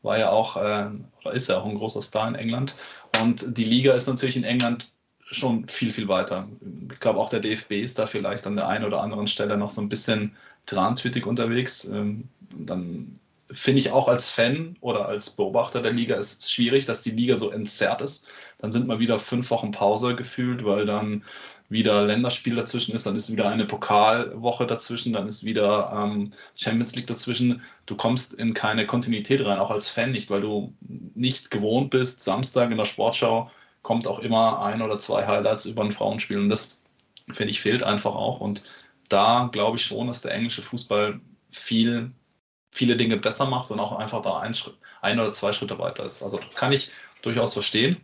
war 0.01 0.17
ja 0.19 0.29
auch, 0.29 0.57
äh, 0.57 0.89
oder 1.21 1.33
ist 1.33 1.47
ja 1.47 1.57
auch 1.57 1.65
ein 1.65 1.77
großer 1.77 2.01
Star 2.01 2.27
in 2.27 2.35
England. 2.35 2.75
Und 3.21 3.57
die 3.57 3.63
Liga 3.63 3.93
ist 3.93 4.07
natürlich 4.07 4.35
in 4.35 4.43
England 4.43 4.91
schon 5.21 5.69
viel, 5.69 5.93
viel 5.93 6.09
weiter. 6.09 6.49
Ich 6.91 6.99
glaube, 6.99 7.19
auch 7.19 7.29
der 7.29 7.39
DFB 7.39 7.71
ist 7.71 7.97
da 7.97 8.05
vielleicht 8.05 8.45
an 8.45 8.57
der 8.57 8.67
einen 8.67 8.83
oder 8.83 9.01
anderen 9.01 9.29
Stelle 9.29 9.55
noch 9.55 9.69
so 9.69 9.79
ein 9.79 9.87
bisschen 9.87 10.35
trantwittig 10.65 11.25
unterwegs. 11.25 11.85
Ähm, 11.85 12.27
dann 12.51 13.13
finde 13.53 13.79
ich 13.79 13.91
auch 13.91 14.07
als 14.07 14.29
Fan 14.29 14.75
oder 14.81 15.07
als 15.07 15.31
Beobachter 15.31 15.81
der 15.81 15.93
Liga 15.93 16.15
ist 16.15 16.41
es 16.41 16.51
schwierig, 16.51 16.85
dass 16.85 17.01
die 17.01 17.11
Liga 17.11 17.35
so 17.35 17.51
entzerrt 17.51 18.01
ist. 18.01 18.27
Dann 18.59 18.71
sind 18.71 18.87
mal 18.87 18.99
wieder 18.99 19.19
fünf 19.19 19.49
Wochen 19.49 19.71
Pause 19.71 20.15
gefühlt, 20.15 20.65
weil 20.65 20.85
dann 20.85 21.23
wieder 21.69 22.03
Länderspiel 22.05 22.55
dazwischen 22.55 22.93
ist, 22.93 23.05
dann 23.05 23.15
ist 23.15 23.31
wieder 23.31 23.49
eine 23.49 23.65
Pokalwoche 23.65 24.67
dazwischen, 24.67 25.13
dann 25.13 25.27
ist 25.27 25.43
wieder 25.43 25.91
ähm, 25.95 26.31
Champions 26.55 26.95
League 26.95 27.07
dazwischen. 27.07 27.61
Du 27.85 27.95
kommst 27.95 28.33
in 28.33 28.53
keine 28.53 28.85
Kontinuität 28.85 29.43
rein, 29.45 29.59
auch 29.59 29.71
als 29.71 29.89
Fan 29.89 30.11
nicht, 30.11 30.29
weil 30.29 30.41
du 30.41 30.73
nicht 31.15 31.51
gewohnt 31.51 31.89
bist. 31.89 32.23
Samstag 32.23 32.71
in 32.71 32.77
der 32.77 32.85
Sportschau 32.85 33.49
kommt 33.81 34.07
auch 34.07 34.19
immer 34.19 34.61
ein 34.61 34.81
oder 34.81 34.99
zwei 34.99 35.25
Highlights 35.25 35.65
über 35.65 35.83
ein 35.83 35.91
Frauenspiel 35.91 36.39
und 36.39 36.49
das 36.49 36.77
finde 37.31 37.51
ich 37.51 37.61
fehlt 37.61 37.83
einfach 37.83 38.15
auch. 38.15 38.39
Und 38.39 38.63
da 39.09 39.49
glaube 39.51 39.77
ich 39.77 39.85
schon, 39.85 40.07
dass 40.07 40.21
der 40.21 40.33
englische 40.33 40.61
Fußball 40.61 41.19
viel 41.49 42.11
viele 42.73 42.97
Dinge 42.97 43.17
besser 43.17 43.45
macht 43.45 43.71
und 43.71 43.79
auch 43.79 43.97
einfach 43.97 44.21
da 44.21 44.39
ein, 44.39 44.53
Schritt, 44.53 44.75
ein 45.01 45.19
oder 45.19 45.33
zwei 45.33 45.53
Schritte 45.53 45.77
weiter 45.79 46.05
ist. 46.05 46.23
Also 46.23 46.39
kann 46.55 46.71
ich 46.71 46.91
durchaus 47.21 47.53
verstehen, 47.53 47.97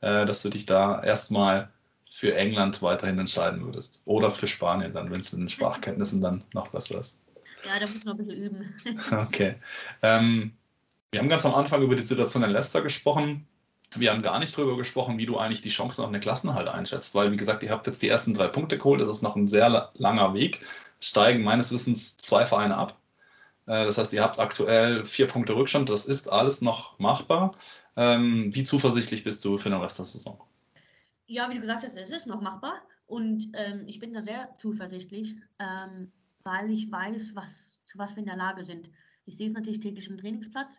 äh, 0.00 0.26
dass 0.26 0.42
du 0.42 0.48
dich 0.48 0.66
da 0.66 1.02
erstmal 1.02 1.70
für 2.10 2.34
England 2.34 2.82
weiterhin 2.82 3.18
entscheiden 3.18 3.64
würdest. 3.64 4.00
Oder 4.04 4.30
für 4.30 4.48
Spanien 4.48 4.92
dann, 4.92 5.10
wenn 5.10 5.20
es 5.20 5.32
mit 5.32 5.40
den 5.40 5.48
Sprachkenntnissen 5.48 6.20
dann 6.20 6.42
noch 6.52 6.68
besser 6.68 6.98
ist. 6.98 7.20
Ja, 7.64 7.78
da 7.78 7.86
muss 7.86 8.04
noch 8.04 8.14
ein 8.14 8.18
bisschen 8.18 8.44
üben. 8.44 8.74
okay. 9.12 9.54
Ähm, 10.02 10.52
wir 11.10 11.20
haben 11.20 11.28
ganz 11.28 11.46
am 11.46 11.54
Anfang 11.54 11.82
über 11.82 11.94
die 11.94 12.02
Situation 12.02 12.42
in 12.42 12.50
Leicester 12.50 12.82
gesprochen. 12.82 13.46
Wir 13.96 14.10
haben 14.10 14.22
gar 14.22 14.38
nicht 14.38 14.56
darüber 14.56 14.76
gesprochen, 14.76 15.16
wie 15.16 15.26
du 15.26 15.38
eigentlich 15.38 15.62
die 15.62 15.70
Chancen 15.70 16.02
auf 16.02 16.08
eine 16.08 16.20
Klassenhalte 16.20 16.74
einschätzt, 16.74 17.14
weil, 17.14 17.32
wie 17.32 17.38
gesagt, 17.38 17.62
ihr 17.62 17.70
habt 17.70 17.86
jetzt 17.86 18.02
die 18.02 18.08
ersten 18.08 18.34
drei 18.34 18.48
Punkte 18.48 18.76
geholt. 18.76 19.00
Das 19.00 19.08
ist 19.08 19.22
noch 19.22 19.36
ein 19.36 19.48
sehr 19.48 19.90
langer 19.94 20.34
Weg. 20.34 20.60
Steigen 21.00 21.42
meines 21.42 21.72
Wissens 21.72 22.16
zwei 22.16 22.44
Vereine 22.44 22.76
ab. 22.76 22.96
Äh, 23.68 23.84
das 23.84 23.98
heißt, 23.98 24.12
ihr 24.14 24.22
habt 24.22 24.38
aktuell 24.38 25.04
vier 25.04 25.28
Punkte 25.28 25.54
Rückstand. 25.54 25.88
Das 25.88 26.06
ist 26.06 26.32
alles 26.32 26.62
noch 26.62 26.98
machbar. 26.98 27.54
Ähm, 27.96 28.52
wie 28.54 28.64
zuversichtlich 28.64 29.24
bist 29.24 29.44
du 29.44 29.58
für 29.58 29.68
den 29.68 29.80
Rest 29.80 29.98
der 29.98 30.06
Saison? 30.06 30.42
Ja, 31.26 31.50
wie 31.50 31.54
du 31.54 31.60
gesagt 31.60 31.84
hast, 31.84 31.96
es 31.96 32.10
ist 32.10 32.26
noch 32.26 32.40
machbar. 32.40 32.82
Und 33.06 33.48
ähm, 33.54 33.84
ich 33.86 33.98
bin 34.00 34.12
da 34.12 34.22
sehr 34.22 34.54
zuversichtlich, 34.58 35.36
ähm, 35.58 36.10
weil 36.42 36.70
ich 36.70 36.90
weiß, 36.90 37.34
was, 37.34 37.78
zu 37.86 37.98
was 37.98 38.16
wir 38.16 38.20
in 38.20 38.26
der 38.26 38.36
Lage 38.36 38.64
sind. 38.64 38.90
Ich 39.26 39.36
sehe 39.36 39.48
es 39.48 39.54
natürlich 39.54 39.80
täglich 39.80 40.08
im 40.08 40.16
Trainingsplatz 40.16 40.74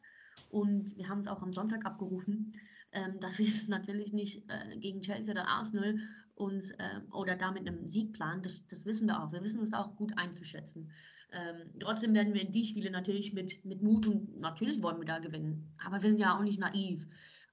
und 0.50 0.96
wir 0.98 1.10
haben 1.10 1.22
es 1.22 1.28
auch 1.28 1.42
am 1.42 1.54
Sonntag 1.54 1.86
abgerufen, 1.86 2.54
ähm, 2.92 3.20
dass 3.20 3.38
wir 3.40 3.48
es 3.48 3.68
natürlich 3.68 4.14
nicht 4.14 4.44
äh, 4.50 4.78
gegen 4.78 5.02
Chelsea 5.02 5.32
oder 5.32 5.48
Arsenal 5.48 6.00
uns 6.36 6.72
äh, 6.72 7.02
oder 7.12 7.36
da 7.36 7.52
mit 7.52 7.68
einem 7.68 7.86
Sieg 7.88 8.14
planen. 8.14 8.42
Das, 8.42 8.66
das 8.68 8.86
wissen 8.86 9.08
wir 9.08 9.22
auch. 9.22 9.32
Wir 9.32 9.44
wissen 9.44 9.62
es 9.62 9.74
auch 9.74 9.96
gut 9.96 10.18
einzuschätzen. 10.18 10.92
Ähm, 11.32 11.69
trotzdem 11.80 12.13
werden 12.13 12.34
wir 12.34 12.41
in 12.41 12.51
die 12.51 12.65
Spiele 12.65 12.89
natürlich 12.89 13.34
mit, 13.34 13.63
mit 13.63 13.82
Mut 13.84 14.07
und 14.07 14.39
natürlich 14.39 14.82
wollen 14.82 14.99
wir 14.99 15.05
da 15.05 15.19
gewinnen. 15.19 15.71
Aber 15.86 16.01
wir 16.01 16.09
sind 16.09 16.19
ja 16.19 16.36
auch 16.36 16.43
nicht 16.43 16.59
naiv. 16.59 17.05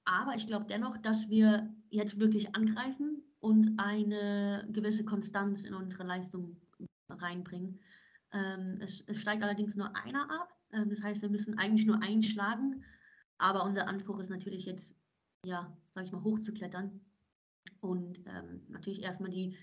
Aber 0.04 0.34
ich 0.34 0.46
glaube 0.46 0.66
dennoch, 0.68 0.96
dass 0.98 1.28
wir 1.28 1.68
jetzt 1.90 2.18
wirklich 2.18 2.54
angreifen 2.54 3.22
und 3.40 3.78
eine 3.78 4.66
gewisse 4.72 5.04
Konstanz 5.04 5.64
in 5.64 5.74
unsere 5.74 6.04
Leistung 6.04 6.56
reinbringen. 7.08 7.78
Ähm, 8.32 8.78
es, 8.80 9.02
es, 9.06 9.18
steigt 9.18 9.42
allerdings 9.42 9.76
nur 9.76 9.94
einer 9.96 10.30
ab. 10.30 10.54
Ähm, 10.72 10.90
das 10.90 11.02
heißt, 11.02 11.22
wir 11.22 11.28
müssen 11.28 11.58
eigentlich 11.58 11.86
nur 11.86 12.02
einschlagen. 12.02 12.84
Aber 13.38 13.64
unser 13.64 13.86
Anspruch 13.86 14.18
ist 14.20 14.30
natürlich 14.30 14.64
jetzt, 14.64 14.94
ja, 15.44 15.76
sag 15.94 16.04
ich 16.04 16.12
mal, 16.12 16.24
hochzuklettern. 16.24 17.00
Und 17.80 18.18
ähm, 18.26 18.62
natürlich 18.68 19.02
erstmal 19.02 19.30
die, 19.30 19.56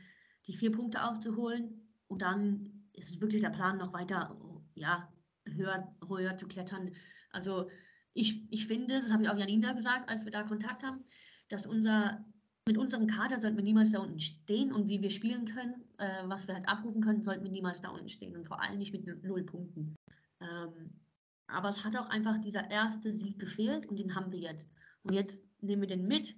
die 0.46 0.54
vier 0.54 0.72
Punkte 0.72 1.04
aufzuholen. 1.04 1.90
Und 2.08 2.22
dann 2.22 2.73
ist 2.94 3.10
es 3.10 3.22
wirklich 3.22 3.42
der 3.42 3.50
Plan, 3.50 3.78
noch 3.78 3.94
weiter, 3.94 4.38
ja, 4.76 5.12
höher, 5.46 5.96
höher 6.08 6.38
zu 6.38 6.48
klettern. 6.48 6.92
Also 7.32 7.70
ich, 8.14 8.48
ich 8.52 8.68
finde, 8.68 9.02
das 9.02 9.12
habe 9.12 9.24
ich 9.24 9.30
auch 9.30 9.38
Janina 9.38 9.74
gesagt, 9.74 10.10
als 10.10 10.24
wir 10.26 10.32
da 10.32 10.44
Kontakt 10.44 10.84
haben, 10.84 11.04
dass 11.50 11.66
unser 11.66 12.26
mit 12.66 12.78
unserem 12.78 13.08
Kader 13.08 13.42
sollten 13.42 13.58
wir 13.58 13.64
niemals 13.64 13.92
da 13.92 14.00
unten 14.00 14.20
stehen 14.20 14.72
und 14.72 14.88
wie 14.88 15.02
wir 15.02 15.10
spielen 15.10 15.46
können, 15.46 15.84
äh, 15.98 16.24
was 16.28 16.48
wir 16.48 16.56
halt 16.56 16.70
abrufen 16.70 17.02
können, 17.02 17.22
sollten 17.22 17.44
wir 17.44 17.52
niemals 17.52 17.82
da 17.82 17.90
unten 17.90 18.08
stehen 18.08 18.38
und 18.38 18.48
vor 18.48 18.62
allem 18.62 18.78
nicht 18.78 18.94
mit 18.94 19.06
null 19.24 19.44
Punkten. 19.44 19.96
Ähm, 20.40 21.02
aber 21.48 21.70
es 21.70 21.84
hat 21.84 21.98
auch 21.98 22.10
einfach 22.10 22.40
dieser 22.40 22.72
erste 22.72 23.14
Sieg 23.14 23.38
gefehlt 23.38 23.86
und 23.88 24.00
den 24.00 24.16
haben 24.16 24.32
wir 24.32 24.40
jetzt. 24.40 24.66
Und 25.04 25.14
jetzt 25.14 25.42
nehmen 25.62 25.82
wir 25.82 25.90
den 25.90 26.08
mit 26.08 26.36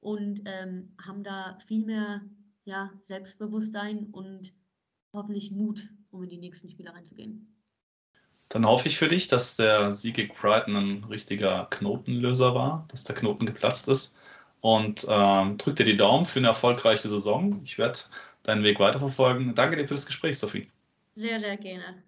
und 0.00 0.42
ähm, 0.44 0.94
haben 1.04 1.24
da 1.24 1.58
viel 1.66 1.84
mehr 1.84 2.22
ja, 2.64 2.92
Selbstbewusstsein 3.02 4.06
und 4.12 4.52
hoffentlich 5.12 5.50
Mut, 5.50 5.88
um 6.10 6.22
in 6.22 6.28
die 6.28 6.38
nächsten 6.38 6.68
Spiele 6.68 6.92
reinzugehen. 6.92 7.54
Dann 8.48 8.66
hoffe 8.66 8.88
ich 8.88 8.96
für 8.96 9.08
dich, 9.08 9.28
dass 9.28 9.56
der 9.56 9.92
Sieg 9.92 10.14
gegen 10.16 10.34
Brighton 10.34 10.76
ein 10.76 11.04
richtiger 11.04 11.66
Knotenlöser 11.70 12.54
war, 12.54 12.86
dass 12.88 13.04
der 13.04 13.14
Knoten 13.14 13.44
geplatzt 13.44 13.88
ist 13.88 14.16
und 14.60 15.06
ähm, 15.08 15.58
drück 15.58 15.76
dir 15.76 15.84
die 15.84 15.96
Daumen 15.96 16.24
für 16.24 16.38
eine 16.38 16.48
erfolgreiche 16.48 17.08
Saison. 17.08 17.60
Ich 17.62 17.78
werde 17.78 17.98
deinen 18.44 18.64
Weg 18.64 18.80
weiterverfolgen. 18.80 19.54
Danke 19.54 19.76
dir 19.76 19.86
für 19.86 19.94
das 19.94 20.06
Gespräch, 20.06 20.38
Sophie. 20.38 20.70
Sehr, 21.14 21.38
sehr 21.38 21.56
gerne. 21.58 22.02